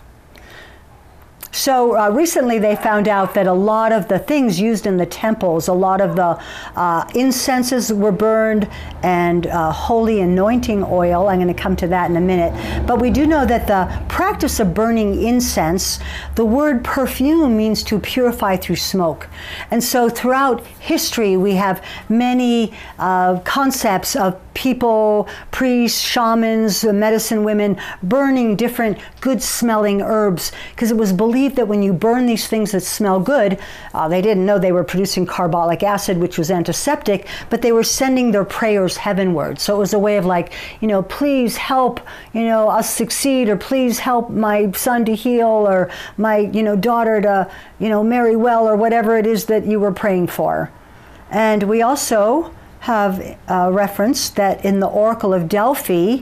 So 1.55 1.96
uh, 1.96 2.11
recently 2.11 2.59
they 2.59 2.74
found 2.74 3.07
out 3.07 3.32
that 3.34 3.46
a 3.46 3.52
lot 3.52 3.92
of 3.92 4.09
the 4.09 4.18
things 4.18 4.61
used 4.61 4.86
in 4.86 4.96
the 4.96 5.07
temples, 5.07 5.68
a 5.68 5.72
lot 5.72 6.00
of 6.00 6.16
the 6.16 6.36
uh, 6.74 7.09
incenses 7.14 7.92
were 7.92 8.11
burned 8.11 8.68
and 9.05 9.46
uh, 9.46 9.70
holy 9.70 10.20
anointing 10.20 10.82
oil. 10.82 11.28
I'm 11.28 11.40
going 11.40 11.55
to 11.55 11.62
come 11.62 11.76
to 11.76 11.86
that 11.86 12.11
in 12.11 12.16
a 12.16 12.20
minute. 12.20 12.86
But 12.88 13.00
we 13.00 13.09
do 13.09 13.24
know 13.24 13.46
that 13.46 13.68
the 13.68 14.05
practice 14.09 14.59
of 14.59 14.74
burning 14.74 15.22
incense, 15.22 16.00
the 16.34 16.44
word 16.44 16.82
perfume 16.82 17.57
means 17.57 17.84
to 17.84 18.00
purify 18.00 18.57
through 18.57 18.76
smoke. 18.76 19.28
And 19.70 19.82
so 19.82 20.09
throughout 20.09 20.66
history, 20.66 21.36
we 21.36 21.55
have 21.55 21.84
many 22.09 22.74
uh, 22.98 23.38
concepts 23.40 24.16
of 24.16 24.40
people, 24.55 25.28
priests, 25.50 26.00
shamans, 26.00 26.84
medicine 26.84 27.44
women 27.44 27.76
burning 28.02 28.57
different 28.57 28.98
good 29.20 29.42
smelling 29.42 30.00
herbs 30.00 30.52
because 30.70 30.90
it 30.90 30.96
was 30.96 31.12
believed 31.12 31.57
that 31.57 31.68
when 31.68 31.82
you 31.82 31.92
burn 31.92 32.26
these 32.26 32.46
things 32.46 32.72
that 32.72 32.80
smell 32.80 33.20
good, 33.20 33.59
uh, 33.92 34.09
they 34.09 34.22
didn't 34.22 34.46
know 34.46 34.59
they 34.59 34.72
were 34.72 34.84
producing 34.84 35.26
carbolic 35.26 35.82
acid, 35.82 36.18
which 36.18 36.38
was 36.38 36.50
antiseptic, 36.50 37.26
but 37.50 37.62
they 37.62 37.72
were 37.72 37.84
sending 37.84 38.30
their 38.30 38.44
prayers 38.44 38.96
heavenward. 38.96 39.59
So 39.59 39.76
it 39.76 39.78
was 39.78 39.92
a 39.92 39.98
way 39.98 40.16
of 40.16 40.24
like, 40.24 40.52
you 40.80 40.88
know, 40.88 41.02
please 41.02 41.57
help, 41.57 42.00
you 42.32 42.42
know, 42.42 42.68
us 42.68 42.88
succeed, 42.88 43.48
or 43.48 43.57
please 43.57 43.98
help 43.98 44.30
my 44.30 44.70
son 44.72 45.05
to 45.05 45.14
heal, 45.14 45.48
or 45.48 45.90
my, 46.16 46.38
you 46.38 46.62
know, 46.62 46.76
daughter 46.76 47.20
to, 47.20 47.50
you 47.78 47.88
know, 47.88 48.02
marry 48.02 48.36
well, 48.36 48.68
or 48.68 48.76
whatever 48.76 49.18
it 49.18 49.26
is 49.26 49.46
that 49.46 49.66
you 49.66 49.80
were 49.80 49.92
praying 49.92 50.28
for. 50.28 50.70
And 51.30 51.64
we 51.64 51.82
also 51.82 52.55
have 52.85 53.39
uh, 53.49 53.70
referenced 53.72 54.37
that 54.37 54.62
in 54.62 54.78
the 54.78 54.87
Oracle 54.87 55.32
of 55.32 55.49
Delphi, 55.49 56.18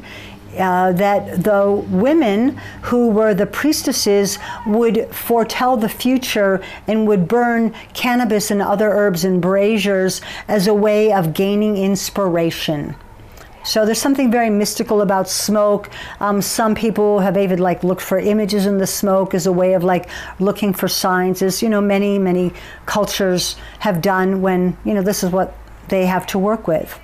uh, 0.57 0.93
that 0.93 1.43
the 1.43 1.85
women 1.91 2.57
who 2.83 3.09
were 3.09 3.35
the 3.35 3.47
priestesses 3.47 4.39
would 4.65 5.13
foretell 5.13 5.77
the 5.77 5.89
future 5.89 6.63
and 6.87 7.09
would 7.09 7.27
burn 7.27 7.75
cannabis 7.95 8.53
and 8.53 8.63
other 8.63 8.91
herbs 8.91 9.25
in 9.25 9.41
braziers 9.41 10.21
as 10.47 10.69
a 10.69 10.75
way 10.75 11.13
of 11.13 11.35
gaining 11.35 11.77
inspiration. 11.77 12.95
So 13.65 13.85
there's 13.85 14.01
something 14.01 14.31
very 14.31 14.51
mystical 14.51 15.01
about 15.03 15.29
smoke. 15.29 15.91
Um, 16.21 16.41
some 16.41 16.77
people 16.77 17.19
have 17.21 17.37
even 17.37 17.59
like 17.59 17.83
looked 17.83 18.03
for 18.03 18.21
images 18.21 18.67
in 18.67 18.79
the 18.79 18.87
smoke 18.87 19.35
as 19.35 19.47
a 19.47 19.53
way 19.53 19.75
of 19.75 19.83
like 19.83 20.09
looking 20.39 20.73
for 20.73 20.87
signs, 20.87 21.43
as 21.43 21.61
you 21.61 21.69
know 21.69 21.81
many 21.81 22.21
many 22.21 22.53
cultures 22.87 23.57
have 23.81 24.01
done 24.01 24.43
when 24.43 24.77
you 24.85 24.95
know 24.95 25.03
this 25.03 25.25
is 25.25 25.31
what 25.31 25.57
they 25.93 26.07
have 26.07 26.27
to 26.27 26.39
work 26.39 26.67
with. 26.67 26.99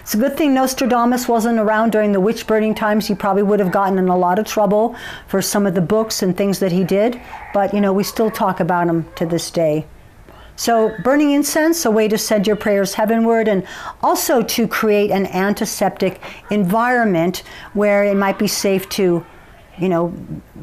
It's 0.00 0.12
a 0.12 0.18
good 0.18 0.36
thing 0.36 0.52
Nostradamus 0.52 1.26
wasn't 1.26 1.58
around 1.58 1.92
during 1.92 2.12
the 2.12 2.20
witch 2.20 2.46
burning 2.46 2.74
times. 2.74 3.08
He 3.08 3.14
probably 3.14 3.42
would 3.42 3.58
have 3.58 3.72
gotten 3.72 3.98
in 3.98 4.08
a 4.08 4.16
lot 4.16 4.38
of 4.38 4.44
trouble 4.44 4.94
for 5.28 5.40
some 5.40 5.66
of 5.66 5.74
the 5.74 5.80
books 5.80 6.22
and 6.22 6.36
things 6.36 6.58
that 6.58 6.70
he 6.70 6.84
did, 6.84 7.18
but 7.54 7.72
you 7.72 7.80
know, 7.80 7.94
we 7.94 8.04
still 8.04 8.30
talk 8.30 8.60
about 8.60 8.86
him 8.86 9.06
to 9.14 9.24
this 9.24 9.50
day. 9.50 9.86
So, 10.56 10.94
burning 11.02 11.30
incense, 11.30 11.86
a 11.86 11.90
way 11.90 12.06
to 12.08 12.18
send 12.18 12.46
your 12.46 12.56
prayers 12.56 12.94
heavenward, 12.94 13.48
and 13.48 13.64
also 14.02 14.42
to 14.42 14.68
create 14.68 15.10
an 15.10 15.26
antiseptic 15.26 16.20
environment 16.50 17.44
where 17.72 18.04
it 18.04 18.16
might 18.16 18.38
be 18.38 18.48
safe 18.48 18.88
to, 18.90 19.24
you 19.78 19.88
know, 19.88 20.12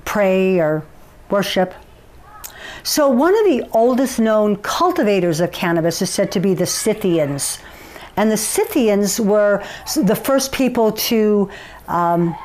pray 0.03 0.59
or 0.59 0.84
worship. 1.32 1.74
So, 2.84 3.09
one 3.09 3.38
of 3.38 3.45
the 3.45 3.67
oldest 3.71 4.19
known 4.19 4.57
cultivators 4.57 5.39
of 5.39 5.51
cannabis 5.51 6.01
is 6.01 6.09
said 6.09 6.32
to 6.34 6.39
be 6.39 6.53
the 6.53 6.65
Scythians. 6.65 7.59
And 8.17 8.32
the 8.32 8.38
Scythians 8.38 9.19
were 9.19 9.63
the 9.95 10.15
first 10.15 10.51
people 10.51 10.91
to 10.93 11.49
um, 11.88 12.36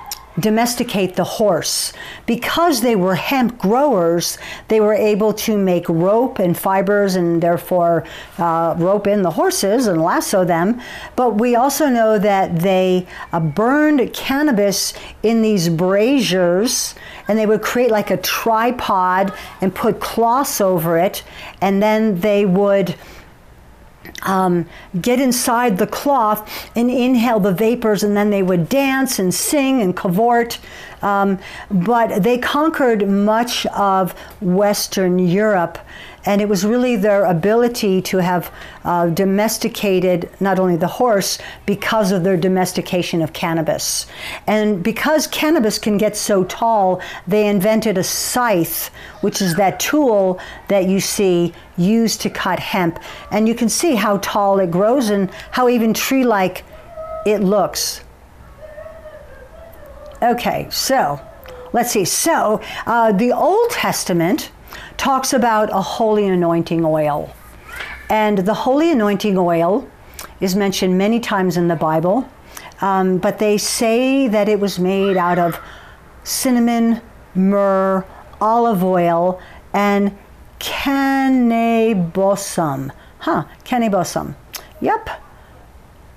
domesticate 0.40 1.16
the 1.16 1.24
horse. 1.24 1.92
Because 2.26 2.80
they 2.80 2.96
were 2.96 3.14
hemp 3.14 3.58
growers, 3.58 4.38
they 4.68 4.80
were 4.80 4.94
able 4.94 5.32
to 5.34 5.56
make 5.56 5.88
rope 5.88 6.38
and 6.38 6.56
fibers 6.56 7.14
and 7.14 7.42
therefore 7.42 8.04
uh, 8.38 8.74
rope 8.78 9.06
in 9.06 9.22
the 9.22 9.30
horses 9.30 9.86
and 9.86 10.02
lasso 10.02 10.44
them. 10.44 10.80
But 11.16 11.36
we 11.36 11.54
also 11.54 11.86
know 11.86 12.18
that 12.18 12.60
they 12.60 13.06
uh, 13.32 13.40
burned 13.40 14.12
cannabis 14.12 14.92
in 15.22 15.42
these 15.42 15.68
braziers 15.68 16.94
and 17.28 17.38
they 17.38 17.46
would 17.46 17.62
create 17.62 17.90
like 17.90 18.10
a 18.10 18.16
tripod 18.16 19.32
and 19.60 19.74
put 19.74 20.00
cloths 20.00 20.60
over 20.60 20.98
it, 20.98 21.22
and 21.60 21.82
then 21.82 22.20
they 22.20 22.44
would 22.44 22.96
um, 24.22 24.68
get 25.00 25.20
inside 25.20 25.78
the 25.78 25.86
cloth 25.86 26.68
and 26.76 26.90
inhale 26.90 27.40
the 27.40 27.52
vapors, 27.52 28.02
and 28.02 28.16
then 28.16 28.30
they 28.30 28.42
would 28.42 28.68
dance 28.68 29.18
and 29.18 29.34
sing 29.34 29.80
and 29.80 29.96
cavort. 29.96 30.58
Um, 31.02 31.38
but 31.70 32.22
they 32.22 32.38
conquered 32.38 33.08
much 33.08 33.64
of 33.66 34.12
Western 34.40 35.18
Europe 35.18 35.78
And 36.26 36.42
it 36.42 36.48
was 36.48 36.64
really 36.64 36.96
their 36.96 37.24
ability 37.24 38.02
to 38.02 38.18
have 38.18 38.52
uh, 38.84 39.08
domesticated 39.08 40.28
not 40.38 40.58
only 40.58 40.76
the 40.76 40.86
horse 40.86 41.38
because 41.64 42.12
of 42.12 42.24
their 42.24 42.36
domestication 42.36 43.22
of 43.22 43.32
cannabis. 43.32 44.06
And 44.46 44.82
because 44.82 45.26
cannabis 45.26 45.78
can 45.78 45.96
get 45.96 46.16
so 46.16 46.44
tall, 46.44 47.00
they 47.26 47.46
invented 47.46 47.96
a 47.96 48.04
scythe, 48.04 48.88
which 49.22 49.40
is 49.40 49.54
that 49.54 49.80
tool 49.80 50.38
that 50.68 50.86
you 50.86 51.00
see 51.00 51.54
used 51.78 52.20
to 52.20 52.30
cut 52.30 52.58
hemp. 52.58 52.98
And 53.30 53.48
you 53.48 53.54
can 53.54 53.70
see 53.70 53.94
how 53.94 54.18
tall 54.18 54.60
it 54.60 54.70
grows 54.70 55.08
and 55.08 55.30
how 55.52 55.68
even 55.68 55.94
tree 55.94 56.24
like 56.24 56.64
it 57.24 57.38
looks. 57.38 58.02
Okay, 60.22 60.68
so 60.70 61.18
let's 61.72 61.90
see. 61.92 62.04
So 62.04 62.60
uh, 62.84 63.12
the 63.12 63.32
Old 63.32 63.70
Testament 63.70 64.50
talks 65.00 65.32
about 65.32 65.70
a 65.72 65.80
holy 65.80 66.26
anointing 66.26 66.84
oil. 66.84 67.34
And 68.10 68.36
the 68.36 68.52
holy 68.52 68.92
anointing 68.92 69.38
oil 69.38 69.88
is 70.42 70.54
mentioned 70.54 70.98
many 70.98 71.18
times 71.20 71.56
in 71.56 71.68
the 71.68 71.74
Bible, 71.74 72.28
um, 72.82 73.16
but 73.16 73.38
they 73.38 73.56
say 73.56 74.28
that 74.28 74.46
it 74.46 74.60
was 74.60 74.78
made 74.78 75.16
out 75.16 75.38
of 75.38 75.58
cinnamon, 76.22 77.00
myrrh, 77.34 78.04
olive 78.42 78.84
oil, 78.84 79.40
and 79.72 80.18
cannabosum. 80.58 82.02
Huh, 83.20 83.44
cannabosum. 83.64 84.34
Yep, 84.82 85.08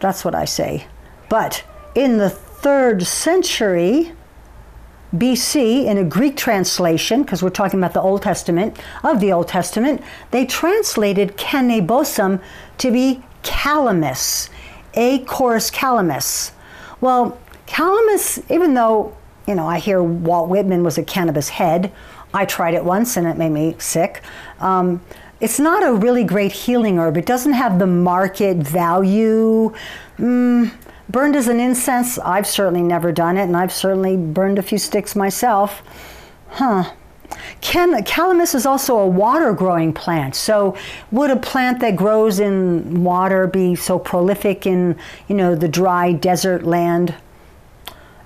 that's 0.01 0.25
what 0.25 0.35
I 0.35 0.43
say. 0.43 0.87
But 1.29 1.63
in 1.95 2.17
the 2.17 2.29
third 2.29 3.03
century, 3.03 4.11
BC 5.15 5.85
in 5.85 5.97
a 5.97 6.03
Greek 6.03 6.35
translation, 6.35 7.23
because 7.23 7.43
we're 7.43 7.49
talking 7.49 7.79
about 7.79 7.93
the 7.93 8.01
Old 8.01 8.21
Testament, 8.21 8.77
of 9.03 9.19
the 9.19 9.31
Old 9.31 9.47
Testament, 9.47 10.01
they 10.31 10.45
translated 10.45 11.37
cannabosum 11.37 12.41
to 12.79 12.91
be 12.91 13.21
calamus, 13.43 14.49
Acorus 14.95 15.71
calamus. 15.71 16.51
Well, 17.01 17.37
calamus, 17.67 18.43
even 18.49 18.73
though, 18.73 19.15
you 19.47 19.55
know, 19.55 19.67
I 19.67 19.79
hear 19.79 20.01
Walt 20.01 20.49
Whitman 20.49 20.83
was 20.83 20.97
a 20.97 21.03
cannabis 21.03 21.49
head, 21.49 21.91
I 22.33 22.45
tried 22.45 22.73
it 22.73 22.83
once 22.83 23.15
and 23.15 23.27
it 23.27 23.37
made 23.37 23.51
me 23.51 23.75
sick. 23.77 24.21
Um, 24.59 25.01
it's 25.39 25.59
not 25.59 25.83
a 25.83 25.93
really 25.93 26.23
great 26.23 26.51
healing 26.51 26.97
herb. 26.97 27.17
It 27.17 27.25
doesn't 27.25 27.53
have 27.53 27.77
the 27.77 27.85
market 27.85 28.57
value. 28.57 29.73
Mm, 30.17 30.71
Burned 31.13 31.35
as 31.35 31.47
an 31.47 31.59
incense, 31.59 32.17
I've 32.17 32.47
certainly 32.47 32.81
never 32.81 33.11
done 33.11 33.37
it, 33.37 33.43
and 33.43 33.55
I've 33.55 33.71
certainly 33.71 34.17
burned 34.17 34.57
a 34.57 34.63
few 34.63 34.79
sticks 34.79 35.15
myself. 35.15 35.83
Huh. 36.49 36.91
Can, 37.61 37.93
calamus 38.03 38.55
is 38.55 38.65
also 38.65 38.97
a 38.97 39.05
water 39.07 39.53
growing 39.53 39.93
plant. 39.93 40.35
So, 40.35 40.75
would 41.11 41.29
a 41.29 41.35
plant 41.35 41.81
that 41.81 41.95
grows 41.95 42.39
in 42.39 43.03
water 43.03 43.45
be 43.45 43.75
so 43.75 43.99
prolific 43.99 44.65
in, 44.65 44.97
you 45.27 45.35
know, 45.35 45.53
the 45.53 45.67
dry 45.67 46.13
desert 46.13 46.63
land? 46.63 47.13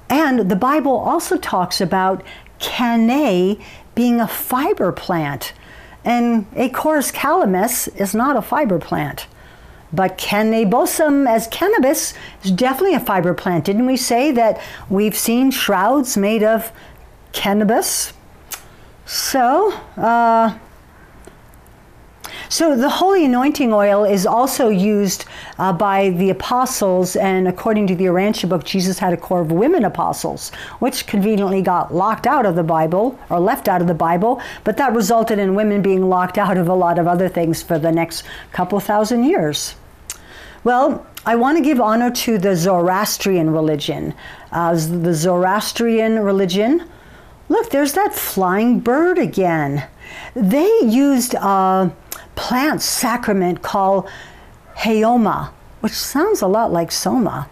And 0.10 0.50
the 0.50 0.56
Bible 0.56 0.96
also 0.96 1.36
talks 1.36 1.82
about 1.82 2.24
canna 2.60 3.58
being 3.96 4.22
a 4.22 4.28
fiber 4.30 4.94
plant. 4.94 5.52
And 6.06 6.50
Acorus 6.54 7.12
calamus 7.12 7.94
is 8.00 8.16
not 8.16 8.38
a 8.38 8.42
fiber 8.42 8.80
plant. 8.80 9.28
But 9.94 10.18
cannabosum 10.18 11.28
as 11.28 11.48
cannabis 11.48 12.14
is 12.44 12.52
definitely 12.52 12.96
a 12.96 13.00
fiber 13.00 13.34
plant. 13.34 13.66
Didn't 13.66 13.86
we 13.86 13.98
say 13.98 14.32
that 14.32 14.62
we've 14.90 15.18
seen 15.18 15.52
shrouds 15.52 16.18
made 16.18 16.44
of 16.44 16.72
cannabis? 17.32 18.14
So, 19.06 19.72
uh, 19.96 20.58
so 22.50 22.76
the 22.76 22.90
holy 22.90 23.26
anointing 23.26 23.74
oil 23.74 24.04
is 24.04 24.26
also 24.26 24.70
used 24.70 25.26
uh, 25.60 25.74
by 25.74 26.10
the 26.10 26.30
apostles, 26.30 27.16
and 27.16 27.48
according 27.48 27.88
to 27.88 27.96
the 27.96 28.06
Urantia 28.06 28.48
book, 28.48 28.64
Jesus 28.64 29.00
had 29.00 29.14
a 29.14 29.18
corps 29.18 29.42
of 29.42 29.52
women 29.52 29.84
apostles, 29.84 30.52
which 30.80 31.08
conveniently 31.08 31.62
got 31.62 31.94
locked 31.94 32.28
out 32.28 32.46
of 32.46 32.56
the 32.56 32.64
Bible 32.64 33.20
or 33.30 33.40
left 33.40 33.68
out 33.68 33.82
of 33.82 33.88
the 33.88 33.94
Bible, 33.94 34.42
but 34.64 34.78
that 34.78 34.94
resulted 34.94 35.40
in 35.40 35.56
women 35.56 35.82
being 35.82 36.10
locked 36.10 36.38
out 36.38 36.58
of 36.58 36.68
a 36.68 36.74
lot 36.74 37.00
of 37.00 37.08
other 37.08 37.28
things 37.28 37.62
for 37.62 37.78
the 37.78 37.92
next 37.92 38.24
couple 38.52 38.80
thousand 38.80 39.24
years. 39.24 39.76
Well, 40.64 41.06
I 41.26 41.36
want 41.36 41.58
to 41.58 41.64
give 41.64 41.80
honor 41.80 42.12
to 42.12 42.38
the 42.38 42.56
Zoroastrian 42.56 43.52
religion. 43.52 44.14
Uh, 44.52 44.74
the 44.74 45.14
Zoroastrian 45.14 46.20
religion, 46.20 46.90
look, 47.50 47.70
there's 47.70 47.94
that 47.94 48.14
flying 48.14 48.80
bird 48.80 49.18
again. 49.18 49.88
They 50.36 50.72
used 50.84 51.34
a 51.36 51.92
plant 52.38 52.82
sacrament 52.82 53.62
called 53.62 54.10
Haoma, 54.78 55.50
which 55.82 55.94
sounds 55.94 56.42
a 56.42 56.48
lot 56.48 56.72
like 56.72 56.92
Soma. 56.92 57.50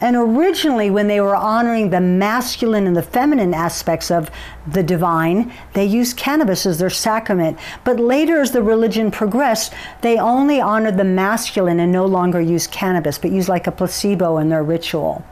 And 0.00 0.14
originally, 0.14 0.90
when 0.90 1.08
they 1.08 1.20
were 1.20 1.34
honoring 1.34 1.90
the 1.90 2.00
masculine 2.00 2.86
and 2.86 2.96
the 2.96 3.02
feminine 3.02 3.52
aspects 3.52 4.12
of 4.12 4.30
the 4.64 4.82
divine, 4.82 5.52
they 5.72 5.84
used 5.84 6.16
cannabis 6.16 6.66
as 6.66 6.78
their 6.78 6.88
sacrament. 6.88 7.58
But 7.82 7.98
later, 7.98 8.40
as 8.40 8.52
the 8.52 8.62
religion 8.62 9.10
progressed, 9.10 9.74
they 10.02 10.16
only 10.16 10.60
honored 10.60 10.96
the 10.96 11.04
masculine 11.04 11.80
and 11.80 11.90
no 11.90 12.06
longer 12.06 12.40
used 12.40 12.70
cannabis, 12.70 13.18
but 13.18 13.32
used 13.32 13.48
like 13.48 13.66
a 13.66 13.72
placebo 13.72 14.38
in 14.38 14.48
their 14.48 14.62
ritual. 14.62 15.24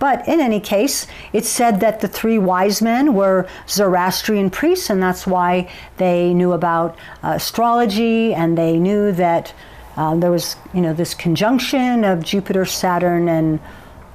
But 0.00 0.26
in 0.26 0.40
any 0.40 0.60
case, 0.60 1.06
it's 1.34 1.48
said 1.48 1.80
that 1.80 2.00
the 2.00 2.08
three 2.08 2.38
wise 2.38 2.80
men 2.80 3.14
were 3.14 3.46
Zoroastrian 3.68 4.48
priests, 4.50 4.88
and 4.88 5.00
that's 5.00 5.26
why 5.26 5.70
they 5.98 6.32
knew 6.32 6.52
about 6.52 6.96
uh, 7.22 7.34
astrology 7.36 8.34
and 8.34 8.56
they 8.56 8.78
knew 8.78 9.12
that 9.12 9.52
uh, 9.98 10.16
there 10.16 10.30
was, 10.30 10.56
you 10.72 10.80
know, 10.80 10.94
this 10.94 11.12
conjunction 11.12 12.04
of 12.04 12.24
Jupiter, 12.24 12.64
Saturn, 12.64 13.28
and 13.28 13.60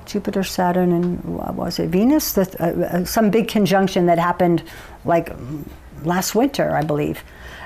Jupiter, 0.07 0.43
Saturn, 0.43 0.91
and 0.91 1.23
what 1.23 1.53
was 1.53 1.77
it 1.77 1.89
Venus? 1.89 2.33
The, 2.33 2.55
uh, 2.59 2.97
uh, 2.97 3.05
some 3.05 3.29
big 3.29 3.47
conjunction 3.47 4.07
that 4.07 4.17
happened 4.17 4.63
like 5.05 5.31
last 6.03 6.33
winter, 6.33 6.75
I 6.75 6.81
believe. 6.81 7.23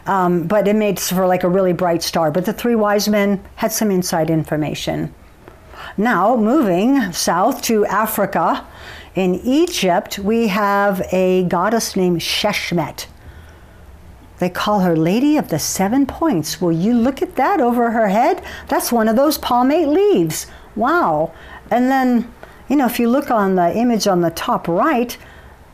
Um, 0.08 0.46
but 0.46 0.68
it 0.68 0.76
made 0.76 1.00
for 1.00 1.26
like 1.26 1.44
a 1.46 1.50
really 1.50 1.74
bright 1.74 2.04
star. 2.04 2.32
But 2.32 2.46
the 2.46 2.54
three 2.54 2.76
wise 2.76 3.08
men 3.08 3.42
had 3.56 3.72
some 3.72 3.92
inside 3.92 4.30
information. 4.30 5.14
Now, 6.00 6.38
moving 6.38 7.12
south 7.12 7.62
to 7.64 7.86
Africa, 7.86 8.66
in 9.16 9.36
Egypt, 9.36 10.18
we 10.18 10.48
have 10.48 11.06
a 11.12 11.44
goddess 11.44 11.98
named 11.98 12.22
Sheshmet. 12.22 13.08
They 14.38 14.50
call 14.50 14.80
her 14.80 14.96
Lady 14.96 15.36
of 15.36 15.50
the 15.50 15.60
Seven 15.60 16.06
Points. 16.06 16.62
Will 16.62 16.72
you 16.72 16.94
look 16.94 17.22
at 17.22 17.36
that 17.36 17.60
over 17.60 17.92
her 17.92 18.08
head? 18.08 18.42
That's 18.70 18.94
one 18.94 19.10
of 19.10 19.18
those 19.18 19.38
palmate 19.38 19.90
leaves. 19.90 20.48
Wow. 20.74 21.34
And 21.70 21.92
then, 21.92 22.34
you 22.70 22.78
know, 22.78 22.86
if 22.86 22.98
you 22.98 23.10
look 23.10 23.30
on 23.30 23.56
the 23.56 23.76
image 23.76 24.08
on 24.08 24.22
the 24.22 24.32
top 24.32 24.70
right, 24.70 25.18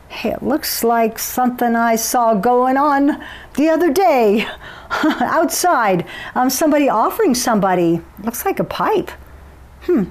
hey, 0.08 0.30
it 0.30 0.42
looks 0.42 0.82
like 0.82 1.20
something 1.20 1.76
I 1.76 1.94
saw 1.94 2.34
going 2.34 2.76
on 2.76 3.22
the 3.54 3.68
other 3.68 3.92
day 3.92 4.44
outside. 4.90 6.04
Um, 6.34 6.50
somebody 6.50 6.88
offering 6.88 7.36
somebody, 7.36 8.00
looks 8.24 8.44
like 8.44 8.58
a 8.58 8.64
pipe. 8.64 9.12
Hmm. 9.86 10.04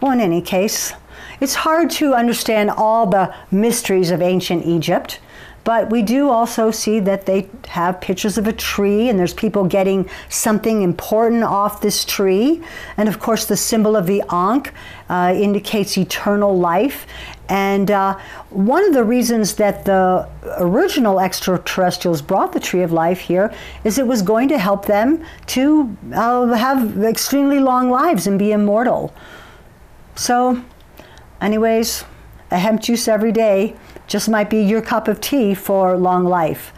Well, 0.00 0.12
in 0.12 0.20
any 0.20 0.42
case, 0.42 0.92
it's 1.40 1.54
hard 1.54 1.90
to 1.92 2.14
understand 2.14 2.70
all 2.70 3.06
the 3.06 3.34
mysteries 3.50 4.10
of 4.10 4.20
ancient 4.20 4.66
Egypt. 4.66 5.20
But 5.64 5.90
we 5.90 6.02
do 6.02 6.28
also 6.28 6.72
see 6.72 6.98
that 7.00 7.26
they 7.26 7.48
have 7.68 8.00
pictures 8.00 8.36
of 8.36 8.48
a 8.48 8.52
tree, 8.52 9.08
and 9.08 9.16
there's 9.16 9.34
people 9.34 9.64
getting 9.64 10.10
something 10.28 10.82
important 10.82 11.44
off 11.44 11.80
this 11.80 12.04
tree. 12.04 12.62
And 12.96 13.08
of 13.08 13.20
course, 13.20 13.46
the 13.46 13.56
symbol 13.56 13.94
of 13.94 14.06
the 14.06 14.24
Ankh 14.28 14.72
uh, 15.08 15.32
indicates 15.36 15.96
eternal 15.96 16.58
life. 16.58 17.06
And 17.48 17.90
uh, 17.90 18.18
one 18.50 18.84
of 18.84 18.94
the 18.94 19.04
reasons 19.04 19.56
that 19.56 19.84
the 19.84 20.28
original 20.58 21.20
extraterrestrials 21.20 22.22
brought 22.22 22.52
the 22.52 22.60
tree 22.60 22.82
of 22.82 22.92
life 22.92 23.20
here 23.20 23.52
is 23.84 23.98
it 23.98 24.06
was 24.06 24.22
going 24.22 24.48
to 24.48 24.58
help 24.58 24.86
them 24.86 25.24
to 25.48 25.96
uh, 26.14 26.46
have 26.52 27.02
extremely 27.02 27.58
long 27.58 27.90
lives 27.90 28.26
and 28.26 28.38
be 28.38 28.52
immortal. 28.52 29.12
So, 30.14 30.62
anyways, 31.40 32.04
a 32.50 32.58
hemp 32.58 32.80
juice 32.82 33.08
every 33.08 33.32
day 33.32 33.76
just 34.06 34.28
might 34.28 34.50
be 34.50 34.62
your 34.62 34.82
cup 34.82 35.08
of 35.08 35.20
tea 35.20 35.54
for 35.54 35.96
long 35.96 36.24
life. 36.24 36.72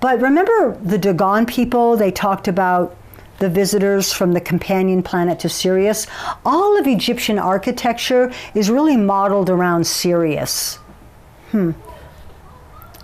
But 0.00 0.20
remember 0.20 0.78
the 0.82 0.98
Dogon 0.98 1.46
people, 1.46 1.96
they 1.96 2.10
talked 2.10 2.48
about 2.48 2.96
the 3.38 3.48
visitors 3.48 4.12
from 4.12 4.32
the 4.32 4.40
companion 4.40 5.02
planet 5.02 5.38
to 5.40 5.48
Sirius. 5.48 6.06
All 6.44 6.78
of 6.78 6.86
Egyptian 6.86 7.38
architecture 7.38 8.32
is 8.54 8.70
really 8.70 8.96
modeled 8.96 9.50
around 9.50 9.86
Sirius. 9.86 10.76
Hmm. 11.50 11.72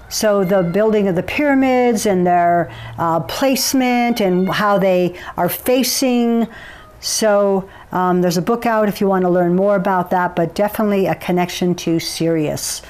So 0.09 0.45
the 0.45 0.63
building 0.63 1.09
of 1.09 1.15
the 1.15 1.23
pyramids 1.23 2.05
and 2.05 2.27
their 2.27 2.71
uh, 2.99 3.21
placement 3.21 4.21
and 4.21 4.49
how 4.49 4.79
they 4.79 5.19
are 5.39 5.49
facing. 5.49 6.47
So 7.01 7.69
um, 7.93 8.21
there's 8.21 8.37
a 8.37 8.43
book 8.43 8.67
out 8.67 8.89
if 8.89 9.01
you 9.01 9.09
want 9.09 9.23
to 9.23 9.31
learn 9.31 9.57
more 9.57 9.75
about 9.75 10.11
that, 10.11 10.37
but 10.37 10.55
definitely 10.55 11.07
a 11.07 11.15
connection 11.15 11.75
to 11.77 11.99
Sirius. 11.99 12.83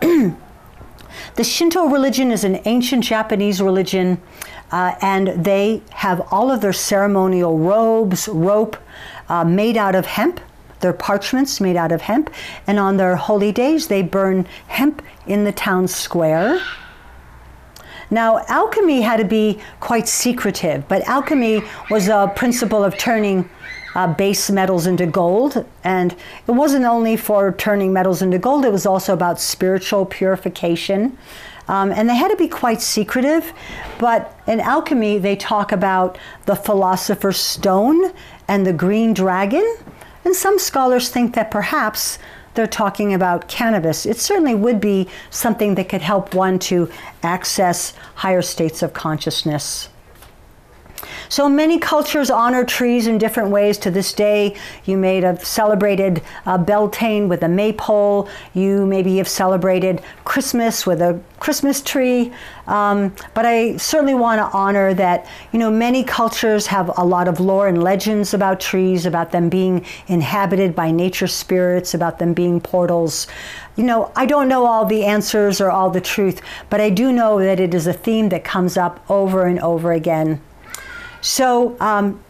the 1.36 1.44
Shinto 1.44 1.86
religion 1.86 2.32
is 2.32 2.44
an 2.44 2.60
ancient 2.64 3.04
Japanese 3.04 3.60
religion 3.60 4.20
uh, 4.72 4.94
and 5.02 5.28
they 5.44 5.82
have 5.90 6.26
all 6.32 6.50
of 6.50 6.62
their 6.62 6.72
ceremonial 6.72 7.58
robes, 7.58 8.26
rope, 8.26 8.76
uh, 9.28 9.44
made 9.44 9.76
out 9.76 9.94
of 9.94 10.06
hemp. 10.06 10.40
Their 10.80 10.92
parchments 10.92 11.60
made 11.60 11.76
out 11.76 11.92
of 11.92 12.02
hemp, 12.02 12.30
and 12.66 12.78
on 12.78 12.96
their 12.96 13.16
holy 13.16 13.52
days 13.52 13.88
they 13.88 14.02
burn 14.02 14.46
hemp 14.68 15.02
in 15.26 15.44
the 15.44 15.52
town 15.52 15.88
square. 15.88 16.60
Now, 18.10 18.44
alchemy 18.48 19.00
had 19.00 19.16
to 19.16 19.24
be 19.24 19.58
quite 19.80 20.06
secretive, 20.06 20.86
but 20.88 21.02
alchemy 21.08 21.62
was 21.90 22.08
a 22.08 22.32
principle 22.34 22.84
of 22.84 22.96
turning 22.98 23.48
uh, 23.96 24.06
base 24.06 24.50
metals 24.50 24.86
into 24.86 25.06
gold. 25.06 25.64
And 25.82 26.14
it 26.46 26.52
wasn't 26.52 26.84
only 26.84 27.16
for 27.16 27.52
turning 27.52 27.94
metals 27.94 28.20
into 28.20 28.38
gold, 28.38 28.64
it 28.66 28.70
was 28.70 28.84
also 28.84 29.14
about 29.14 29.40
spiritual 29.40 30.04
purification. 30.04 31.16
Um, 31.68 31.90
and 31.90 32.08
they 32.08 32.14
had 32.14 32.28
to 32.28 32.36
be 32.36 32.46
quite 32.46 32.80
secretive. 32.82 33.52
But 33.98 34.38
in 34.46 34.60
alchemy, 34.60 35.18
they 35.18 35.34
talk 35.34 35.72
about 35.72 36.18
the 36.44 36.54
philosopher's 36.54 37.38
stone 37.38 38.12
and 38.46 38.66
the 38.66 38.72
green 38.72 39.14
dragon. 39.14 39.76
And 40.24 40.36
some 40.36 40.58
scholars 40.58 41.08
think 41.08 41.34
that 41.34 41.50
perhaps 41.50 42.18
they're 42.54 42.66
talking 42.66 43.14
about 43.14 43.48
cannabis. 43.48 44.04
It 44.04 44.18
certainly 44.18 44.54
would 44.54 44.80
be 44.80 45.08
something 45.30 45.74
that 45.76 45.88
could 45.88 46.02
help 46.02 46.34
one 46.34 46.58
to 46.60 46.90
access 47.22 47.94
higher 48.16 48.42
states 48.42 48.82
of 48.82 48.92
consciousness. 48.92 49.88
So 51.28 51.48
many 51.48 51.78
cultures 51.78 52.30
honor 52.30 52.64
trees 52.64 53.06
in 53.06 53.18
different 53.18 53.50
ways. 53.50 53.78
To 53.78 53.90
this 53.90 54.12
day, 54.12 54.56
you 54.84 54.96
may 54.96 55.20
have 55.20 55.44
celebrated 55.44 56.22
uh, 56.44 56.58
Beltane 56.58 57.28
with 57.28 57.42
a 57.42 57.48
maypole. 57.48 58.28
You 58.54 58.86
maybe 58.86 59.16
have 59.18 59.28
celebrated 59.28 60.02
Christmas 60.24 60.86
with 60.86 61.00
a 61.00 61.20
Christmas 61.40 61.82
tree. 61.82 62.32
Um, 62.66 63.14
but 63.34 63.44
I 63.46 63.76
certainly 63.76 64.14
want 64.14 64.38
to 64.38 64.56
honor 64.56 64.94
that, 64.94 65.26
you 65.52 65.58
know, 65.58 65.70
many 65.70 66.02
cultures 66.02 66.66
have 66.68 66.90
a 66.96 67.04
lot 67.04 67.28
of 67.28 67.40
lore 67.40 67.68
and 67.68 67.82
legends 67.82 68.34
about 68.34 68.60
trees, 68.60 69.06
about 69.06 69.32
them 69.32 69.48
being 69.48 69.84
inhabited 70.08 70.74
by 70.74 70.90
nature 70.90 71.26
spirits, 71.26 71.94
about 71.94 72.18
them 72.18 72.34
being 72.34 72.60
portals. 72.60 73.26
You 73.76 73.84
know, 73.84 74.10
I 74.16 74.26
don't 74.26 74.48
know 74.48 74.66
all 74.66 74.86
the 74.86 75.04
answers 75.04 75.60
or 75.60 75.70
all 75.70 75.90
the 75.90 76.00
truth, 76.00 76.40
but 76.70 76.80
I 76.80 76.90
do 76.90 77.12
know 77.12 77.38
that 77.38 77.60
it 77.60 77.74
is 77.74 77.86
a 77.86 77.92
theme 77.92 78.30
that 78.30 78.42
comes 78.42 78.76
up 78.76 79.04
over 79.10 79.44
and 79.44 79.60
over 79.60 79.92
again. 79.92 80.40
So, 81.26 81.76
um, 81.80 82.22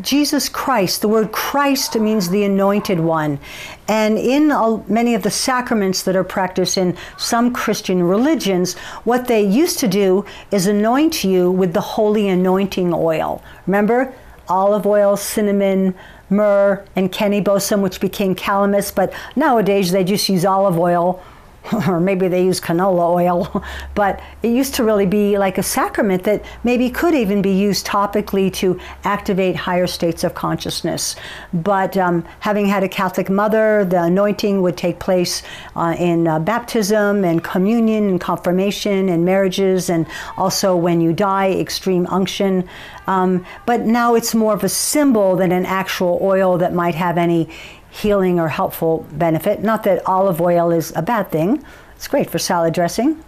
Jesus 0.00 0.48
Christ, 0.48 1.02
the 1.02 1.08
word 1.08 1.30
Christ 1.30 1.94
means 1.94 2.30
the 2.30 2.42
anointed 2.42 2.98
one. 2.98 3.38
And 3.86 4.18
in 4.18 4.48
many 4.88 5.14
of 5.14 5.22
the 5.22 5.30
sacraments 5.30 6.02
that 6.02 6.16
are 6.16 6.24
practiced 6.24 6.76
in 6.76 6.96
some 7.16 7.52
Christian 7.52 8.02
religions, 8.02 8.74
what 9.04 9.28
they 9.28 9.42
used 9.42 9.78
to 9.78 9.88
do 9.88 10.24
is 10.50 10.66
anoint 10.66 11.22
you 11.22 11.48
with 11.52 11.74
the 11.74 11.80
holy 11.80 12.28
anointing 12.28 12.92
oil. 12.92 13.40
Remember? 13.68 14.12
Olive 14.48 14.84
oil, 14.84 15.16
cinnamon, 15.16 15.94
myrrh, 16.28 16.84
and 16.96 17.12
cannabosum, 17.12 17.82
which 17.82 18.00
became 18.00 18.34
calamus, 18.34 18.92
but 18.92 19.12
nowadays 19.36 19.92
they 19.92 20.02
just 20.02 20.28
use 20.28 20.44
olive 20.44 20.76
oil 20.76 21.22
or 21.88 22.00
maybe 22.00 22.28
they 22.28 22.44
use 22.44 22.60
canola 22.60 23.14
oil, 23.14 23.64
but 23.94 24.20
it 24.42 24.48
used 24.48 24.74
to 24.74 24.84
really 24.84 25.06
be 25.06 25.38
like 25.38 25.58
a 25.58 25.62
sacrament 25.62 26.24
that 26.24 26.44
maybe 26.64 26.90
could 26.90 27.14
even 27.14 27.42
be 27.42 27.52
used 27.52 27.86
topically 27.86 28.52
to 28.52 28.78
activate 29.04 29.54
higher 29.54 29.86
states 29.86 30.24
of 30.24 30.34
consciousness. 30.34 31.16
But 31.52 31.96
um, 31.96 32.24
having 32.40 32.66
had 32.66 32.82
a 32.82 32.88
Catholic 32.88 33.30
mother, 33.30 33.84
the 33.84 34.02
anointing 34.02 34.62
would 34.62 34.76
take 34.76 34.98
place 34.98 35.42
uh, 35.76 35.94
in 35.98 36.26
uh, 36.26 36.38
baptism 36.40 37.24
and 37.24 37.42
communion 37.42 38.08
and 38.08 38.20
confirmation 38.20 39.08
and 39.08 39.24
marriages, 39.24 39.88
and 39.88 40.06
also 40.36 40.76
when 40.76 41.00
you 41.00 41.12
die, 41.12 41.52
extreme 41.52 42.06
unction. 42.06 42.68
Um, 43.06 43.44
but 43.66 43.80
now 43.82 44.14
it's 44.14 44.34
more 44.34 44.54
of 44.54 44.64
a 44.64 44.68
symbol 44.68 45.36
than 45.36 45.52
an 45.52 45.66
actual 45.66 46.18
oil 46.22 46.58
that 46.58 46.72
might 46.72 46.94
have 46.94 47.18
any 47.18 47.48
healing 47.92 48.40
or 48.40 48.48
helpful 48.48 49.06
benefit. 49.12 49.62
Not 49.62 49.84
that 49.84 50.06
olive 50.06 50.40
oil 50.40 50.72
is 50.72 50.92
a 50.96 51.02
bad 51.02 51.30
thing, 51.30 51.62
it's 51.94 52.08
great 52.08 52.30
for 52.30 52.38
salad 52.38 52.72
dressing. 52.72 53.22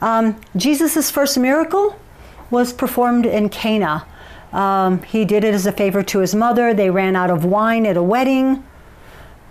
Um, 0.00 0.40
Jesus' 0.56 1.10
first 1.10 1.38
miracle 1.38 1.98
was 2.50 2.72
performed 2.72 3.26
in 3.26 3.50
Cana. 3.50 4.06
Um, 4.52 5.02
he 5.02 5.24
did 5.24 5.44
it 5.44 5.52
as 5.52 5.66
a 5.66 5.72
favor 5.72 6.02
to 6.02 6.20
his 6.20 6.34
mother. 6.34 6.72
They 6.72 6.90
ran 6.90 7.14
out 7.14 7.30
of 7.30 7.44
wine 7.44 7.84
at 7.84 7.96
a 7.96 8.02
wedding. 8.02 8.64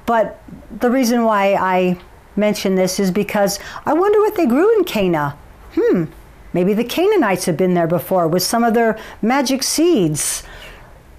But 0.06 0.42
the 0.72 0.90
reason 0.90 1.24
why 1.24 1.54
I 1.54 2.00
mention 2.36 2.76
this 2.76 3.00
is 3.00 3.12
because 3.12 3.60
I 3.86 3.94
wonder 3.94 4.20
what 4.20 4.36
they 4.36 4.46
grew 4.46 4.78
in 4.78 4.84
Cana. 4.84 5.38
Hmm, 5.74 6.06
maybe 6.54 6.74
the 6.74 6.84
Canaanites 6.84 7.46
had 7.46 7.58
been 7.58 7.76
there 7.76 7.88
before 7.88 8.28
with 8.28 8.44
some 8.44 8.64
of 8.64 8.74
their 8.74 8.98
magic 9.22 9.64
seeds. 9.64 10.44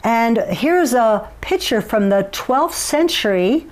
And 0.07 0.39
here's 0.39 0.95
a 0.95 1.29
picture 1.41 1.83
from 1.83 2.11
the 2.11 2.29
12th 2.31 2.75
century 2.75 3.67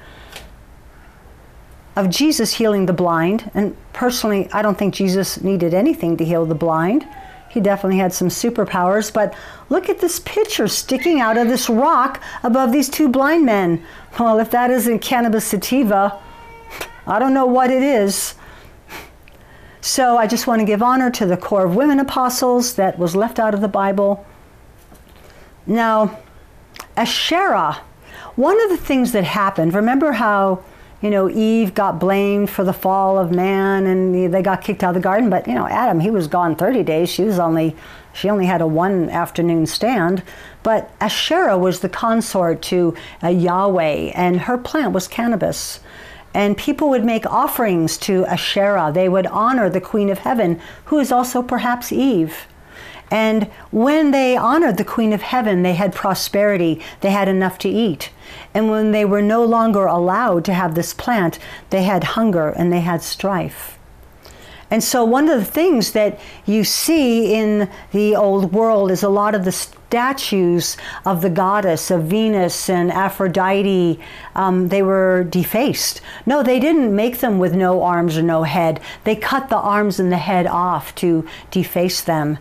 of 1.94 2.10
Jesus 2.10 2.54
healing 2.54 2.86
the 2.86 2.92
blind. 2.92 3.52
And 3.54 3.76
personally, 3.92 4.50
I 4.52 4.60
don't 4.60 4.76
think 4.76 4.94
Jesus 4.94 5.40
needed 5.42 5.72
anything 5.72 6.16
to 6.16 6.24
heal 6.24 6.44
the 6.44 6.56
blind. 6.56 7.06
He 7.50 7.60
definitely 7.60 7.98
had 7.98 8.12
some 8.12 8.30
superpowers, 8.30 9.12
but 9.12 9.32
look 9.68 9.88
at 9.88 10.00
this 10.00 10.18
picture 10.18 10.66
sticking 10.66 11.20
out 11.20 11.38
of 11.38 11.46
this 11.46 11.70
rock 11.70 12.20
above 12.42 12.72
these 12.72 12.88
two 12.88 13.08
blind 13.08 13.46
men. 13.46 13.84
Well, 14.18 14.40
if 14.40 14.50
that 14.50 14.72
isn't 14.72 14.98
cannabis 14.98 15.44
sativa, 15.44 16.20
I 17.06 17.20
don't 17.20 17.32
know 17.32 17.46
what 17.46 17.70
it 17.70 17.84
is. 17.84 18.34
So 19.80 20.16
I 20.16 20.26
just 20.26 20.48
want 20.48 20.58
to 20.58 20.66
give 20.66 20.82
honor 20.82 21.12
to 21.12 21.26
the 21.26 21.36
corps 21.36 21.66
of 21.66 21.76
women 21.76 22.00
apostles 22.00 22.74
that 22.74 22.98
was 22.98 23.14
left 23.14 23.38
out 23.38 23.54
of 23.54 23.60
the 23.60 23.68
Bible. 23.68 24.26
Now, 25.64 26.18
Asherah, 26.96 27.80
one 28.36 28.60
of 28.62 28.70
the 28.70 28.76
things 28.76 29.12
that 29.12 29.24
happened, 29.24 29.74
remember 29.74 30.12
how, 30.12 30.62
you 31.00 31.10
know, 31.10 31.28
Eve 31.28 31.74
got 31.74 31.98
blamed 31.98 32.50
for 32.50 32.64
the 32.64 32.72
fall 32.72 33.18
of 33.18 33.30
man 33.30 33.86
and 33.86 34.32
they 34.32 34.42
got 34.42 34.62
kicked 34.62 34.82
out 34.82 34.90
of 34.90 34.94
the 34.94 35.00
garden, 35.00 35.30
but, 35.30 35.46
you 35.46 35.54
know, 35.54 35.66
Adam, 35.66 36.00
he 36.00 36.10
was 36.10 36.26
gone 36.26 36.56
30 36.56 36.82
days. 36.82 37.08
She 37.08 37.24
was 37.24 37.38
only, 37.38 37.76
she 38.12 38.30
only 38.30 38.46
had 38.46 38.60
a 38.60 38.66
one 38.66 39.10
afternoon 39.10 39.66
stand. 39.66 40.22
But 40.62 40.90
Asherah 41.00 41.58
was 41.58 41.80
the 41.80 41.88
consort 41.88 42.62
to 42.62 42.96
uh, 43.22 43.28
Yahweh, 43.28 44.12
and 44.14 44.40
her 44.42 44.56
plant 44.56 44.92
was 44.92 45.06
cannabis. 45.06 45.80
And 46.32 46.56
people 46.56 46.88
would 46.90 47.04
make 47.04 47.26
offerings 47.26 47.96
to 47.98 48.26
Asherah. 48.26 48.90
They 48.92 49.08
would 49.08 49.26
honor 49.26 49.70
the 49.70 49.80
Queen 49.80 50.10
of 50.10 50.18
Heaven, 50.18 50.60
who 50.86 50.98
is 50.98 51.12
also 51.12 51.42
perhaps 51.42 51.92
Eve. 51.92 52.46
And 53.10 53.44
when 53.70 54.10
they 54.10 54.36
honored 54.36 54.76
the 54.76 54.84
Queen 54.84 55.12
of 55.12 55.22
Heaven, 55.22 55.62
they 55.62 55.74
had 55.74 55.94
prosperity, 55.94 56.80
they 57.00 57.10
had 57.10 57.28
enough 57.28 57.58
to 57.58 57.68
eat. 57.68 58.10
And 58.52 58.70
when 58.70 58.92
they 58.92 59.04
were 59.04 59.22
no 59.22 59.44
longer 59.44 59.86
allowed 59.86 60.44
to 60.46 60.54
have 60.54 60.74
this 60.74 60.94
plant, 60.94 61.38
they 61.70 61.82
had 61.82 62.04
hunger 62.04 62.48
and 62.48 62.72
they 62.72 62.80
had 62.80 63.02
strife. 63.02 63.78
And 64.70 64.82
so, 64.82 65.04
one 65.04 65.28
of 65.28 65.38
the 65.38 65.44
things 65.44 65.92
that 65.92 66.18
you 66.46 66.64
see 66.64 67.34
in 67.34 67.70
the 67.92 68.16
old 68.16 68.52
world 68.52 68.90
is 68.90 69.02
a 69.02 69.08
lot 69.08 69.34
of 69.34 69.44
the 69.44 69.52
statues 69.94 70.76
of 71.06 71.22
the 71.22 71.30
goddess, 71.30 71.88
of 71.88 72.02
Venus 72.02 72.68
and 72.68 72.90
Aphrodite, 72.90 74.00
um, 74.34 74.66
they 74.66 74.82
were 74.82 75.22
defaced. 75.22 76.00
No, 76.26 76.42
they 76.42 76.58
didn't 76.58 76.96
make 76.96 77.20
them 77.20 77.38
with 77.38 77.54
no 77.54 77.80
arms 77.80 78.18
or 78.18 78.22
no 78.22 78.42
head. 78.42 78.80
They 79.04 79.14
cut 79.14 79.50
the 79.50 79.56
arms 79.56 80.00
and 80.00 80.10
the 80.10 80.16
head 80.16 80.48
off 80.48 80.92
to 80.96 81.24
deface 81.52 82.00
them. 82.00 82.38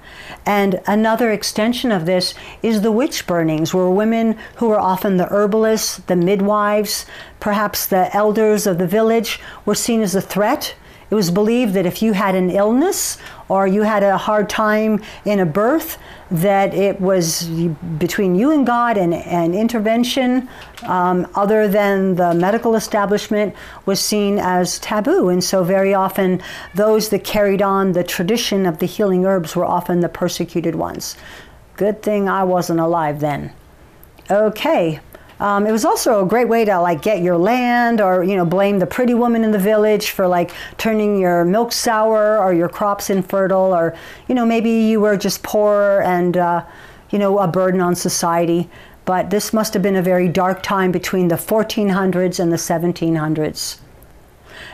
And 0.48 0.82
another 0.88 1.32
extension 1.32 1.92
of 1.92 2.08
this 2.08 2.34
is 2.64 2.82
the 2.82 2.92
witch 2.92 3.28
burnings, 3.28 3.72
where 3.72 3.88
women 3.88 4.36
who 4.56 4.70
were 4.70 4.80
often 4.80 5.18
the 5.18 5.32
herbalists, 5.32 5.98
the 5.98 6.16
midwives, 6.16 7.06
perhaps 7.40 7.86
the 7.86 8.10
elders 8.16 8.66
of 8.66 8.80
the 8.80 8.88
village, 8.88 9.40
were 9.64 9.76
seen 9.76 10.02
as 10.02 10.16
a 10.16 10.22
threat 10.22 10.74
it 11.10 11.16
was 11.16 11.32
believed 11.32 11.74
that 11.74 11.86
if 11.86 12.02
you 12.02 12.14
had 12.14 12.36
an 12.36 12.50
illness 12.50 13.18
or 13.50 13.68
you 13.68 13.84
had 13.84 14.04
a 14.04 14.18
hard 14.18 14.50
time 14.50 15.02
in 15.26 15.40
a 15.40 15.46
birth, 15.46 15.98
that 16.32 16.74
it 16.74 17.00
was 17.00 17.48
between 18.00 18.34
you 18.34 18.52
and 18.52 18.66
God 18.66 18.98
and, 18.98 19.14
and 19.14 19.54
intervention 19.54 20.50
um, 20.84 21.28
other 21.36 21.68
than 21.68 22.16
the 22.16 22.34
medical 22.34 22.76
establishment 22.76 23.54
was 23.86 24.00
seen 24.00 24.40
as 24.40 24.80
taboo. 24.80 25.30
And 25.30 25.44
so, 25.44 25.64
very 25.64 25.94
often, 25.94 26.42
those 26.74 27.10
that 27.10 27.24
carried 27.24 27.62
on 27.62 27.92
the 27.92 28.04
tradition 28.04 28.66
of 28.66 28.80
the 28.80 28.88
healing 28.88 29.26
herbs 29.26 29.56
were 29.56 29.66
often 29.66 30.00
the 30.00 30.10
persecuted 30.10 30.76
ones. 30.76 31.16
Good 31.76 32.02
thing 32.02 32.28
I 32.28 32.44
wasn't 32.44 32.80
alive 32.80 33.20
then. 33.20 33.54
Okay, 34.32 35.00
um, 35.40 35.66
it 35.66 35.72
was 35.72 35.84
also 35.86 36.24
a 36.24 36.28
great 36.28 36.48
way 36.48 36.66
to 36.66 36.80
like 36.80 37.02
get 37.02 37.22
your 37.22 37.38
land 37.38 38.02
or 38.02 38.24
you 38.24 38.36
know 38.36 38.46
blame 38.46 38.80
the 38.80 38.86
pretty 38.86 39.14
woman 39.14 39.44
in 39.44 39.52
the 39.52 39.60
village 39.60 40.12
for 40.12 40.28
like 40.28 40.52
turning 40.78 41.20
your 41.20 41.44
milk 41.46 41.72
sour 41.72 42.38
or 42.40 42.54
your 42.54 42.70
crops 42.70 43.10
infertile 43.10 43.74
or 43.74 43.96
you 44.28 44.36
know 44.36 44.46
maybe 44.46 44.70
you 44.70 45.00
were 45.00 45.18
just 45.18 45.44
poor 45.44 46.02
and 46.06 46.38
uh, 46.38 46.64
you 47.12 47.20
know 47.20 47.40
a 47.40 47.48
burden 47.48 47.82
on 47.82 47.96
society. 47.96 48.70
But 49.06 49.30
this 49.30 49.52
must 49.52 49.74
have 49.74 49.84
been 49.84 49.98
a 49.98 50.02
very 50.02 50.30
dark 50.30 50.64
time 50.64 50.92
between 50.92 51.28
the 51.28 51.36
1400s 51.36 52.40
and 52.40 52.54
the 52.54 52.58
1700s. 52.58 53.80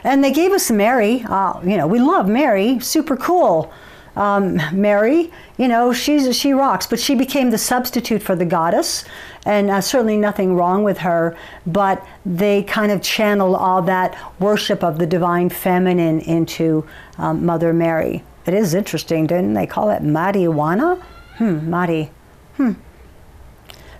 And 0.04 0.24
they 0.24 0.32
gave 0.32 0.52
us 0.52 0.70
Mary. 0.70 1.26
Uh, 1.28 1.60
you 1.62 1.78
know, 1.78 1.88
we 1.88 2.00
love 2.00 2.28
Mary, 2.28 2.80
super 2.80 3.18
cool. 3.18 3.74
Um, 4.20 4.60
Mary, 4.74 5.32
you 5.58 5.70
know, 5.70 5.94
she's 5.94 6.36
she 6.36 6.52
rocks, 6.52 6.86
but 6.86 7.00
she 7.00 7.16
became 7.16 7.52
the 7.52 7.58
substitute 7.58 8.22
for 8.22 8.36
the 8.36 8.46
goddess, 8.46 9.06
and 9.46 9.70
uh, 9.70 9.80
certainly 9.80 10.18
nothing 10.18 10.56
wrong 10.56 10.84
with 10.84 10.98
her. 11.00 11.38
But 11.66 12.06
they 12.26 12.64
kind 12.64 12.92
of 12.92 13.02
channel 13.02 13.56
all 13.56 13.82
that 13.84 14.18
worship 14.38 14.84
of 14.84 15.00
the 15.00 15.08
divine 15.08 15.48
feminine 15.50 16.20
into 16.20 16.86
um, 17.18 17.46
Mother 17.46 17.72
Mary. 17.72 18.22
It 18.46 18.54
is 18.54 18.74
interesting, 18.74 19.26
didn't 19.26 19.54
they 19.54 19.66
call 19.66 19.90
it 19.90 20.04
marijuana? 20.04 21.02
Hmm, 21.38 21.70
Mari. 21.70 22.12
Hmm. 22.58 22.74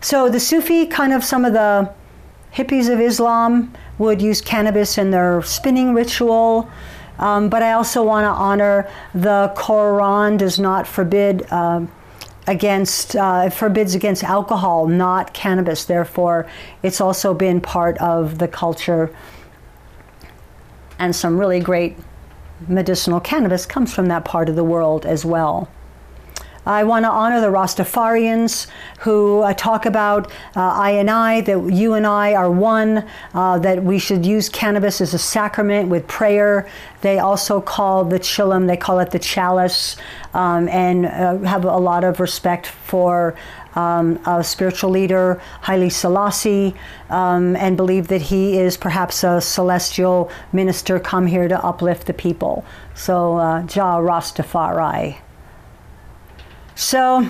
So 0.02 0.30
the 0.30 0.40
Sufi, 0.40 0.86
kind 0.86 1.14
of 1.14 1.24
some 1.24 1.46
of 1.46 1.54
the 1.54 1.94
hippies 2.54 2.92
of 2.92 3.00
Islam, 3.00 3.74
would 3.98 4.22
use 4.22 4.42
cannabis 4.42 4.98
in 4.98 5.12
their 5.12 5.42
spinning 5.44 5.94
ritual. 5.94 6.70
Um, 7.20 7.50
but 7.50 7.62
I 7.62 7.74
also 7.74 8.04
want 8.04 8.24
to 8.26 8.30
honor 8.30 8.90
the 9.14 9.54
Quran 9.56 10.38
does 10.38 10.58
not 10.58 10.88
forbid 10.88 11.46
uh, 11.52 11.86
against 12.48 13.16
uh, 13.16 13.50
forbids 13.50 13.94
against 13.94 14.24
alcohol, 14.24 14.88
not 14.88 15.34
cannabis. 15.34 15.86
Therefore, 15.86 16.48
it's 16.82 17.00
also 17.00 17.34
been 17.34 17.62
part 17.62 17.98
of 18.00 18.40
the 18.40 18.48
culture. 18.48 19.14
And 20.98 21.16
some 21.16 21.38
really 21.38 21.60
great 21.60 21.98
medicinal 22.68 23.20
cannabis 23.20 23.66
comes 23.66 23.94
from 23.94 24.08
that 24.08 24.26
part 24.26 24.50
of 24.50 24.56
the 24.56 24.64
world 24.64 25.06
as 25.06 25.24
well. 25.24 25.70
I 26.70 26.84
want 26.84 27.04
to 27.06 27.10
honor 27.10 27.42
the 27.42 27.48
Rastafarians 27.48 28.68
who 29.00 29.42
uh, 29.42 29.56
talk 29.56 29.88
about 29.88 30.32
uh, 30.56 30.62
I 30.62 30.92
and 30.92 31.10
I, 31.10 31.42
that 31.42 31.74
you 31.74 31.96
and 31.96 32.06
I 32.06 32.36
are 32.36 32.52
one, 32.52 33.08
uh, 33.34 33.58
that 33.58 33.84
we 33.84 33.98
should 33.98 34.24
use 34.24 34.50
cannabis 34.50 35.02
as 35.02 35.16
a 35.16 35.18
sacrament 35.18 35.90
with 35.90 36.06
prayer. 36.08 36.70
They 37.02 37.18
also 37.18 37.60
call 37.60 38.06
the 38.06 38.20
chillum, 38.20 38.68
they 38.68 38.78
call 38.78 39.00
it 39.00 39.10
the 39.10 39.18
chalice, 39.18 39.98
um, 40.36 40.70
and 40.70 41.08
uh, 41.08 41.40
have 41.40 41.66
a 41.66 41.78
lot 41.78 42.04
of 42.04 42.20
respect 42.20 42.68
for 42.68 43.36
um, 43.74 44.20
a 44.28 44.44
spiritual 44.44 44.92
leader, 44.92 45.42
Haile 45.62 45.90
Selassie, 45.90 46.76
um, 47.10 47.56
and 47.56 47.78
believe 47.78 48.10
that 48.10 48.22
he 48.22 48.60
is 48.60 48.78
perhaps 48.78 49.24
a 49.24 49.42
celestial 49.42 50.30
minister 50.54 51.00
come 51.00 51.26
here 51.26 51.48
to 51.48 51.66
uplift 51.66 52.06
the 52.06 52.14
people. 52.14 52.64
So, 52.94 53.38
uh, 53.38 53.64
Jah 53.64 53.98
Rastafari. 53.98 55.18
So 56.80 57.30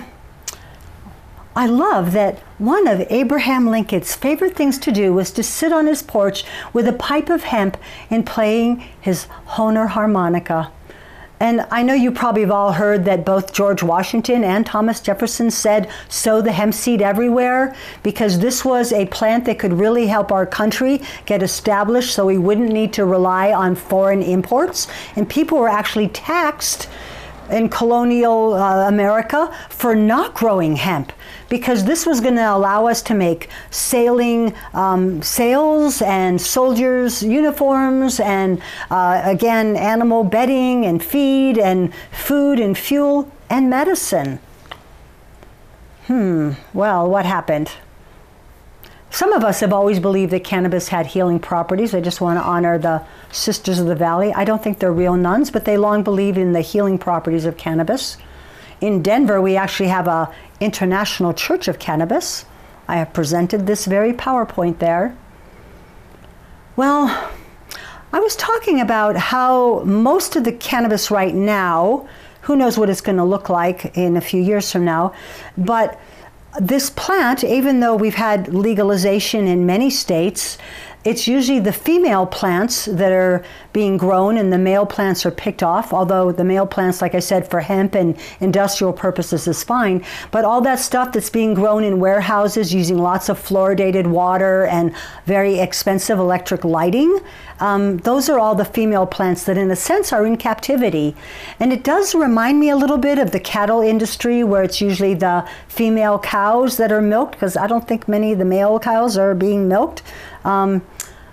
I 1.56 1.66
love 1.66 2.12
that 2.12 2.38
one 2.58 2.86
of 2.86 3.04
Abraham 3.10 3.66
Lincoln's 3.66 4.14
favorite 4.14 4.54
things 4.54 4.78
to 4.78 4.92
do 4.92 5.12
was 5.12 5.32
to 5.32 5.42
sit 5.42 5.72
on 5.72 5.88
his 5.88 6.04
porch 6.04 6.44
with 6.72 6.86
a 6.86 6.92
pipe 6.92 7.28
of 7.28 7.42
hemp 7.42 7.76
and 8.10 8.24
playing 8.24 8.84
his 9.00 9.26
Hohner 9.48 9.88
harmonica. 9.88 10.70
And 11.40 11.66
I 11.68 11.82
know 11.82 11.94
you 11.94 12.12
probably 12.12 12.42
have 12.42 12.52
all 12.52 12.74
heard 12.74 13.04
that 13.06 13.24
both 13.24 13.52
George 13.52 13.82
Washington 13.82 14.44
and 14.44 14.64
Thomas 14.64 15.00
Jefferson 15.00 15.50
said, 15.50 15.90
sow 16.08 16.40
the 16.40 16.52
hemp 16.52 16.72
seed 16.72 17.02
everywhere, 17.02 17.74
because 18.04 18.38
this 18.38 18.64
was 18.64 18.92
a 18.92 19.06
plant 19.06 19.46
that 19.46 19.58
could 19.58 19.72
really 19.72 20.06
help 20.06 20.30
our 20.30 20.46
country 20.46 21.02
get 21.26 21.42
established 21.42 22.14
so 22.14 22.24
we 22.24 22.38
wouldn't 22.38 22.70
need 22.70 22.92
to 22.92 23.04
rely 23.04 23.52
on 23.52 23.74
foreign 23.74 24.22
imports. 24.22 24.86
And 25.16 25.28
people 25.28 25.58
were 25.58 25.68
actually 25.68 26.06
taxed 26.06 26.88
in 27.50 27.68
colonial 27.68 28.54
uh, 28.54 28.88
America 28.88 29.52
for 29.68 29.94
not 29.94 30.34
growing 30.34 30.76
hemp 30.76 31.12
because 31.48 31.84
this 31.84 32.06
was 32.06 32.20
going 32.20 32.36
to 32.36 32.54
allow 32.54 32.86
us 32.86 33.02
to 33.02 33.14
make 33.14 33.48
sailing 33.70 34.54
um, 34.72 35.22
sails 35.22 36.00
and 36.02 36.40
soldiers' 36.40 37.22
uniforms 37.22 38.20
and 38.20 38.62
uh, 38.90 39.20
again 39.24 39.76
animal 39.76 40.24
bedding 40.24 40.84
and 40.86 41.02
feed 41.02 41.58
and 41.58 41.92
food 42.12 42.60
and 42.60 42.78
fuel 42.78 43.30
and 43.48 43.68
medicine. 43.68 44.38
Hmm, 46.06 46.52
well, 46.72 47.08
what 47.08 47.26
happened? 47.26 47.72
Some 49.10 49.32
of 49.32 49.42
us 49.42 49.58
have 49.60 49.72
always 49.72 49.98
believed 49.98 50.32
that 50.32 50.44
cannabis 50.44 50.88
had 50.88 51.06
healing 51.06 51.40
properties. 51.40 51.94
I 51.94 52.00
just 52.00 52.20
want 52.20 52.38
to 52.38 52.44
honor 52.44 52.78
the 52.78 53.04
Sisters 53.32 53.80
of 53.80 53.86
the 53.86 53.96
Valley. 53.96 54.32
I 54.32 54.44
don't 54.44 54.62
think 54.62 54.78
they're 54.78 54.92
real 54.92 55.16
nuns, 55.16 55.50
but 55.50 55.64
they 55.64 55.76
long 55.76 56.04
believed 56.04 56.38
in 56.38 56.52
the 56.52 56.60
healing 56.60 56.96
properties 56.96 57.44
of 57.44 57.56
cannabis. 57.56 58.16
In 58.80 59.02
Denver, 59.02 59.40
we 59.40 59.56
actually 59.56 59.88
have 59.88 60.06
a 60.06 60.32
international 60.60 61.34
church 61.34 61.66
of 61.66 61.80
cannabis. 61.80 62.44
I 62.86 62.96
have 62.96 63.12
presented 63.12 63.66
this 63.66 63.84
very 63.84 64.12
PowerPoint 64.12 64.78
there. 64.78 65.16
Well, 66.76 67.30
I 68.12 68.20
was 68.20 68.36
talking 68.36 68.80
about 68.80 69.16
how 69.16 69.80
most 69.80 70.36
of 70.36 70.44
the 70.44 70.52
cannabis 70.52 71.10
right 71.10 71.34
now, 71.34 72.08
who 72.42 72.56
knows 72.56 72.78
what 72.78 72.88
it's 72.88 73.00
going 73.00 73.18
to 73.18 73.24
look 73.24 73.48
like 73.48 73.96
in 73.96 74.16
a 74.16 74.20
few 74.20 74.40
years 74.40 74.70
from 74.70 74.84
now, 74.84 75.14
but 75.58 76.00
this 76.58 76.90
plant, 76.90 77.44
even 77.44 77.80
though 77.80 77.94
we've 77.94 78.14
had 78.14 78.52
legalization 78.52 79.46
in 79.46 79.66
many 79.66 79.90
states, 79.90 80.58
it's 81.02 81.26
usually 81.26 81.60
the 81.60 81.72
female 81.72 82.26
plants 82.26 82.84
that 82.84 83.10
are 83.10 83.42
being 83.72 83.96
grown 83.96 84.36
and 84.36 84.52
the 84.52 84.58
male 84.58 84.84
plants 84.84 85.24
are 85.24 85.30
picked 85.30 85.62
off, 85.62 85.94
although 85.94 86.30
the 86.30 86.44
male 86.44 86.66
plants, 86.66 87.00
like 87.00 87.14
I 87.14 87.20
said, 87.20 87.48
for 87.48 87.60
hemp 87.60 87.94
and 87.94 88.16
industrial 88.40 88.92
purposes 88.92 89.48
is 89.48 89.64
fine. 89.64 90.04
But 90.30 90.44
all 90.44 90.60
that 90.62 90.78
stuff 90.78 91.12
that's 91.12 91.30
being 91.30 91.54
grown 91.54 91.84
in 91.84 92.00
warehouses 92.00 92.74
using 92.74 92.98
lots 92.98 93.30
of 93.30 93.38
fluoridated 93.38 94.06
water 94.06 94.66
and 94.66 94.94
very 95.24 95.58
expensive 95.58 96.18
electric 96.18 96.64
lighting, 96.64 97.20
um, 97.60 97.98
those 97.98 98.28
are 98.28 98.38
all 98.38 98.54
the 98.54 98.64
female 98.64 99.06
plants 99.06 99.44
that, 99.44 99.56
in 99.56 99.70
a 99.70 99.76
sense, 99.76 100.12
are 100.12 100.26
in 100.26 100.36
captivity. 100.36 101.14
And 101.58 101.72
it 101.72 101.84
does 101.84 102.14
remind 102.14 102.58
me 102.58 102.70
a 102.70 102.76
little 102.76 102.98
bit 102.98 103.18
of 103.18 103.30
the 103.30 103.40
cattle 103.40 103.80
industry, 103.80 104.42
where 104.42 104.62
it's 104.62 104.80
usually 104.80 105.14
the 105.14 105.48
female 105.68 106.18
cows 106.18 106.76
that 106.78 106.90
are 106.90 107.02
milked, 107.02 107.32
because 107.32 107.56
I 107.56 107.66
don't 107.66 107.86
think 107.86 108.08
many 108.08 108.32
of 108.32 108.38
the 108.38 108.44
male 108.44 108.78
cows 108.78 109.16
are 109.16 109.34
being 109.34 109.68
milked. 109.68 110.02
Um, 110.44 110.82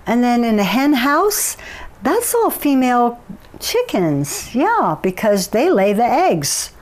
and 0.06 0.22
then 0.22 0.44
in 0.44 0.58
a 0.58 0.64
hen 0.64 0.94
house, 0.94 1.56
that's 2.02 2.34
all 2.34 2.50
female 2.50 3.22
chickens, 3.60 4.54
yeah, 4.54 4.96
because 5.02 5.48
they 5.48 5.70
lay 5.70 5.92
the 5.92 6.04
eggs. 6.04 6.72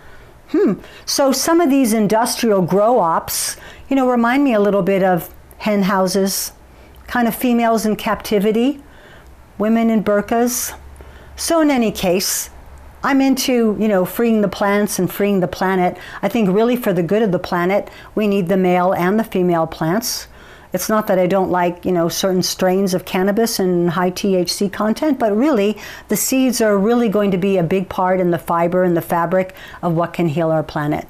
Hmm. 0.50 0.74
So 1.04 1.32
some 1.32 1.60
of 1.60 1.70
these 1.70 1.92
industrial 1.92 2.62
grow 2.62 3.00
ops, 3.00 3.56
you 3.88 3.96
know, 3.96 4.08
remind 4.08 4.44
me 4.44 4.54
a 4.54 4.60
little 4.60 4.82
bit 4.82 5.02
of 5.02 5.34
hen 5.58 5.82
houses, 5.82 6.52
kind 7.06 7.26
of 7.26 7.34
females 7.34 7.84
in 7.84 7.96
captivity, 7.96 8.82
women 9.58 9.90
in 9.90 10.04
burqas. 10.04 10.74
So 11.34 11.60
in 11.60 11.70
any 11.70 11.90
case, 11.90 12.50
I'm 13.02 13.20
into, 13.20 13.76
you 13.78 13.88
know, 13.88 14.04
freeing 14.04 14.40
the 14.40 14.48
plants 14.48 14.98
and 14.98 15.12
freeing 15.12 15.40
the 15.40 15.48
planet. 15.48 15.96
I 16.22 16.28
think 16.28 16.48
really 16.48 16.76
for 16.76 16.92
the 16.92 17.02
good 17.02 17.22
of 17.22 17.32
the 17.32 17.38
planet, 17.38 17.88
we 18.14 18.26
need 18.26 18.48
the 18.48 18.56
male 18.56 18.92
and 18.92 19.18
the 19.18 19.24
female 19.24 19.66
plants. 19.66 20.28
It's 20.76 20.90
not 20.90 21.06
that 21.06 21.18
I 21.18 21.26
don't 21.26 21.50
like, 21.50 21.86
you 21.86 21.90
know, 21.90 22.10
certain 22.10 22.42
strains 22.42 22.92
of 22.92 23.06
cannabis 23.06 23.58
and 23.58 23.88
high 23.88 24.10
THC 24.10 24.70
content, 24.70 25.18
but 25.18 25.34
really 25.34 25.78
the 26.08 26.16
seeds 26.16 26.60
are 26.60 26.76
really 26.76 27.08
going 27.08 27.30
to 27.30 27.38
be 27.38 27.56
a 27.56 27.62
big 27.62 27.88
part 27.88 28.20
in 28.20 28.30
the 28.30 28.38
fiber 28.38 28.84
and 28.84 28.94
the 28.94 29.00
fabric 29.00 29.56
of 29.80 29.94
what 29.94 30.12
can 30.12 30.28
heal 30.28 30.50
our 30.50 30.62
planet. 30.62 31.08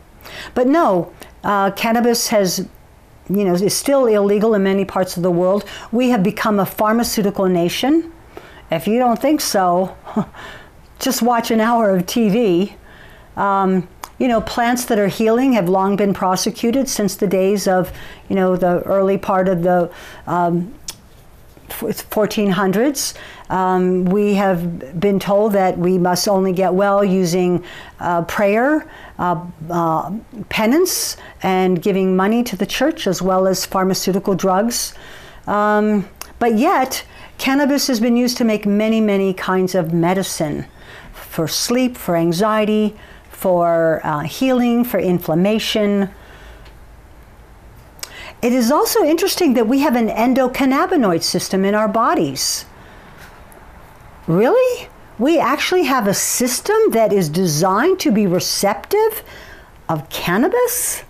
But 0.54 0.68
no, 0.68 1.12
uh, 1.42 1.72
cannabis 1.72 2.28
has 2.28 2.68
you 3.28 3.44
know, 3.44 3.54
is 3.54 3.74
still 3.74 4.06
illegal 4.06 4.54
in 4.54 4.62
many 4.62 4.84
parts 4.84 5.16
of 5.16 5.24
the 5.24 5.32
world. 5.32 5.64
We 5.90 6.10
have 6.10 6.22
become 6.22 6.60
a 6.60 6.66
pharmaceutical 6.66 7.46
nation. 7.46 8.12
If 8.70 8.86
you 8.86 9.00
don't 9.00 9.20
think 9.20 9.40
so, 9.40 9.96
just 11.00 11.22
watch 11.22 11.50
an 11.50 11.60
hour 11.60 11.90
of 11.90 12.06
TV. 12.06 12.74
Um, 13.36 13.88
you 14.18 14.28
know, 14.28 14.40
plants 14.40 14.86
that 14.86 14.98
are 14.98 15.08
healing 15.08 15.52
have 15.52 15.68
long 15.68 15.96
been 15.96 16.14
prosecuted 16.14 16.88
since 16.88 17.16
the 17.16 17.26
days 17.26 17.68
of, 17.68 17.92
you 18.28 18.36
know, 18.36 18.56
the 18.56 18.80
early 18.82 19.18
part 19.18 19.48
of 19.48 19.62
the 19.62 19.90
um, 20.26 20.74
1400s. 21.68 23.14
Um, 23.50 24.04
we 24.06 24.34
have 24.34 24.98
been 24.98 25.18
told 25.18 25.52
that 25.52 25.78
we 25.78 25.98
must 25.98 26.28
only 26.28 26.52
get 26.52 26.74
well 26.74 27.04
using 27.04 27.64
uh, 28.00 28.22
prayer, 28.22 28.90
uh, 29.18 29.44
uh, 29.70 30.12
penance, 30.48 31.16
and 31.42 31.80
giving 31.82 32.16
money 32.16 32.42
to 32.44 32.56
the 32.56 32.66
church, 32.66 33.06
as 33.06 33.20
well 33.20 33.46
as 33.46 33.66
pharmaceutical 33.66 34.34
drugs. 34.34 34.94
Um, 35.46 36.08
but 36.38 36.56
yet, 36.56 37.04
cannabis 37.38 37.86
has 37.86 38.00
been 38.00 38.16
used 38.16 38.36
to 38.38 38.44
make 38.44 38.66
many, 38.66 39.00
many 39.00 39.32
kinds 39.34 39.74
of 39.74 39.92
medicine 39.92 40.66
for 41.12 41.46
sleep, 41.46 41.96
for 41.96 42.16
anxiety, 42.16 42.96
for 43.36 44.00
uh, 44.02 44.20
healing, 44.20 44.82
for 44.82 44.98
inflammation. 44.98 46.08
It 48.40 48.52
is 48.52 48.70
also 48.70 49.04
interesting 49.04 49.52
that 49.54 49.68
we 49.68 49.80
have 49.80 49.94
an 49.94 50.08
endocannabinoid 50.08 51.22
system 51.22 51.62
in 51.64 51.74
our 51.74 51.86
bodies. 51.86 52.64
Really? 54.26 54.88
We 55.18 55.38
actually 55.38 55.84
have 55.84 56.06
a 56.06 56.14
system 56.14 56.76
that 56.92 57.12
is 57.12 57.28
designed 57.28 58.00
to 58.00 58.10
be 58.10 58.26
receptive 58.26 59.22
of 59.86 60.08
cannabis? 60.08 61.04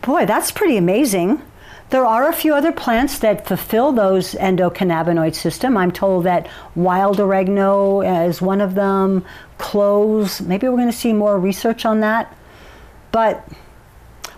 Boy, 0.00 0.24
that's 0.24 0.50
pretty 0.50 0.78
amazing. 0.78 1.42
There 1.90 2.04
are 2.04 2.28
a 2.28 2.32
few 2.32 2.52
other 2.52 2.72
plants 2.72 3.20
that 3.20 3.46
fulfill 3.46 3.92
those 3.92 4.34
endocannabinoid 4.34 5.36
system. 5.36 5.76
I'm 5.76 5.92
told 5.92 6.24
that 6.24 6.48
wild 6.74 7.20
oregano 7.20 8.00
is 8.00 8.42
one 8.42 8.60
of 8.60 8.74
them, 8.74 9.24
cloves. 9.58 10.40
Maybe 10.40 10.68
we're 10.68 10.76
going 10.76 10.90
to 10.90 10.96
see 10.96 11.12
more 11.12 11.38
research 11.38 11.84
on 11.84 12.00
that. 12.00 12.36
But 13.12 13.48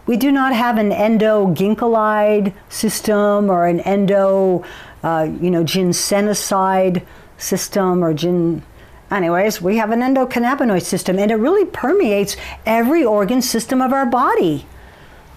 we 0.05 0.18
do 0.18 0.30
not 0.30 0.53
have 0.55 0.76
an 0.76 0.90
endoginkgolide 0.90 2.53
system 2.68 3.51
or 3.51 3.66
an 3.66 3.80
endo, 3.80 4.62
uh, 5.03 5.28
you 5.40 5.51
know, 5.51 5.64
ginsenoside 5.64 7.03
system 7.38 8.05
or 8.05 8.12
gin. 8.12 8.62
Anyways, 9.11 9.62
we 9.62 9.78
have 9.78 9.90
an 9.90 10.01
endocannabinoid 10.01 10.82
system, 10.82 11.18
and 11.18 11.30
it 11.30 11.36
really 11.36 11.64
permeates 11.64 12.36
every 12.66 13.05
organ 13.05 13.40
system 13.40 13.80
of 13.80 13.94
our 13.94 14.05
body. 14.05 14.66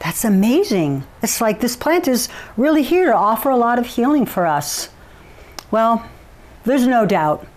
That's 0.01 0.25
amazing. 0.25 1.03
It's 1.21 1.41
like 1.41 1.59
this 1.59 1.75
plant 1.75 2.07
is 2.07 2.27
really 2.57 2.81
here 2.81 3.05
to 3.05 3.15
offer 3.15 3.51
a 3.51 3.55
lot 3.55 3.77
of 3.77 3.85
healing 3.85 4.25
for 4.25 4.47
us. 4.47 4.89
Well, 5.69 6.09
there's 6.63 6.87
no 6.87 7.05
doubt 7.05 7.47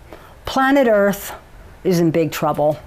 planet 0.45 0.87
Earth 0.87 1.33
is 1.83 1.99
in 1.99 2.11
big 2.11 2.31
trouble. 2.31 2.79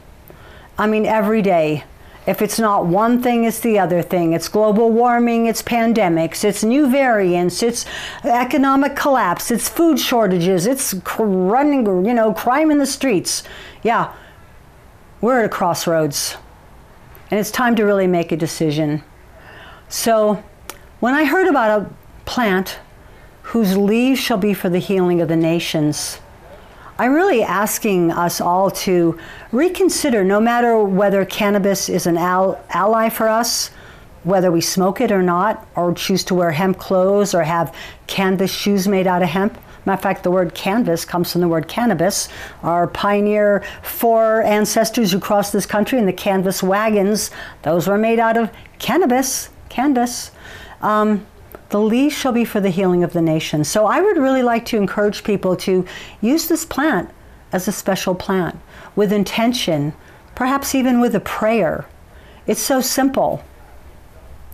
I 0.79 0.87
mean, 0.87 1.05
every 1.05 1.43
day. 1.43 1.85
If 2.25 2.43
it's 2.43 2.59
not 2.59 2.87
one 2.87 3.23
thing, 3.23 3.45
it's 3.45 3.61
the 3.61 3.79
other 3.79 4.03
thing. 4.03 4.33
It's 4.35 4.49
global 4.49 4.93
warming, 4.93 5.47
it's 5.47 5.63
pandemics, 5.63 6.45
it's 6.45 6.63
new 6.63 6.89
variants, 6.91 7.63
it's 7.63 7.87
economic 8.23 8.95
collapse, 8.97 9.51
it's 9.51 9.69
food 9.69 9.99
shortages, 9.99 10.67
it's 10.67 10.95
running, 11.19 11.87
you 12.05 12.13
know, 12.13 12.35
crime 12.35 12.71
in 12.71 12.79
the 12.79 12.87
streets. 12.87 13.45
Yeah, 13.83 14.13
we're 15.23 15.41
at 15.41 15.47
a 15.47 15.49
crossroads. 15.49 16.37
And 17.31 17.41
it's 17.41 17.51
time 17.51 17.75
to 17.77 17.85
really 17.85 18.07
make 18.07 18.31
a 18.31 18.37
decision. 18.37 19.03
So, 19.89 20.43
when 21.01 21.15
I 21.15 21.25
heard 21.25 21.49
about 21.49 21.81
a 21.81 21.91
plant 22.27 22.79
whose 23.43 23.75
leaves 23.75 24.21
shall 24.21 24.37
be 24.37 24.53
for 24.53 24.69
the 24.69 24.79
healing 24.79 25.23
of 25.23 25.29
the 25.29 25.37
nations, 25.37 26.21
I'm 26.99 27.15
really 27.15 27.43
asking 27.43 28.11
us 28.11 28.39
all 28.39 28.71
to 28.73 29.19
reconsider 29.51 30.25
no 30.25 30.41
matter 30.41 30.83
whether 30.83 31.25
cannabis 31.25 31.89
is 31.89 32.07
an 32.07 32.19
al- 32.19 32.63
ally 32.69 33.09
for 33.09 33.29
us, 33.29 33.71
whether 34.25 34.51
we 34.51 34.61
smoke 34.61 35.01
it 35.01 35.11
or 35.11 35.23
not, 35.23 35.67
or 35.75 35.95
choose 35.95 36.23
to 36.25 36.35
wear 36.35 36.51
hemp 36.51 36.77
clothes 36.77 37.33
or 37.33 37.45
have 37.45 37.75
canvas 38.07 38.53
shoes 38.53 38.87
made 38.87 39.07
out 39.07 39.23
of 39.23 39.31
hemp. 39.31 39.57
Matter 39.87 39.97
of 39.97 40.03
fact, 40.03 40.23
the 40.23 40.31
word 40.31 40.55
canvas 40.55 41.07
comes 41.07 41.33
from 41.33 41.41
the 41.41 41.49
word 41.49 41.67
cannabis. 41.67 42.29
Our 42.63 42.89
pioneer 42.89 43.65
four 43.83 44.43
ancestors 44.43 45.13
who 45.13 45.19
crossed 45.19 45.55
this 45.55 45.65
country 45.65 45.99
in 45.99 46.05
the 46.05 46.13
canvas 46.13 46.63
wagons, 46.63 47.31
those 47.63 47.89
were 47.89 47.97
made 47.97 48.19
out 48.19 48.37
of 48.37 48.51
cannabis. 48.79 49.49
Candace. 49.79 50.33
Um, 50.83 51.25
the 51.69 51.81
leaves 51.81 52.13
shall 52.13 52.33
be 52.33 52.45
for 52.45 52.59
the 52.59 52.71
healing 52.71 53.05
of 53.05 53.13
the 53.13 53.23
nation. 53.23 53.63
So 53.63 53.87
I 53.87 54.01
would 54.01 54.17
really 54.17 54.43
like 54.43 54.67
to 54.67 54.77
encourage 54.77 55.23
people 55.23 55.55
to 55.59 55.87
use 56.21 56.49
this 56.49 56.65
plant 56.65 57.11
as 57.53 57.69
a 57.69 57.73
special 57.73 58.17
plant 58.17 58.59
with 58.97 59.13
intention, 59.13 59.93
perhaps 60.35 60.75
even 60.75 61.01
with 61.01 61.15
a 61.15 61.21
prayer. 61.21 61.87
It's 62.49 62.61
so 62.61 62.81
simple. 62.81 63.45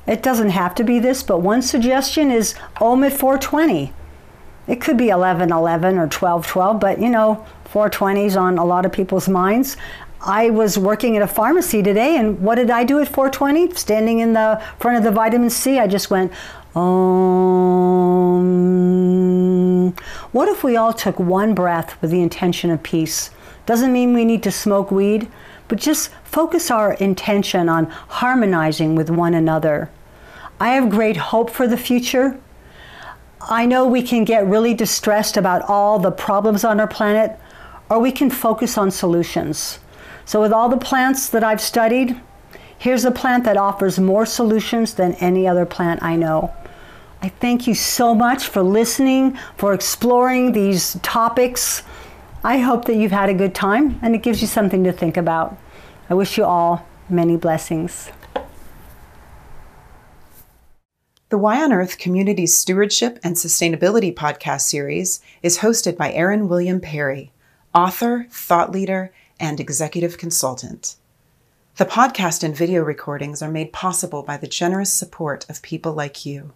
It 0.07 0.23
doesn't 0.23 0.51
have 0.51 0.75
to 0.75 0.85
be 0.85 0.99
this, 0.99 1.23
but 1.23 1.39
one 1.39 1.63
suggestion 1.63 2.31
is 2.31 2.55
Om 2.79 3.05
at 3.05 3.15
420. 3.15 3.95
It 4.67 4.81
could 4.83 4.99
be 4.99 5.07
1111 5.07 5.95
or 5.97 6.09
1212, 6.09 6.79
but 6.79 7.01
you 7.01 7.09
know, 7.09 7.47
420 7.65 8.27
is 8.27 8.37
on 8.37 8.59
a 8.59 8.65
lot 8.65 8.85
of 8.85 8.93
people's 8.93 9.29
minds. 9.29 9.79
I 10.27 10.49
was 10.49 10.79
working 10.79 11.19
at 11.19 11.23
a 11.23 11.27
pharmacy 11.27 11.83
today, 11.83 12.17
and 12.17 12.41
what 12.41 12.55
did 12.55 12.71
I 12.71 12.83
do 12.85 12.99
at 12.99 13.09
420? 13.09 13.75
Standing 13.75 14.21
in 14.21 14.33
the 14.33 14.63
front 14.79 14.97
of 14.97 15.05
the 15.05 15.11
vitamin 15.11 15.51
C, 15.51 15.79
I 15.79 15.87
just 15.87 16.11
went, 16.11 16.33
um. 16.75 17.15
What 20.33 20.49
if 20.49 20.65
we 20.65 20.77
all 20.77 20.95
took 20.95 21.21
one 21.21 21.55
breath 21.55 22.01
with 22.01 22.11
the 22.11 22.23
intention 22.23 22.71
of 22.71 22.83
peace? 22.83 23.31
Doesn't 23.67 23.93
mean 23.93 24.15
we 24.15 24.25
need 24.25 24.43
to 24.45 24.51
smoke 24.51 24.91
weed, 24.91 25.29
but 25.69 25.79
just 25.79 26.11
focus 26.25 26.71
our 26.71 26.95
intention 26.95 27.69
on 27.69 27.85
harmonizing 28.09 28.95
with 28.95 29.11
one 29.11 29.35
another. 29.35 29.91
I 30.59 30.69
have 30.71 30.89
great 30.89 31.19
hope 31.19 31.51
for 31.51 31.69
the 31.69 31.77
future. 31.77 32.41
I 33.43 33.67
know 33.67 33.87
we 33.87 34.01
can 34.03 34.25
get 34.25 34.47
really 34.47 34.73
distressed 34.73 35.37
about 35.37 35.69
all 35.69 35.99
the 35.99 36.11
problems 36.11 36.65
on 36.65 36.81
our 36.81 36.89
planet, 36.89 37.39
or 37.91 37.99
we 37.99 38.11
can 38.11 38.31
focus 38.31 38.79
on 38.79 38.91
solutions. 38.91 39.81
So, 40.25 40.41
with 40.41 40.53
all 40.53 40.69
the 40.69 40.77
plants 40.77 41.29
that 41.29 41.45
I've 41.45 41.61
studied, 41.61 42.21
here's 42.79 43.05
a 43.05 43.11
plant 43.11 43.45
that 43.45 43.57
offers 43.57 43.99
more 43.99 44.27
solutions 44.27 44.95
than 44.95 45.15
any 45.15 45.47
other 45.47 45.67
plant 45.67 46.03
I 46.03 46.17
know. 46.17 46.55
I 47.23 47.29
thank 47.29 47.67
you 47.67 47.75
so 47.75 48.15
much 48.15 48.49
for 48.49 48.63
listening, 48.63 49.39
for 49.57 49.73
exploring 49.73 50.53
these 50.53 50.99
topics. 51.03 51.83
I 52.45 52.59
hope 52.59 52.85
that 52.85 52.97
you've 52.97 53.13
had 53.13 53.31
a 53.31 53.35
good 53.35 53.55
time 53.55 53.99
and 54.03 54.15
it 54.15 54.23
gives 54.23 54.43
you 54.43 54.47
something 54.47 54.85
to 54.85 54.93
think 54.93 55.17
about. 55.17 55.57
I 56.11 56.15
wish 56.15 56.37
you 56.37 56.45
all 56.45 56.87
many 57.09 57.39
blessings. 57.39 58.11
The 61.31 61.39
Y 61.39 61.63
on 61.63 61.73
Earth 61.73 61.97
Community 61.97 62.47
Stewardship 62.47 63.19
and 63.25 63.35
Sustainability 63.35 64.15
podcast 64.15 64.61
series 64.61 65.21
is 65.43 65.59
hosted 65.59 65.97
by 65.97 66.13
Aaron 66.13 66.47
William 66.47 66.81
Perry, 66.81 67.33
author, 67.75 68.27
thought 68.31 68.71
leader, 68.71 69.11
and 69.45 69.61
executive 69.61 70.17
consultant. 70.17 70.97
The 71.77 71.85
podcast 71.85 72.43
and 72.43 72.57
video 72.57 72.83
recordings 72.83 73.43
are 73.43 73.51
made 73.51 73.73
possible 73.73 74.23
by 74.23 74.39
the 74.39 74.47
generous 74.47 74.93
support 74.93 75.45
of 75.51 75.61
people 75.61 75.93
like 75.93 76.25
you. 76.25 76.53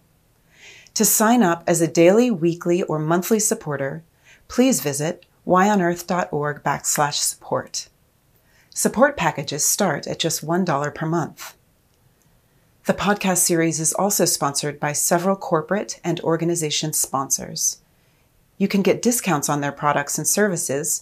To 0.95 1.05
sign 1.05 1.43
up 1.43 1.63
as 1.67 1.81
a 1.81 1.87
daily, 1.87 2.31
weekly, 2.31 2.81
or 2.83 2.97
monthly 2.97 3.39
supporter, 3.39 4.03
please 4.47 4.81
visit 4.81 5.25
yonearth.org 5.45 6.63
backslash 6.63 7.15
support. 7.15 7.89
Support 8.71 9.17
packages 9.17 9.65
start 9.65 10.07
at 10.07 10.19
just 10.19 10.45
$1 10.45 10.95
per 10.95 11.05
month. 11.05 11.55
The 12.85 12.93
podcast 12.93 13.37
series 13.37 13.79
is 13.79 13.93
also 13.93 14.25
sponsored 14.25 14.79
by 14.79 14.93
several 14.93 15.35
corporate 15.35 15.99
and 16.03 16.19
organization 16.21 16.93
sponsors. 16.93 17.81
You 18.57 18.67
can 18.67 18.81
get 18.81 19.01
discounts 19.01 19.47
on 19.47 19.61
their 19.61 19.71
products 19.71 20.17
and 20.17 20.27
services 20.27 21.01